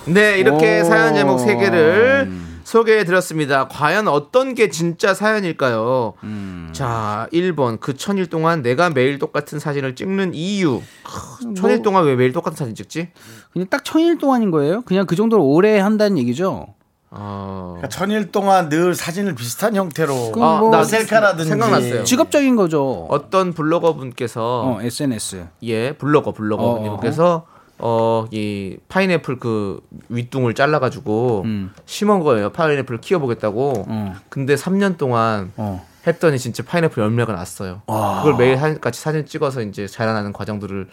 네, 0.06 0.38
이렇게 0.38 0.80
오. 0.80 0.84
사연 0.84 1.14
제목 1.14 1.36
3개를 1.38 2.47
소개해 2.68 3.04
드렸습니다. 3.04 3.66
과연 3.66 4.08
어떤 4.08 4.54
게 4.54 4.68
진짜 4.68 5.14
사연일까요? 5.14 6.12
음. 6.22 6.68
자, 6.72 7.26
1번. 7.32 7.80
그 7.80 7.96
천일 7.96 8.26
동안 8.26 8.60
내가 8.60 8.90
매일 8.90 9.18
똑같은 9.18 9.58
사진을 9.58 9.94
찍는 9.94 10.34
이유. 10.34 10.82
크, 11.02 11.54
천일 11.54 11.80
동안 11.80 12.04
왜 12.04 12.14
매일 12.14 12.34
똑같은 12.34 12.58
사진 12.58 12.74
찍지? 12.74 13.08
그냥 13.54 13.68
딱 13.70 13.86
천일 13.86 14.18
동안인 14.18 14.50
거예요? 14.50 14.82
그냥 14.82 15.06
그 15.06 15.16
정도로 15.16 15.46
오래 15.46 15.78
한다는 15.78 16.18
얘기죠? 16.18 16.74
어... 17.10 17.76
그러니까 17.78 17.88
천일 17.88 18.30
동안 18.30 18.68
늘 18.68 18.94
사진을 18.94 19.34
비슷한 19.34 19.74
형태로 19.74 20.32
뭐나 20.32 20.84
셀카라든지 20.84 21.48
생각났어요. 21.48 22.04
직업적인 22.04 22.54
거죠. 22.54 23.06
어떤 23.08 23.54
블로거 23.54 23.94
분께서 23.94 24.64
어, 24.66 24.82
SNS. 24.82 25.46
예, 25.62 25.92
블로거 25.92 26.32
블로거 26.32 26.62
어, 26.62 26.82
분께서 26.82 27.46
어, 27.48 27.57
이 28.30 28.76
파인애플 28.88 29.38
그 29.38 29.80
윗둥을 30.08 30.54
잘라 30.54 30.78
가지고 30.80 31.42
음. 31.44 31.70
심은 31.86 32.20
거예요. 32.20 32.50
파인애플을 32.50 33.00
키워 33.00 33.20
보겠다고. 33.20 33.84
어. 33.88 34.14
근데 34.28 34.54
3년 34.54 34.96
동안 34.98 35.52
어. 35.56 35.86
했더니 36.06 36.38
진짜 36.38 36.62
파인애플 36.64 37.02
열매가 37.02 37.32
났어요. 37.32 37.82
그걸 37.86 38.36
매일 38.38 38.56
한, 38.56 38.80
같이 38.80 39.00
사진 39.00 39.26
찍어서 39.26 39.62
이제 39.62 39.86
자라나는 39.86 40.32
과정들을 40.32 40.88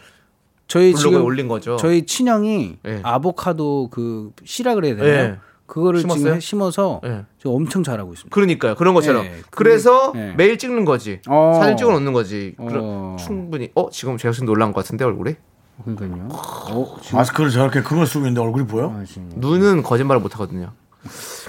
저희 0.67 0.91
블로그에 0.93 1.09
지금 1.11 1.23
올린 1.25 1.47
거죠. 1.47 1.77
저희 1.77 2.05
친형이 2.05 2.77
예. 2.87 2.99
아보카도 3.03 3.89
그 3.91 4.31
씨라 4.43 4.75
그래야 4.75 4.95
되나요? 4.95 5.13
예. 5.13 5.37
그거를 5.67 5.99
심었어요? 6.01 6.19
지금 6.23 6.35
해- 6.35 6.39
심어서 6.39 7.01
예. 7.05 7.25
지금 7.37 7.53
엄청 7.55 7.83
잘하고 7.83 8.13
있습니다. 8.13 8.33
그러니까요. 8.33 8.75
그런 8.75 8.93
것처럼. 8.93 9.25
예, 9.25 9.31
그래서 9.51 10.11
예. 10.15 10.33
매일 10.37 10.57
찍는 10.57 10.85
거지. 10.85 11.21
어. 11.27 11.57
사진 11.59 11.77
찍어 11.77 11.91
놓는 11.91 12.13
거지. 12.13 12.55
어. 12.57 13.15
충분히 13.19 13.69
어, 13.75 13.89
지금 13.91 14.17
제가 14.17 14.31
지금 14.31 14.45
놀란 14.47 14.73
것 14.73 14.83
같은데 14.83 15.05
얼굴이? 15.05 15.35
그러니까요. 15.83 16.27
어, 16.31 16.97
지금 17.01 17.17
마스크를 17.17 17.49
저렇게 17.51 17.81
그걸 17.81 18.05
쓰고 18.07 18.19
있는데 18.25 18.41
얼굴이 18.41 18.65
보여? 18.67 18.87
아. 18.95 19.03
눈은 19.35 19.83
거짓말을 19.83 20.21
못 20.21 20.33
하거든요. 20.35 20.71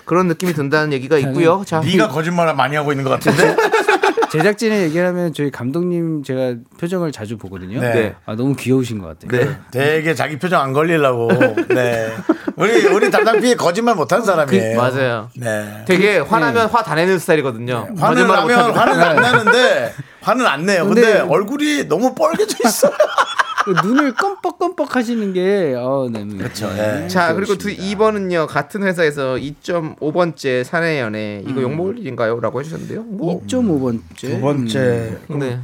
그런 0.04 0.26
느낌이 0.28 0.52
든다는 0.52 0.92
얘기가 0.92 1.16
있고요. 1.18 1.62
자, 1.66 1.80
네가 1.80 2.08
거짓말을 2.08 2.54
많이 2.54 2.76
하고 2.76 2.92
있는 2.92 3.04
것 3.04 3.10
같은데 3.10 3.56
제작진의 4.30 4.82
얘기하면 4.84 5.32
저희 5.32 5.50
감독님 5.50 6.22
제가 6.22 6.54
표정을 6.78 7.10
자주 7.12 7.38
보거든요. 7.38 7.80
네. 7.80 8.14
아 8.26 8.34
너무 8.34 8.54
귀여우신 8.54 8.98
것 9.00 9.18
같아요. 9.18 9.40
네. 9.40 9.56
되게 9.70 10.14
자기 10.14 10.38
표정 10.38 10.60
안 10.60 10.72
걸리려고 10.72 11.28
네 11.68 12.12
우리 12.56 12.86
우리 12.86 13.10
담당 13.10 13.40
PA 13.40 13.54
거짓말 13.54 13.94
못하는 13.94 14.24
사람이에요 14.24 14.76
맞아요. 14.76 15.30
네 15.36 15.84
되게 15.86 16.18
화나면 16.18 16.66
화다 16.68 16.94
내는 16.96 17.18
스타일이거든요. 17.18 17.88
화는 17.98 18.26
거짓말 18.28 18.36
나면. 18.58 18.76
화는 18.76 19.00
안 19.00 19.16
나는데 19.22 19.94
화는 20.20 20.46
안 20.46 20.66
내요 20.66 20.84
근데, 20.86 21.00
근데- 21.02 21.18
얼굴이 21.20 21.84
너무 21.88 22.14
뻘개져 22.14 22.56
있어요 22.66 22.92
그 22.92 23.35
눈을 23.72 24.14
껌뻑껌뻑 24.14 24.94
하시는 24.94 25.32
게 25.32 25.74
어, 25.76 26.08
네. 26.10 26.24
그렇죠. 26.36 26.68
자 27.08 27.34
그리고 27.34 27.56
두 27.56 27.68
2번은요 27.68 28.46
같은 28.46 28.82
회사에서 28.82 29.34
2.5번째 29.34 30.64
사내 30.64 31.00
연애 31.00 31.42
이거 31.46 31.62
욕먹을 31.62 31.98
일인가요?라고 31.98 32.60
해 32.60 32.64
주셨는데요. 32.64 33.02
뭐 33.02 33.40
2.5번째. 33.46 34.00
두 34.16 34.40
번째 34.40 35.18
네. 35.28 35.60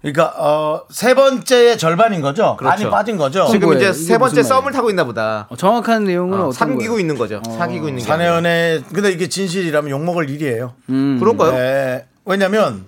그러니까 0.00 0.32
어, 0.38 0.82
세 0.90 1.12
번째의 1.14 1.76
절반인 1.76 2.20
거죠 2.20 2.56
그렇죠. 2.56 2.84
많이 2.84 2.88
빠진 2.90 3.16
거죠 3.16 3.48
지금? 3.50 3.74
이제 3.76 3.92
세 3.92 4.16
번째? 4.16 4.42
썸을 4.44 4.70
타고 4.72 4.90
있나 4.90 5.02
보다. 5.04 5.46
어, 5.50 5.56
정확한 5.56 6.04
내용은 6.04 6.34
어, 6.38 6.40
어, 6.40 6.44
떤 6.44 6.52
삼기고 6.52 6.90
거예요? 6.92 7.00
있는 7.00 7.18
거죠. 7.18 7.42
사귀고 7.44 7.88
있는 7.88 8.00
게. 8.02 8.04
사내 8.04 8.24
아니라. 8.26 8.36
연애 8.36 8.80
근데 8.94 9.10
이게 9.10 9.28
진실이라면 9.28 9.90
욕 9.90 10.04
먹을 10.04 10.30
일이에요 10.30 10.74
음. 10.90 11.18
그런가요? 11.18 11.52
네. 11.52 12.06
왜냐면 12.24 12.84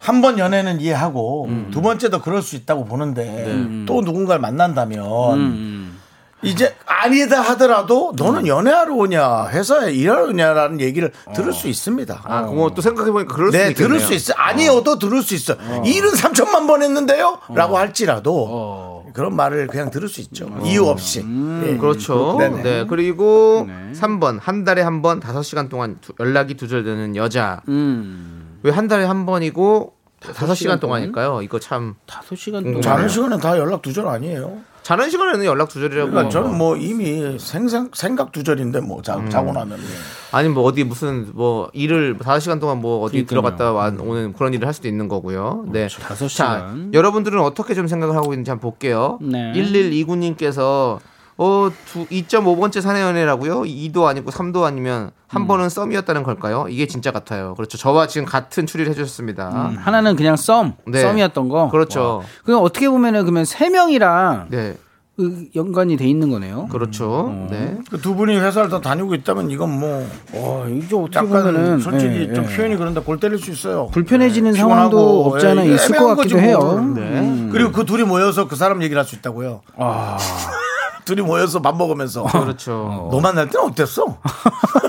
한 0.00 0.22
번 0.22 0.38
연애는 0.38 0.80
이해하고 0.80 1.44
음. 1.44 1.70
두 1.70 1.82
번째도 1.82 2.20
그럴 2.22 2.40
수 2.42 2.56
있다고 2.56 2.86
보는데 2.86 3.22
네. 3.24 3.84
또 3.86 4.00
누군가를 4.00 4.40
만난다면 4.40 5.38
음. 5.38 6.00
이제 6.42 6.74
아니다 6.86 7.42
하더라도 7.42 8.14
너는 8.16 8.46
연애하러 8.46 8.94
오냐 8.94 9.48
회사에 9.48 9.92
일하러 9.92 10.28
오냐라는 10.28 10.80
얘기를 10.80 11.12
들을 11.34 11.52
수 11.52 11.68
있습니다. 11.68 12.22
아, 12.24 12.46
그거 12.46 12.70
또 12.74 12.80
생각해 12.80 13.10
보니까 13.10 13.34
그럴 13.34 13.52
수 13.52 13.58
네, 13.58 13.68
있겠네요. 13.68 13.88
들을 13.88 14.00
수 14.00 14.14
있어. 14.14 14.32
아니어도 14.34 14.98
들을 14.98 15.22
수 15.22 15.34
있어. 15.34 15.52
일은 15.84 16.10
3천만 16.12 16.66
번 16.66 16.82
했는데요? 16.82 17.40
라고 17.50 17.76
할지라도 17.76 19.04
그런 19.12 19.36
말을 19.36 19.66
그냥 19.66 19.90
들을 19.90 20.08
수 20.08 20.22
있죠. 20.22 20.48
이유 20.64 20.86
없이. 20.86 21.22
예. 21.66 21.76
그렇죠. 21.76 22.36
네네. 22.38 22.62
네. 22.62 22.86
그리고 22.88 23.66
네. 23.68 23.92
3번 24.00 24.38
한 24.40 24.64
달에 24.64 24.80
한번 24.80 25.20
5시간 25.20 25.68
동안 25.68 25.98
두- 26.00 26.14
연락이 26.18 26.54
두절되는 26.54 27.16
여자. 27.16 27.60
음. 27.68 28.39
왜 28.62 28.70
한 28.72 28.88
달에 28.88 29.04
한 29.04 29.26
번이고 29.26 29.94
5시간 30.20 30.80
동안일까요? 30.80 31.42
이거 31.42 31.58
참 31.58 31.94
5시간 32.06 32.56
음, 32.58 32.64
동안 32.64 32.82
자는 32.82 33.08
시간은 33.08 33.38
다 33.38 33.58
연락 33.58 33.80
두절 33.82 34.06
아니에요. 34.06 34.58
자는 34.82 35.08
시간에는 35.10 35.44
연락 35.44 35.68
두절이라고. 35.68 36.10
그러니까 36.10 36.30
저는 36.30 36.56
뭐 36.56 36.74
이미 36.76 37.38
생생, 37.38 37.90
생각 37.92 38.32
두절인데 38.32 38.80
뭐 38.80 39.02
자, 39.02 39.22
자고 39.28 39.52
나면. 39.52 39.78
예. 39.78 39.84
아니 40.32 40.48
뭐 40.48 40.64
어디 40.64 40.84
무슨 40.84 41.30
뭐 41.34 41.70
일을 41.74 42.16
5시간 42.18 42.60
동안 42.60 42.78
뭐 42.80 43.00
어디 43.02 43.24
그러니까요. 43.24 43.28
들어갔다 43.58 43.72
와 43.72 43.92
오는 43.98 44.32
그런 44.32 44.52
일을 44.54 44.66
할 44.66 44.74
수도 44.74 44.88
있는 44.88 45.06
거고요. 45.08 45.66
네. 45.68 45.86
다섯 45.88 46.28
자, 46.28 46.28
시간. 46.28 46.90
여러분들은 46.94 47.40
어떻게 47.40 47.74
좀 47.74 47.86
생각을 47.88 48.16
하고 48.16 48.32
있는지 48.32 48.50
한번 48.50 48.70
볼게요. 48.70 49.18
네. 49.22 49.52
1129님께서 49.54 50.98
어, 51.42 51.70
두, 51.86 52.06
2.5번째 52.08 52.82
사내 52.82 53.00
연애라고요? 53.00 53.62
2도 53.62 54.04
아니고 54.04 54.30
3도 54.30 54.64
아니면 54.64 55.04
음. 55.04 55.10
한 55.26 55.46
번은 55.46 55.70
썸이었다는 55.70 56.22
걸까요? 56.22 56.66
이게 56.68 56.86
진짜 56.86 57.12
같아요. 57.12 57.54
그렇죠. 57.54 57.78
저와 57.78 58.08
지금 58.08 58.26
같은 58.26 58.66
추리를 58.66 58.90
해주셨습니다. 58.90 59.48
음, 59.70 59.76
하나는 59.78 60.16
그냥 60.16 60.36
썸, 60.36 60.74
네. 60.86 61.00
썸이었던 61.00 61.48
거. 61.48 61.70
그렇죠. 61.70 62.22
그럼 62.44 62.62
어떻게 62.62 62.90
보면은 62.90 63.22
그러면 63.22 63.46
세 63.46 63.70
명이랑 63.70 64.48
네, 64.50 64.76
그 65.16 65.46
연관이 65.56 65.96
돼 65.96 66.06
있는 66.06 66.28
거네요. 66.30 66.66
그렇죠. 66.70 67.28
음. 67.28 67.46
네. 67.50 67.78
그 67.90 67.96
두 67.96 68.14
분이 68.16 68.36
회사를 68.38 68.68
다 68.68 68.82
다니고 68.82 69.14
있다면 69.14 69.50
이건 69.50 69.80
뭐 69.80 70.06
와, 70.34 70.68
이게 70.68 70.94
어떻게 70.94 71.26
보면은 71.26 71.78
솔직히 71.80 72.28
예, 72.28 72.34
좀 72.34 72.44
예. 72.50 72.54
표현이 72.54 72.76
그런데 72.76 73.00
골 73.00 73.18
때릴 73.18 73.38
수 73.38 73.50
있어요. 73.50 73.86
불편해지는 73.92 74.52
네, 74.52 74.58
상황도 74.58 74.96
피곤하고, 74.98 75.30
없지 75.34 75.46
않아 75.46 75.66
예, 75.66 75.72
있을 75.74 75.96
것 75.96 76.06
같기도 76.16 76.36
거지 76.36 76.36
해요. 76.36 76.58
뭘. 76.58 76.94
네. 76.94 77.00
음. 77.20 77.48
그리고 77.50 77.72
그 77.72 77.86
둘이 77.86 78.02
모여서 78.04 78.46
그 78.46 78.56
사람 78.56 78.82
얘기를 78.82 79.00
할 79.00 79.06
수 79.06 79.14
있다고요. 79.16 79.60
아, 79.78 80.18
둘이 81.10 81.22
모여서 81.22 81.60
밥 81.60 81.76
먹으면서 81.76 82.22
그렇죠. 82.22 83.08
너 83.10 83.18
만날 83.18 83.48
때는 83.50 83.66
어땠어? 83.66 84.16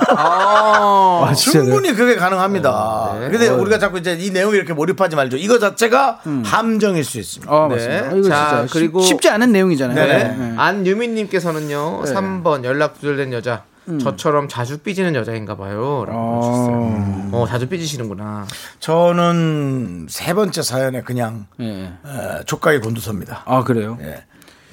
아, 0.10 1.26
아, 1.28 1.34
진짜 1.34 1.60
충분히 1.64 1.94
그게 1.96 2.16
가능합니다. 2.16 3.16
네. 3.20 3.30
근데 3.32 3.48
우리가 3.50 3.80
자꾸 3.80 3.98
이제 3.98 4.14
이 4.20 4.30
내용에 4.30 4.56
이렇게 4.56 4.72
몰입하지 4.74 5.16
말죠. 5.16 5.38
이거 5.38 5.58
자체가 5.58 6.20
함정일 6.46 7.04
수 7.04 7.18
있습니다. 7.20 7.52
어, 7.52 7.68
네. 7.70 7.74
맞습니다. 7.76 8.16
이거 8.18 8.30
자, 8.30 8.50
진짜 8.50 8.68
쉽- 8.68 8.74
그리고- 8.74 9.02
쉽지 9.02 9.30
않은 9.30 9.52
내용이잖아요. 9.52 9.96
네. 9.96 10.24
네. 10.38 10.54
안유민님께서는요, 10.58 12.02
네. 12.06 12.14
3번 12.14 12.64
연락 12.66 13.00
두절된 13.00 13.34
여자. 13.34 13.64
저처럼 14.00 14.48
자주 14.48 14.78
삐지는 14.78 15.16
여자인가 15.16 15.58
봐요. 15.58 16.06
라고 16.08 16.38
해주셨어요. 16.38 17.30
어, 17.34 17.46
자주 17.50 17.68
삐지시는구나. 17.68 18.46
저는 18.80 20.06
세 20.08 20.36
번째 20.36 20.62
사연에 20.62 21.02
그냥 21.02 21.48
예. 21.60 21.66
에, 22.06 22.44
족가의 22.46 22.80
곤두섭니다. 22.80 23.42
아 23.46 23.64
그래요? 23.64 23.98
예. 24.02 24.24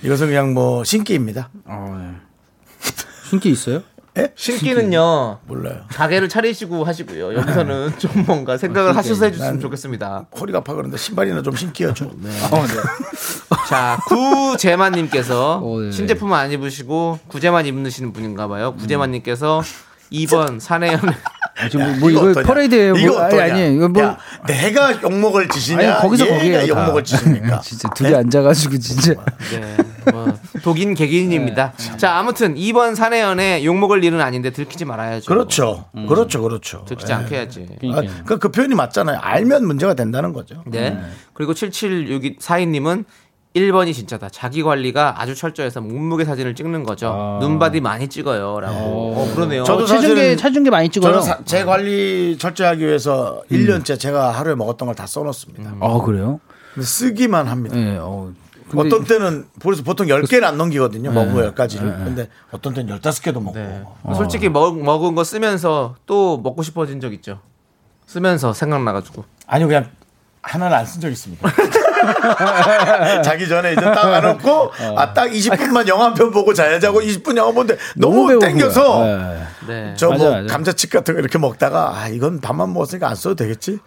이것은 0.03 0.29
그냥 0.29 0.55
뭐 0.55 0.85
신기입니다. 0.85 1.51
아, 1.67 1.97
네. 1.99 2.17
신기 3.29 3.51
있어요? 3.51 3.83
신기는요, 4.35 5.39
몰라요. 5.47 5.83
가게를 5.91 6.29
차리시고 6.29 6.83
하시고요. 6.83 7.35
여기서는 7.35 7.99
좀 7.99 8.25
뭔가 8.27 8.57
생각을 8.57 8.97
하셔서 8.97 9.27
해주시면 9.27 9.53
난- 9.55 9.61
좋겠습니다. 9.61 10.27
허리가 10.41 10.59
아파 10.59 10.75
그런데 10.75 10.97
신발이나 10.97 11.43
좀 11.43 11.55
신기해줘. 11.55 12.07
어, 12.07 12.11
네. 12.21 12.31
자, 13.69 13.97
구재만님께서 14.09 15.61
어, 15.63 15.81
네. 15.81 15.93
신제품 15.93 16.33
안 16.33 16.51
입으시고 16.51 17.21
구제만 17.29 17.67
입으시는 17.67 18.13
분인가 18.13 18.49
봐요. 18.49 18.75
구제만님께서 18.75 19.63
2번 20.13 20.59
사내연애. 20.59 21.13
아, 21.13 21.38
지금 21.71 21.99
뭐, 21.99 22.11
뭐 22.11 22.31
이거? 22.31 22.43
퍼레이드예요. 22.43 22.97
이거 22.97 23.13
뭐, 23.13 23.21
아니, 23.21 23.35
어떠냐? 23.35 23.55
아니, 23.55 23.75
이거 23.75 23.89
뭐 23.89 24.03
야, 24.03 24.19
내가 24.47 25.03
욕 25.03 25.13
먹을 25.13 25.49
짓이냐? 25.49 25.93
아니, 25.95 26.03
거기서 26.03 26.27
얘가 26.27 26.37
거기에요, 26.37 26.59
다. 26.61 26.69
욕먹을 26.69 27.05
짓입니까? 27.05 27.61
진짜 27.65 27.89
둘이 27.91 28.15
앉아가지고 28.15 28.79
진짜 28.79 29.15
네, 29.51 29.77
뭐 30.13 30.39
독인 30.63 30.95
개개인입니다. 30.95 31.73
자, 31.97 32.17
아무튼 32.17 32.55
2번 32.55 32.95
사내연애 32.95 33.65
욕먹을 33.65 34.05
일은 34.05 34.21
아닌데 34.21 34.51
들키지 34.51 34.85
말아야죠. 34.85 35.27
그렇죠. 35.27 35.87
그렇죠. 36.09 36.43
그렇죠. 36.43 36.85
들키지 36.87 37.13
않게 37.13 37.35
해야지. 37.35 37.67
아, 37.93 38.03
그, 38.25 38.39
그 38.39 38.51
표현이 38.51 38.75
맞잖아요. 38.75 39.19
알면 39.21 39.67
문제가 39.67 39.95
된다는 39.95 40.33
거죠. 40.33 40.63
네. 40.67 40.99
그리고 41.35 41.55
7762 41.55 42.37
사인님은 42.41 43.05
1번이 43.57 43.93
진짜다. 43.95 44.29
자기 44.29 44.63
관리가 44.63 45.21
아주 45.21 45.35
철저해서 45.35 45.81
몸무게 45.81 46.25
사진을 46.25 46.55
찍는 46.55 46.85
거죠. 46.85 47.39
눈바디 47.41 47.81
많이 47.81 48.09
찍어요. 48.09 48.61
라고. 48.61 48.77
어, 49.17 49.33
그러네요. 49.35 49.65
저도 49.65 49.87
체중계 49.87 50.37
체중계 50.37 50.71
많이 50.71 50.89
찍어요. 50.91 51.13
저는 51.13 51.27
사- 51.27 51.39
제 51.45 51.65
관리 51.65 52.37
철저하기 52.39 52.87
위해서 52.87 53.43
1년째 53.51 53.99
제가 53.99 54.31
하루에 54.33 54.55
먹었던 54.55 54.87
걸 54.87 54.95
다 54.95 55.07
써놓습니다. 55.07 55.75
아 55.81 55.99
그래요? 56.05 56.41
근데 56.75 56.87
쓰기만 56.87 57.49
합니다. 57.49 57.77
예. 57.77 57.97
어. 58.01 58.33
근데- 58.71 58.87
어떤 58.95 59.05
때는 59.05 59.47
그래서 59.63 59.83
보통 59.83 60.07
10개는 60.09 60.45
안 60.45 60.59
넘기거든요. 60.59 61.11
먹은 61.11 61.33
거 61.35 61.41
10가지를. 61.53 61.81
근데 62.05 62.29
어떤 62.53 62.75
때는 62.75 62.99
15개도 63.01 63.43
먹고. 63.43 63.59
네. 63.59 63.83
솔직히 64.15 64.51
먹, 64.51 64.79
먹은 64.79 65.15
거 65.15 65.25
쓰면서 65.25 65.97
또 66.05 66.39
먹고 66.39 66.63
싶어진 66.63 67.01
적 67.01 67.15
있죠. 67.15 67.41
쓰면서 68.07 68.53
생각나가지고. 68.53 69.25
아니요, 69.47 69.67
그냥 69.69 69.87
하나를 70.43 70.77
안 70.77 70.85
쓴 70.87 71.01
적 71.01 71.11
있습니다. 71.11 71.49
자기 73.23 73.49
전에 73.49 73.73
이제 73.73 73.81
딱 73.81 74.05
안놓고 74.05 74.73
아딱 74.97 75.31
20분만 75.31 75.87
영화 75.89 76.07
한 76.07 76.15
편 76.15 76.31
보고 76.31 76.53
자야자고 76.55 77.01
20분 77.01 77.37
영화 77.37 77.53
보는데 77.53 77.81
너무, 77.97 78.27
배고픈 78.29 78.49
땡겨서. 78.49 79.05
네. 79.05 79.43
네. 79.69 79.95
저 79.97 80.09
맞아, 80.11 80.25
뭐 80.25 80.33
맞아. 80.33 80.53
감자칩 80.53 80.91
같은 80.91 81.15
거 81.15 81.21
이렇게 81.21 81.39
먹다가 81.39 81.93
아 81.97 82.09
이건 82.09 82.41
밥만 82.41 82.73
먹었으니까 82.73 83.09
안 83.09 83.15
써도 83.15 83.37
되겠지? 83.37 83.79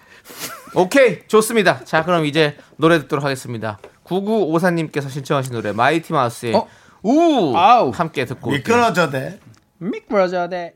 오케이 0.75 1.19
좋습니다. 1.27 1.81
자 1.83 2.03
그럼 2.05 2.25
이제 2.25 2.55
노래 2.77 2.99
듣도록 2.99 3.25
하겠습니다. 3.25 3.79
9954님께서 4.05 5.09
신청하신 5.09 5.53
노래 5.53 5.71
마이티 5.71 6.13
마우스의 6.13 6.55
어? 6.55 6.67
우 7.03 7.55
아우. 7.57 7.89
함께 7.89 8.25
듣고 8.25 8.49
올게요. 8.51 8.59
미끄러져 8.59 9.09
돼. 9.09 9.39
미끄러져야 9.79 10.47
돼. 10.49 10.73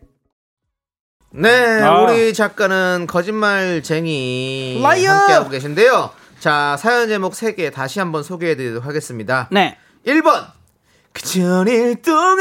네, 1.38 1.81
아. 1.81 1.99
우리 2.01 2.33
작가는 2.33 3.05
거짓말쟁이 3.07 4.79
liar! 4.82 5.11
함께하고 5.11 5.49
계신데요. 5.49 6.09
자, 6.46 6.78
사연 6.78 7.08
제목 7.08 7.34
3개 7.34 7.74
다시 7.74 7.98
한번 7.98 8.22
소개해 8.22 8.56
드리도록 8.56 8.86
하겠습니다. 8.86 9.50
네. 9.52 9.80
1번 10.06 10.46
그 11.12 11.24
천일 11.24 12.03
동안 12.04 12.38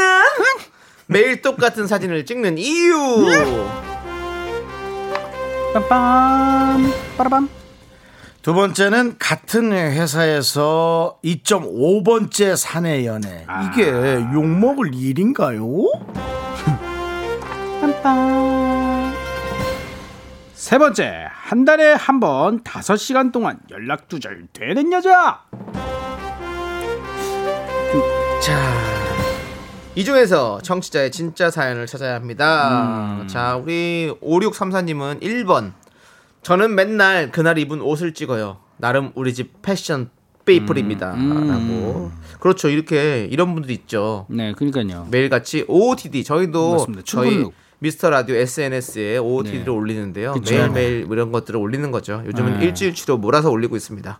매일 1.07 1.41
똑같은 1.41 1.87
사진을 1.87 2.23
찍는 2.23 2.59
이유 2.59 2.93
빰빰 5.73 5.89
빠라밤. 7.17 7.49
두 8.43 8.53
번째는 8.53 9.15
같은 9.17 9.71
회사에서 9.71 11.17
2.5번째 11.25 12.55
사내 12.55 13.07
연애. 13.07 13.47
이게 13.65 13.89
욕먹을 13.89 14.93
일인가요? 14.93 15.65
빰빰. 17.81 19.15
세 20.53 20.77
번째, 20.77 21.27
한 21.45 21.63
달에 21.63 21.93
한 21.93 22.19
번 22.19 22.63
다섯 22.63 22.95
시간 22.95 23.31
동안 23.31 23.59
연락 23.69 24.07
두절 24.07 24.47
되는 24.51 24.91
여자. 24.91 25.43
이 29.93 30.03
중에서 30.03 30.59
청취자의 30.63 31.11
진짜 31.11 31.51
사연을 31.51 31.85
찾아야 31.85 32.15
합니다. 32.15 33.23
자, 33.27 33.57
우리 33.57 34.11
5634님은 34.23 35.21
1번. 35.21 35.73
저는 36.41 36.73
맨날 36.73 37.29
그날 37.31 37.59
입은 37.59 37.79
옷을 37.79 38.15
찍어요. 38.15 38.57
나름 38.77 39.11
우리 39.13 39.31
집 39.35 39.61
패션 39.61 40.09
페이플입니다. 40.45 41.09
라고. 41.15 42.11
그렇죠. 42.39 42.69
이렇게 42.69 43.25
이런 43.29 43.53
분들이 43.53 43.75
있죠. 43.75 44.25
네, 44.29 44.51
그러니까요. 44.53 45.07
매일같이 45.11 45.65
OOTD 45.67 46.23
저희도 46.23 46.71
맞습니다. 46.71 47.03
저희. 47.05 47.45
미스터 47.79 48.09
라디오 48.09 48.35
SNS에 48.35 49.17
OOTD를 49.17 49.65
네. 49.65 49.71
올리는데요. 49.71 50.33
그쵸. 50.33 50.53
매일매일 50.55 51.07
이런 51.11 51.31
것들을 51.31 51.59
올리는 51.59 51.91
거죠. 51.91 52.21
요즘은 52.25 52.59
네. 52.59 52.65
일주일치로 52.65 53.17
몰아서 53.17 53.49
올리고 53.49 53.75
있습니다. 53.75 54.19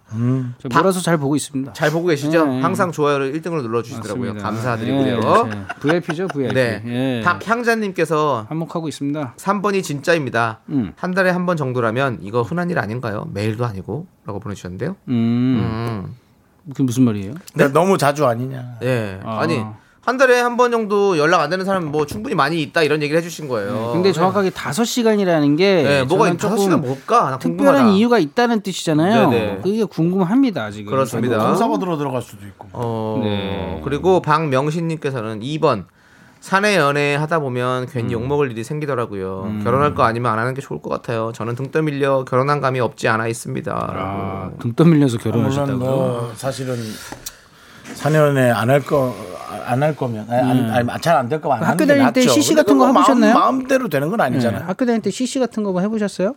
저 0.59 0.69
몰아서 0.69 0.99
잘 1.01 1.17
보고 1.17 1.35
있습니다. 1.35 1.73
잘 1.73 1.89
보고 1.91 2.07
계시죠? 2.07 2.45
네. 2.45 2.61
항상 2.61 2.91
좋아요를 2.91 3.31
1등으로 3.33 3.61
눌러주시더라고요. 3.61 4.33
맞습니다. 4.33 4.43
감사드리고요. 4.43 5.49
예, 5.51 5.65
VIP죠, 5.79 6.27
VIP. 6.27 6.53
네. 6.53 6.83
예. 6.85 7.21
박향자님께서 7.23 8.45
한몫하고 8.49 8.87
있습니다. 8.89 9.35
3번이 9.37 9.83
진짜입니다. 9.83 10.59
음. 10.69 10.91
한 10.97 11.11
달에 11.13 11.29
한 11.29 11.45
번 11.45 11.57
정도라면 11.57 12.19
이거 12.21 12.41
흔한 12.41 12.71
일 12.71 12.79
아닌가요? 12.79 13.27
매일도 13.31 13.65
아니고 13.65 14.07
라고 14.25 14.39
보내주셨는데요. 14.39 14.95
음. 15.09 15.13
음. 15.13 16.15
그게 16.69 16.81
무슨 16.83 17.03
말이에요? 17.03 17.35
근데 17.53 17.67
너무 17.71 17.97
자주 17.99 18.25
아니냐? 18.25 18.77
예. 18.81 19.19
아. 19.23 19.39
아니 19.41 19.63
한 20.05 20.17
달에 20.17 20.39
한 20.39 20.55
번 20.55 20.71
정도 20.71 21.17
연락 21.17 21.41
안 21.41 21.49
되는 21.49 21.65
사람 21.65 21.85
뭐 21.85 22.05
충분히 22.05 22.35
많이 22.35 22.61
있다 22.61 22.83
이런 22.83 23.01
얘기를 23.01 23.19
해주신 23.19 23.47
거예요. 23.47 23.89
근데 23.91 24.11
정확하게 24.11 24.51
다섯 24.51 24.83
시간이라는 24.85 25.55
게 25.55 25.83
네, 25.83 26.03
뭐가 26.03 26.31
다섯 26.37 26.57
시간 26.57 26.79
뭘까? 26.81 27.31
나 27.31 27.37
특별한 27.39 27.57
궁금하다. 27.73 27.89
이유가 27.97 28.19
있다는 28.19 28.61
뜻이잖아요. 28.61 29.29
네네. 29.29 29.59
그게 29.63 29.83
궁금합니다 29.83 30.69
지금. 30.71 30.91
그렇습니다. 30.91 31.55
들어 31.79 31.97
들어갈 31.97 32.21
수도 32.21 32.45
있고. 32.45 32.67
어, 32.73 33.19
네. 33.23 33.81
그리고 33.83 34.21
박명신님께서는 34.21 35.39
2번 35.41 35.85
사내 36.39 36.77
연애 36.77 37.15
하다 37.15 37.39
보면 37.39 37.87
괜히 37.87 38.09
음. 38.13 38.21
욕먹을 38.21 38.51
일이 38.51 38.63
생기더라고요. 38.63 39.61
결혼할 39.63 39.95
거 39.95 40.03
아니면 40.03 40.31
안 40.31 40.37
하는 40.37 40.53
게 40.53 40.61
좋을 40.61 40.79
것 40.83 40.91
같아요. 40.91 41.31
저는 41.33 41.55
등 41.55 41.71
떠밀려 41.71 42.23
결혼한 42.25 42.61
감이 42.61 42.79
없지 42.79 43.07
않아 43.07 43.27
있습니다. 43.27 43.73
아, 43.73 44.51
등 44.59 44.73
떠밀려서 44.73 45.17
결혼하셨다고. 45.17 45.77
뭐 45.79 46.31
사실은 46.35 46.75
사년에 47.95 48.51
안할 48.51 48.81
거 48.81 49.15
안 49.65 49.83
할 49.83 49.95
거면 49.95 50.27
잘안 51.01 51.29
될 51.29 51.39
거면 51.41 51.57
안그 51.57 51.65
학교 51.67 51.85
다닐 51.85 52.13
때. 52.13 52.21
CC 52.27 52.55
같은 52.55 52.77
거 52.77 52.87
해보셨나요? 52.87 53.33
마음, 53.33 53.43
마음대로 53.59 53.87
되는 53.89 54.09
건 54.09 54.17
네, 54.17 54.23
아니잖아요. 54.25 54.65
학교 54.65 54.85
다닐 54.85 55.01
때 55.01 55.11
CC 55.11 55.39
같은 55.39 55.63
거뭐 55.63 55.81
해보셨어요? 55.81 56.35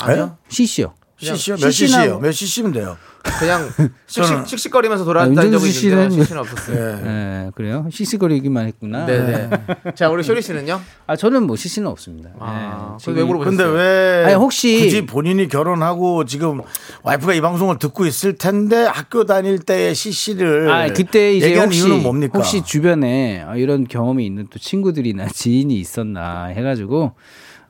아니요. 0.00 0.36
CC요. 0.48 0.92
CC요? 1.18 1.56
몇 1.56 1.70
CC 1.70 1.86
CC요? 1.88 2.18
몇 2.20 2.32
CC면 2.32 2.72
돼요? 2.72 2.96
그냥 3.40 3.68
저는- 4.06 4.46
씩씩, 4.46 4.48
씩씩거리면서 4.48 5.02
아, 5.02 5.04
돌아다닌 5.04 5.34
적이 5.34 5.46
윤정수 5.66 5.86
있는데 5.88 6.08
씨는- 6.16 6.22
CC는 6.22 6.40
없었어요. 6.40 6.96
네, 7.04 7.50
그래요. 7.56 7.86
CC거리기만 7.90 8.66
했구나. 8.68 9.04
네네. 9.06 9.50
자 9.96 10.08
우리 10.08 10.22
쇼리 10.22 10.40
씨는요? 10.40 10.80
아 11.08 11.16
저는 11.16 11.42
뭐 11.42 11.56
CC는 11.56 11.88
없습니다. 11.88 12.30
아, 12.38 12.96
네, 12.98 13.04
그럼 13.04 13.16
왜 13.18 13.24
물어보셨어요? 13.24 13.56
근데 13.56 13.78
왜 13.82 14.24
아니, 14.26 14.34
혹시- 14.34 14.78
굳이 14.80 15.04
본인이 15.06 15.48
결혼하고 15.48 16.24
지금 16.24 16.60
와이프가 17.02 17.34
이 17.34 17.40
방송을 17.40 17.78
듣고 17.78 18.06
있을 18.06 18.36
텐데 18.36 18.84
학교 18.84 19.24
다닐 19.26 19.58
때의 19.58 19.94
CC를 19.96 20.70
아 20.70 20.86
그때 20.92 21.34
이제 21.34 21.46
얘기한 21.48 21.66
혹시 21.66 21.80
이유는 21.80 22.02
뭡니까? 22.04 22.38
혹시 22.38 22.62
주변에 22.62 23.42
아, 23.46 23.56
이런 23.56 23.86
경험이 23.88 24.24
있는 24.24 24.46
또 24.50 24.58
친구들이나 24.60 25.26
지인이 25.28 25.74
있었나 25.74 26.46
해가지고 26.46 27.12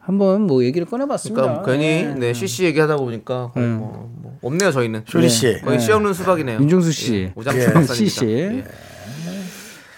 한번 0.08 0.46
뭐 0.46 0.64
얘기를 0.64 0.86
꺼내봤습니다. 0.86 1.42
그러니까 1.42 1.66
괜히 1.70 2.02
네. 2.02 2.14
네, 2.14 2.32
CC 2.32 2.64
얘기하다 2.64 2.96
보니까 2.96 3.50
거의 3.52 3.66
음. 3.66 3.76
뭐, 3.78 4.10
뭐 4.22 4.38
없네요 4.42 4.72
저희는. 4.72 5.02
쇼리 5.06 5.28
씨. 5.28 5.60
거의 5.60 5.76
네. 5.76 5.84
씨 5.84 5.92
없는 5.92 6.14
수박이네요. 6.14 6.60
윤종수 6.60 6.90
씨. 6.92 7.14
예, 7.14 7.32
오장수 7.36 7.60
예. 7.60 7.94
CC. 7.94 8.26
예. 8.26 8.64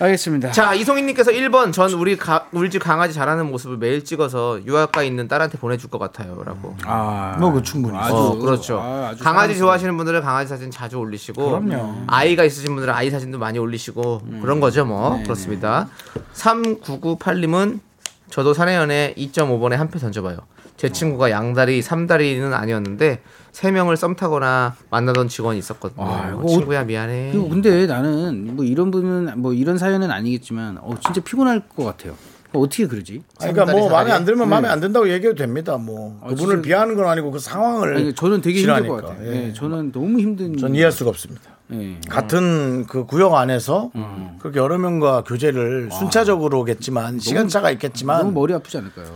알겠습니다. 0.00 0.50
자 0.50 0.74
이송희님께서 0.74 1.30
1번 1.30 1.72
전 1.74 1.92
우리 1.92 2.16
가, 2.16 2.46
우리 2.52 2.70
집 2.70 2.78
강아지 2.80 3.12
자라는 3.14 3.50
모습을 3.50 3.76
매일 3.76 4.02
찍어서 4.02 4.58
유아과에 4.66 5.06
있는 5.06 5.28
딸한테 5.28 5.58
보내줄 5.58 5.90
것 5.90 5.98
같아요 5.98 6.42
라고. 6.44 6.74
아, 6.86 7.36
뭐 7.38 7.52
그 7.52 7.62
충분히. 7.62 7.96
아주 7.96 8.14
어, 8.16 8.34
그렇죠. 8.38 8.80
아, 8.80 9.10
아주 9.10 9.22
강아지 9.22 9.48
사랑스러워. 9.54 9.58
좋아하시는 9.58 9.96
분들은 9.96 10.22
강아지 10.22 10.48
사진 10.48 10.70
자주 10.72 10.96
올리시고 10.98 11.60
그럼요. 11.62 12.04
아이가 12.08 12.44
있으신 12.44 12.74
분들은 12.74 12.92
아이 12.94 13.10
사진도 13.10 13.38
많이 13.38 13.58
올리시고 13.60 14.22
그런 14.40 14.58
거죠 14.58 14.84
뭐 14.86 15.18
네, 15.18 15.22
그렇습니다. 15.22 15.88
3998님은 16.34 17.80
저도 18.30 18.54
사내연애 18.54 19.14
2.5번에 19.16 19.72
한 19.72 19.88
표 19.90 19.98
던져봐요. 19.98 20.38
제 20.76 20.88
친구가 20.90 21.30
양다리, 21.30 21.82
삼다리는 21.82 22.54
아니었는데 22.54 23.20
세 23.52 23.70
명을 23.70 23.96
썸 23.96 24.14
타거나 24.16 24.76
만나던 24.90 25.28
직원이 25.28 25.58
있었거든요. 25.58 26.06
아, 26.06 26.30
이거 26.30 26.46
친구야 26.46 26.84
미안해. 26.84 27.32
근데 27.32 27.86
나는 27.86 28.54
뭐 28.56 28.64
이런 28.64 28.90
분은 28.90 29.40
뭐 29.40 29.52
이런 29.52 29.76
사연은 29.76 30.10
아니겠지만 30.10 30.78
어 30.80 30.94
진짜 31.04 31.20
피곤할 31.20 31.60
것 31.68 31.84
같아요. 31.84 32.14
어, 32.52 32.60
어떻게 32.60 32.86
그러지? 32.86 33.22
그러니까 33.38 33.66
뭐 33.66 33.90
마음에 33.90 34.10
안 34.10 34.24
들면 34.24 34.46
네. 34.46 34.50
마음에 34.50 34.68
안 34.68 34.80
든다고 34.80 35.08
얘기해도 35.10 35.36
됩니다. 35.36 35.76
뭐 35.76 36.18
아, 36.22 36.28
그분을 36.28 36.56
진짜- 36.56 36.62
비하는 36.66 36.96
건 36.96 37.06
아니고 37.08 37.30
그 37.32 37.38
상황을 37.38 37.96
아니, 37.96 38.14
저는 38.14 38.40
되게 38.40 38.60
힘들 38.60 38.60
싫어하니까. 38.62 38.94
것 38.94 39.06
같아요. 39.06 39.28
예. 39.28 39.48
예, 39.48 39.52
저는 39.52 39.92
너무 39.92 40.18
힘든. 40.18 40.56
전 40.56 40.74
이해할 40.74 40.90
수가 40.92 41.10
없습니다. 41.10 41.42
예. 41.72 42.00
같은 42.08 42.86
그 42.86 43.04
구역 43.06 43.34
안에서 43.34 43.90
음. 43.94 44.36
그렇게 44.40 44.58
여러 44.58 44.78
명과 44.78 45.22
교제를 45.24 45.90
순차적으로겠지만 45.92 47.18
시간차가 47.18 47.70
있겠지만 47.72 48.18
너무 48.18 48.32
머리 48.32 48.54
아프지 48.54 48.78
않을까요? 48.78 49.06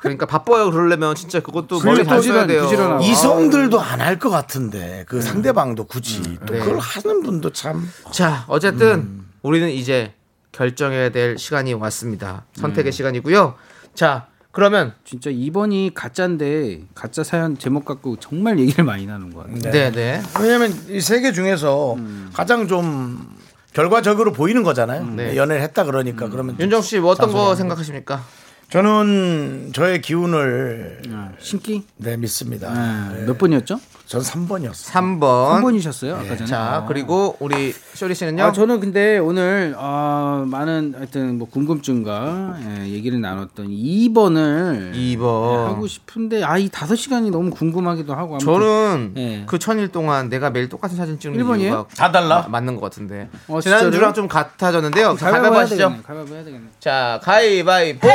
그러니까 0.00 0.26
바빠요 0.26 0.70
그러려면 0.70 1.14
진짜 1.14 1.40
그것도 1.40 1.80
머리 1.82 2.04
잘또 2.04 2.22
써야 2.22 2.46
돼요. 2.46 2.62
부지런하고. 2.62 3.02
이성들도 3.02 3.80
안 3.80 4.00
할 4.00 4.18
것 4.18 4.30
같은데 4.30 5.04
그 5.08 5.20
상대방도 5.22 5.84
굳이 5.84 6.22
또 6.46 6.52
네. 6.54 6.60
그걸 6.60 6.78
하는 6.78 7.22
분도 7.22 7.50
참 7.50 7.88
자 8.12 8.44
어쨌든 8.48 8.88
음. 8.94 9.28
우리는 9.42 9.68
이제 9.70 10.12
결정해야 10.52 11.10
될 11.10 11.36
시간이 11.38 11.74
왔습니다. 11.74 12.44
음. 12.56 12.60
선택의 12.60 12.92
시간이고요. 12.92 13.54
자 13.94 14.26
그러면 14.56 14.94
진짜 15.04 15.30
2번이 15.30 15.92
가짜인데 15.94 16.80
가짜 16.94 17.22
사연 17.22 17.58
제목 17.58 17.84
갖고 17.84 18.16
정말 18.18 18.58
얘기를 18.58 18.84
많이 18.84 19.04
나눈 19.06 19.30
것 19.34 19.46
같아요. 19.46 19.70
네 19.70 19.92
네. 19.92 20.22
왜냐면 20.40 20.72
이 20.88 20.96
세 20.96 21.20
개 21.20 21.30
중에서 21.32 21.92
음. 21.94 22.30
가장 22.32 22.66
좀 22.66 23.36
결과적으로 23.74 24.32
보이는 24.32 24.62
거잖아요. 24.62 25.04
네. 25.10 25.36
연애를 25.36 25.60
했다 25.62 25.84
그러니까 25.84 26.30
그러면 26.30 26.56
윤정 26.58 26.80
씨 26.80 26.98
뭐 27.00 27.10
어떤 27.10 27.30
거 27.32 27.54
생각하십니까? 27.54 28.24
저는 28.70 29.72
저의 29.74 30.00
기운을 30.00 31.02
아, 31.12 31.30
신기? 31.38 31.84
네 31.98 32.16
믿습니다. 32.16 32.68
아, 32.70 33.12
네. 33.14 33.24
몇 33.26 33.36
번이었죠? 33.38 33.78
전 34.06 34.20
3번이었어요. 34.20 34.92
3번. 34.92 35.62
3번이셨어요 35.62 36.14
아까 36.14 36.36
전에. 36.36 36.46
자 36.46 36.60
아. 36.60 36.84
그리고 36.86 37.36
우리 37.40 37.74
쇼리 37.94 38.14
씨는요? 38.14 38.44
아, 38.44 38.52
저는 38.52 38.78
근데 38.78 39.18
오늘 39.18 39.74
어, 39.76 40.44
많은 40.46 40.94
하여튼 40.96 41.38
뭐 41.38 41.48
궁금증과 41.48 42.56
예, 42.84 42.88
얘기를 42.92 43.20
나눴던 43.20 43.66
2번을 43.68 44.94
2번. 44.94 45.66
하고 45.66 45.88
싶은데 45.88 46.44
아이 46.44 46.68
다섯 46.68 46.94
시간이 46.94 47.30
너무 47.32 47.50
궁금하기도 47.50 48.14
하고 48.14 48.34
아무튼. 48.36 48.46
저는 48.46 49.12
예. 49.16 49.42
그 49.46 49.58
천일 49.58 49.88
동안 49.88 50.28
내가 50.28 50.50
매일 50.50 50.68
똑같은 50.68 50.96
사진 50.96 51.18
찍는 51.18 51.36
일본이에요? 51.40 51.68
이유가 51.72 51.86
다 51.96 52.12
달라? 52.12 52.42
마- 52.42 52.48
맞는 52.60 52.76
것 52.76 52.82
같은데 52.82 53.28
어, 53.48 53.60
지난주랑? 53.60 54.14
좀 54.14 54.28
같아졌는데요. 54.28 55.16
자, 55.18 55.30
가위바위보 55.32 55.58
하시죠. 55.58 55.76
되겠네. 55.78 56.02
가위바위보 56.06 56.34
해야 56.36 56.44
되겠네. 56.44 56.64
자 56.78 57.20
가위바위보. 57.24 58.08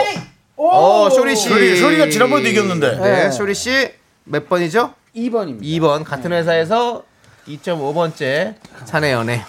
어 0.55 1.09
쇼리 1.09 1.35
씨. 1.35 1.49
쇼리, 1.49 1.75
쇼리가 1.75 2.09
지난번에도 2.09 2.47
이겼는데. 2.47 2.97
네, 2.97 3.31
쇼리 3.31 3.53
씨 3.53 3.89
몇 4.23 4.47
번이죠? 4.47 4.93
2번입니다. 5.15 5.61
2번 5.63 6.03
같은 6.03 6.31
회사에서 6.31 7.03
2.5번째 7.47 8.55
사내 8.85 9.11
연애. 9.11 9.43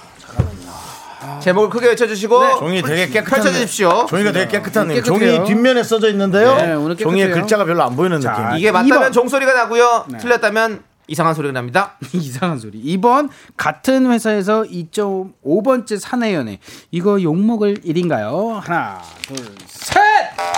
제목을 1.41 1.71
크게 1.71 1.89
외쳐주시고 1.89 2.59
종이 2.59 2.83
되게 2.83 3.07
깨끗한 3.07 3.43
펼쳐주십시오. 3.43 4.07
종이가 4.07 4.33
되게 4.33 4.49
깨끗하네요. 4.59 5.03
깨끗해요. 5.03 5.37
종이 5.37 5.47
뒷면에 5.49 5.83
써져 5.85 6.09
있는데요. 6.11 6.57
네, 6.57 6.73
오늘 6.75 6.97
깨끗해요. 6.97 7.05
종이에 7.09 7.29
글자가 7.31 7.65
별로 7.65 7.83
안 7.85 7.95
보이는 7.95 8.19
느낌. 8.19 8.33
이게 8.57 8.73
맞다면 8.73 8.97
이번. 8.99 9.13
종소리가 9.13 9.53
나고요. 9.53 10.07
네. 10.09 10.19
틀렸다면 10.19 10.83
이상한 11.07 11.35
소리가 11.35 11.53
납니다. 11.53 11.97
이상한 12.13 12.59
소리. 12.59 12.83
2번 12.97 13.29
같은 13.57 14.11
회사에서 14.11 14.63
2.5번째 14.63 15.99
사내 16.01 16.35
연애. 16.35 16.59
이거 16.91 17.23
욕먹을 17.23 17.79
일인가요? 17.85 18.61
하나, 18.63 19.01
둘, 19.23 19.37
셋. 19.83 20.01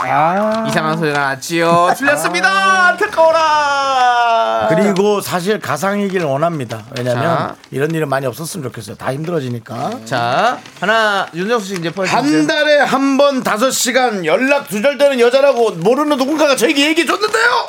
아. 0.07 0.65
이상한 0.69 0.99
소리가 0.99 1.19
났지요. 1.19 1.95
틀렸습니다. 1.97 2.89
안타까워라. 2.89 4.69
그리고 4.69 5.21
사실 5.21 5.59
가상이길 5.59 6.25
원합니다. 6.25 6.83
왜냐면 6.97 7.23
자. 7.23 7.57
이런 7.71 7.91
일은 7.93 8.09
많이 8.09 8.27
없었으면 8.27 8.65
좋겠어요. 8.65 8.97
다 8.97 9.13
힘들어지니까. 9.15 9.91
자 10.05 10.59
하나 10.81 11.27
윤정수 11.35 11.67
씨 11.67 11.75
이제 11.81 11.91
한. 12.07 12.47
달에 12.47 12.81
한 12.81 13.15
번 13.17 13.43
다섯 13.45 13.71
시간 13.71 14.25
연락 14.27 14.69
두절되는 14.69 15.21
여자라고 15.21 15.71
모르는 15.73 16.17
누군가가 16.19 16.57
저에게 16.57 16.89
얘기해 16.89 17.07
줬는데요. 17.07 17.69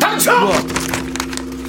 당첨! 0.00 0.50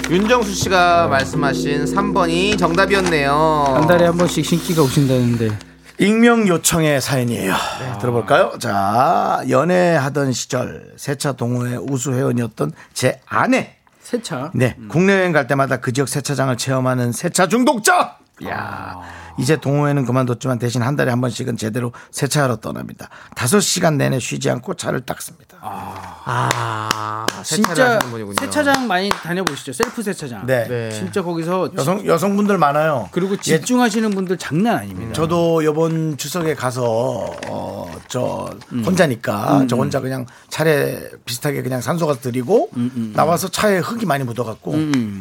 윤정수 0.10 0.54
씨가 0.56 1.08
말씀하신 1.08 1.86
3번이 1.86 2.58
정답이었네요. 2.58 3.74
한 3.76 3.88
달에 3.88 4.06
한 4.06 4.18
번씩 4.18 4.44
신기가 4.46 4.82
오신다는데. 4.84 5.69
익명 6.00 6.48
요청의 6.48 7.02
사연이에요. 7.02 7.54
들어볼까요? 8.00 8.54
자, 8.58 9.44
연애하던 9.50 10.32
시절 10.32 10.94
세차 10.96 11.34
동호회 11.34 11.76
우수 11.76 12.14
회원이었던 12.14 12.72
제 12.94 13.20
아내. 13.26 13.76
세차. 14.02 14.50
네, 14.56 14.78
국내 14.88 15.14
여행 15.20 15.34
갈 15.34 15.46
때마다 15.46 15.78
그 15.78 15.92
지역 15.92 16.08
세차장을 16.08 16.56
체험하는 16.56 17.12
세차 17.12 17.48
중독자. 17.48 18.18
야, 18.46 19.02
이제 19.38 19.58
동호회는 19.58 20.06
그만뒀지만 20.06 20.58
대신 20.58 20.82
한 20.82 20.96
달에 20.96 21.10
한 21.12 21.20
번씩은 21.20 21.58
제대로 21.58 21.92
세차하러 22.12 22.56
떠납니다. 22.58 23.10
다섯 23.36 23.60
시간 23.60 23.98
내내 23.98 24.20
쉬지 24.20 24.50
않고 24.50 24.76
차를 24.76 25.02
닦습니다. 25.02 25.49
아 25.62 27.26
세차를 27.44 28.00
진짜. 28.00 28.46
세차장 28.46 28.88
많이 28.88 29.10
다녀보시죠. 29.10 29.74
셀프 29.74 30.02
세차장. 30.04 30.46
네. 30.46 30.90
진짜 30.92 31.22
거기서 31.22 31.72
여성 31.78 32.06
여성분들 32.06 32.58
많아요. 32.58 33.10
그리고 33.12 33.36
집중하시는 33.38 34.10
분들 34.12 34.38
장난 34.38 34.78
아닙니다. 34.78 35.14
저도 35.14 35.62
이번 35.62 36.18
추석에 36.18 36.54
가서 36.56 37.36
어, 37.48 37.92
저 38.08 38.50
혼자니까 38.86 39.60
음, 39.62 39.68
저 39.68 39.76
음. 39.76 39.82
혼자 39.82 40.00
그냥 40.00 40.26
차례 40.50 41.10
비슷하게 41.26 41.62
그냥 41.64 41.82
산소 41.82 42.06
가서 42.08 42.20
드리고 42.22 42.70
나와서 43.14 43.48
차에 43.48 43.80
흙이 43.80 44.06
많이 44.06 44.24
묻어갖고 44.24 44.74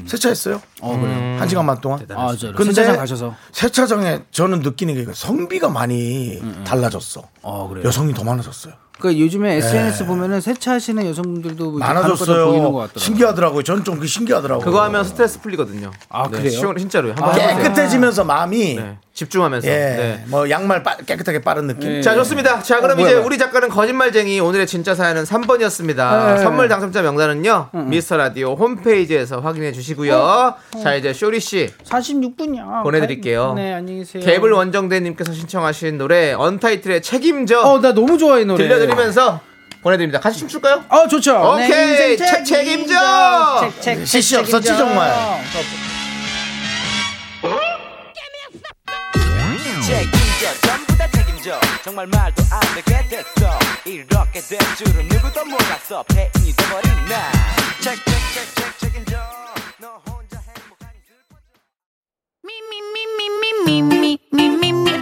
세차했어요. 0.07 0.61
그래요? 0.81 1.39
한 1.39 1.49
시간만 1.49 1.81
동안. 1.81 2.01
아, 2.11 2.35
진짜로? 2.37 2.65
세차장 2.65 2.97
가셔서? 2.97 3.35
세차장에 3.53 4.23
저는 4.31 4.61
느끼는 4.61 4.95
게 4.95 5.07
성비가 5.13 5.69
많이 5.69 6.41
달라졌어. 6.65 7.23
아, 7.43 7.67
그래요? 7.69 7.85
여성이 7.87 8.13
더 8.15 8.25
많아졌어요. 8.25 8.75
그러니까 8.99 9.21
요즘에 9.25 9.55
SNS 9.57 10.03
네. 10.03 10.07
보면은 10.09 10.41
세차하시는 10.41 11.07
여성분들도 11.07 11.73
많아졌어요. 11.73 12.47
보이는 12.47 12.65
것 12.73 12.79
같더라고요. 12.79 12.99
신기하더라고요. 12.99 13.63
저는 13.63 13.85
좀그 13.85 14.07
신기하더라고요. 14.07 14.65
그거 14.65 14.83
하면 14.83 15.05
스트레스 15.05 15.41
풀리거든요. 15.41 15.91
아, 16.09 16.25
네, 16.29 16.39
그래요? 16.39 16.51
시원- 16.51 16.77
진짜로요. 16.77 17.13
한번 17.13 17.31
아, 17.31 17.33
해보세요. 17.35 17.63
깨끗해지면서 17.63 18.25
마음이 18.25 18.75
네, 18.75 18.99
집중하면서. 19.19 19.67
예, 19.69 19.73
네. 19.73 20.25
뭐 20.29 20.49
양말 20.49 20.85
빠- 20.85 20.97
깨끗하게 20.97 21.41
빠른 21.41 21.67
느낌. 21.67 22.01
자 22.03 22.15
좋습니다. 22.15 22.63
자 22.63 22.81
그럼 22.81 22.99
어, 22.99 23.03
이제 23.03 23.15
뭐야. 23.15 23.27
우리 23.27 23.37
작가는 23.37 23.69
거짓말쟁이 23.69 24.39
오늘의 24.39 24.67
진짜 24.69 24.95
사연은 24.95 25.25
3번이었습니다. 25.25 26.35
네. 26.37 26.43
선물 26.43 26.69
당첨자 26.69 27.03
명단은요 27.03 27.71
미스터 27.87 28.17
라디오 28.17 28.55
홈페이지에서 28.55 29.41
확인해 29.41 29.73
주시고요. 29.73 30.55
자 30.83 30.95
이제 30.95 31.13
쇼리 31.13 31.41
씨 31.41 31.69
46분이야. 31.85 32.85
보내 32.85 33.01
드릴게요. 33.01 33.55
네, 33.57 33.73
안녕히 33.75 34.01
계세요. 34.01 34.23
개불 34.25 34.53
원정대 34.53 35.01
님께서 35.01 35.33
신청하신 35.33 35.99
노래 35.99 36.33
언타이틀의 36.35 37.03
책임져 37.03 37.61
어, 37.63 37.81
나 37.81 37.93
너무 37.93 38.17
좋아해, 38.19 38.43
이 38.43 38.45
노래. 38.45 38.63
들려드리면서 38.63 39.41
보내드립니다. 39.83 40.21
같이 40.21 40.39
춤출까요? 40.39 40.85
어, 40.89 41.09
좋죠. 41.09 41.55
오케이 41.55 42.17
책 42.17 42.45
책임져. 42.45 42.95
책, 43.61 43.81
책, 43.81 44.07
시시 44.07 44.31
책 44.31 44.41
없었지, 44.41 44.69
책임져. 44.69 44.85
정말. 44.87 45.13
책임져 50.39 50.61
전부 50.61 50.97
다 50.97 51.09
책임져 51.11 51.61
정말 51.83 52.07
말도 52.07 52.43
안 52.51 52.61
되게 52.75 53.09
됐어 53.09 53.59
이렇게 53.85 54.41
될 54.41 54.59
줄은 54.77 55.09
누구도 55.09 55.45
몰랐어 55.45 56.05
폐인이 56.05 56.53
돼버린 56.55 56.91
나 57.09 57.33
책책책책 57.81 58.79
책임져 58.79 59.17
너 59.79 60.01
혼자 60.07 60.39
행복하니 60.39 61.01
me, 63.67 63.83
me. 63.83 64.78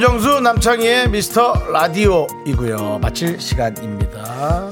윤정수 0.00 0.40
남창희의 0.40 1.10
미스터 1.10 1.52
라디오이고요. 1.70 3.00
마칠 3.02 3.38
시간입니다. 3.38 4.09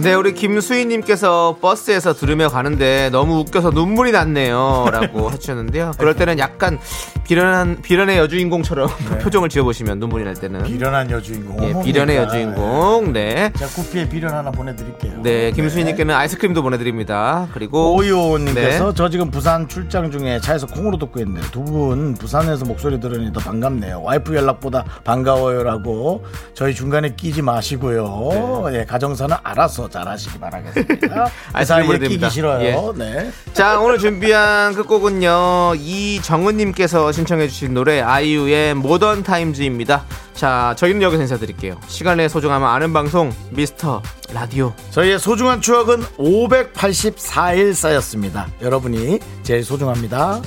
네 0.01 0.15
우리 0.15 0.35
김수희님께서 0.35 1.57
버스에서 1.61 2.13
들으며 2.15 2.49
가는데 2.49 3.11
너무 3.11 3.39
웃겨서 3.41 3.71
눈물이 3.71 4.13
났네요라고 4.13 5.31
해주셨는데요 5.33 5.93
그럴 5.99 6.15
때는 6.15 6.39
약간 6.39 6.79
비련한 7.25 7.83
비련의 7.83 8.17
여주인공처럼 8.19 8.89
표정을 9.23 9.49
지어보시면 9.51 9.99
눈물이 9.99 10.25
날 10.25 10.35
때는 10.35 10.63
비련한 10.63 11.11
여주인공. 11.11 11.63
예, 11.63 11.85
비련의 11.85 12.17
여주인공 12.17 13.13
네. 13.13 13.53
제가 13.59 13.71
쿠피에 13.73 14.09
비련 14.09 14.33
하나 14.35 14.51
보내드릴게요. 14.51 15.21
네, 15.23 15.51
김수희님께는 15.53 16.15
아이스크림도 16.15 16.63
보내드립니다. 16.63 17.49
그리고 17.53 17.95
오이오님께서 17.97 18.87
네. 18.87 18.93
저 18.95 19.09
지금 19.11 19.31
부산 19.31 19.69
출장 19.69 20.11
중에 20.11 20.41
차에서 20.41 20.67
콩으로 20.67 20.97
듣고 20.99 21.21
있는데 21.21 21.43
두 21.51 21.69
분 21.69 22.15
부산에서 22.15 22.65
목소리 22.65 22.99
들으니 22.99 23.31
더 23.33 23.41
반갑네요. 23.41 24.01
와이프 24.03 24.35
연락보다 24.35 24.85
반가워요라고 25.05 26.25
저희 26.55 26.75
중간에 26.75 27.15
끼지 27.15 27.43
마시고요. 27.43 28.69
예, 28.73 28.85
가정사는 28.87 29.37
알아서 29.43 29.89
잘하시기 29.89 30.39
바라겠습니다. 30.39 31.27
아, 31.53 31.65
기기 31.99 32.19
그 32.19 32.31
싫어요. 32.31 32.65
예. 32.65 32.77
네. 32.97 33.31
자, 33.53 33.81
오늘 33.81 33.99
준비한 33.99 34.75
그 34.75 34.83
끝곡은요. 34.83 35.75
이정은님께서 35.77 37.13
신청해주신 37.13 37.75
노래, 37.75 38.01
아이유의 38.01 38.75
모던 38.75 39.23
타임즈입니다. 39.23 40.05
자, 40.35 40.75
저희는 40.77 41.03
여기서 41.03 41.23
인사드릴게요. 41.23 41.81
시간의 41.89 42.29
소중함을 42.29 42.67
아는 42.67 42.93
방송, 42.93 43.33
미스터 43.51 44.03
라디오. 44.33 44.73
저희의 44.91 45.19
소중한 45.19 45.61
추억은 45.61 46.03
584일 46.17 47.75
쌓였습니다. 47.75 48.47
여러분이 48.63 49.19
제일 49.43 49.65
소중합니다. 49.65 50.41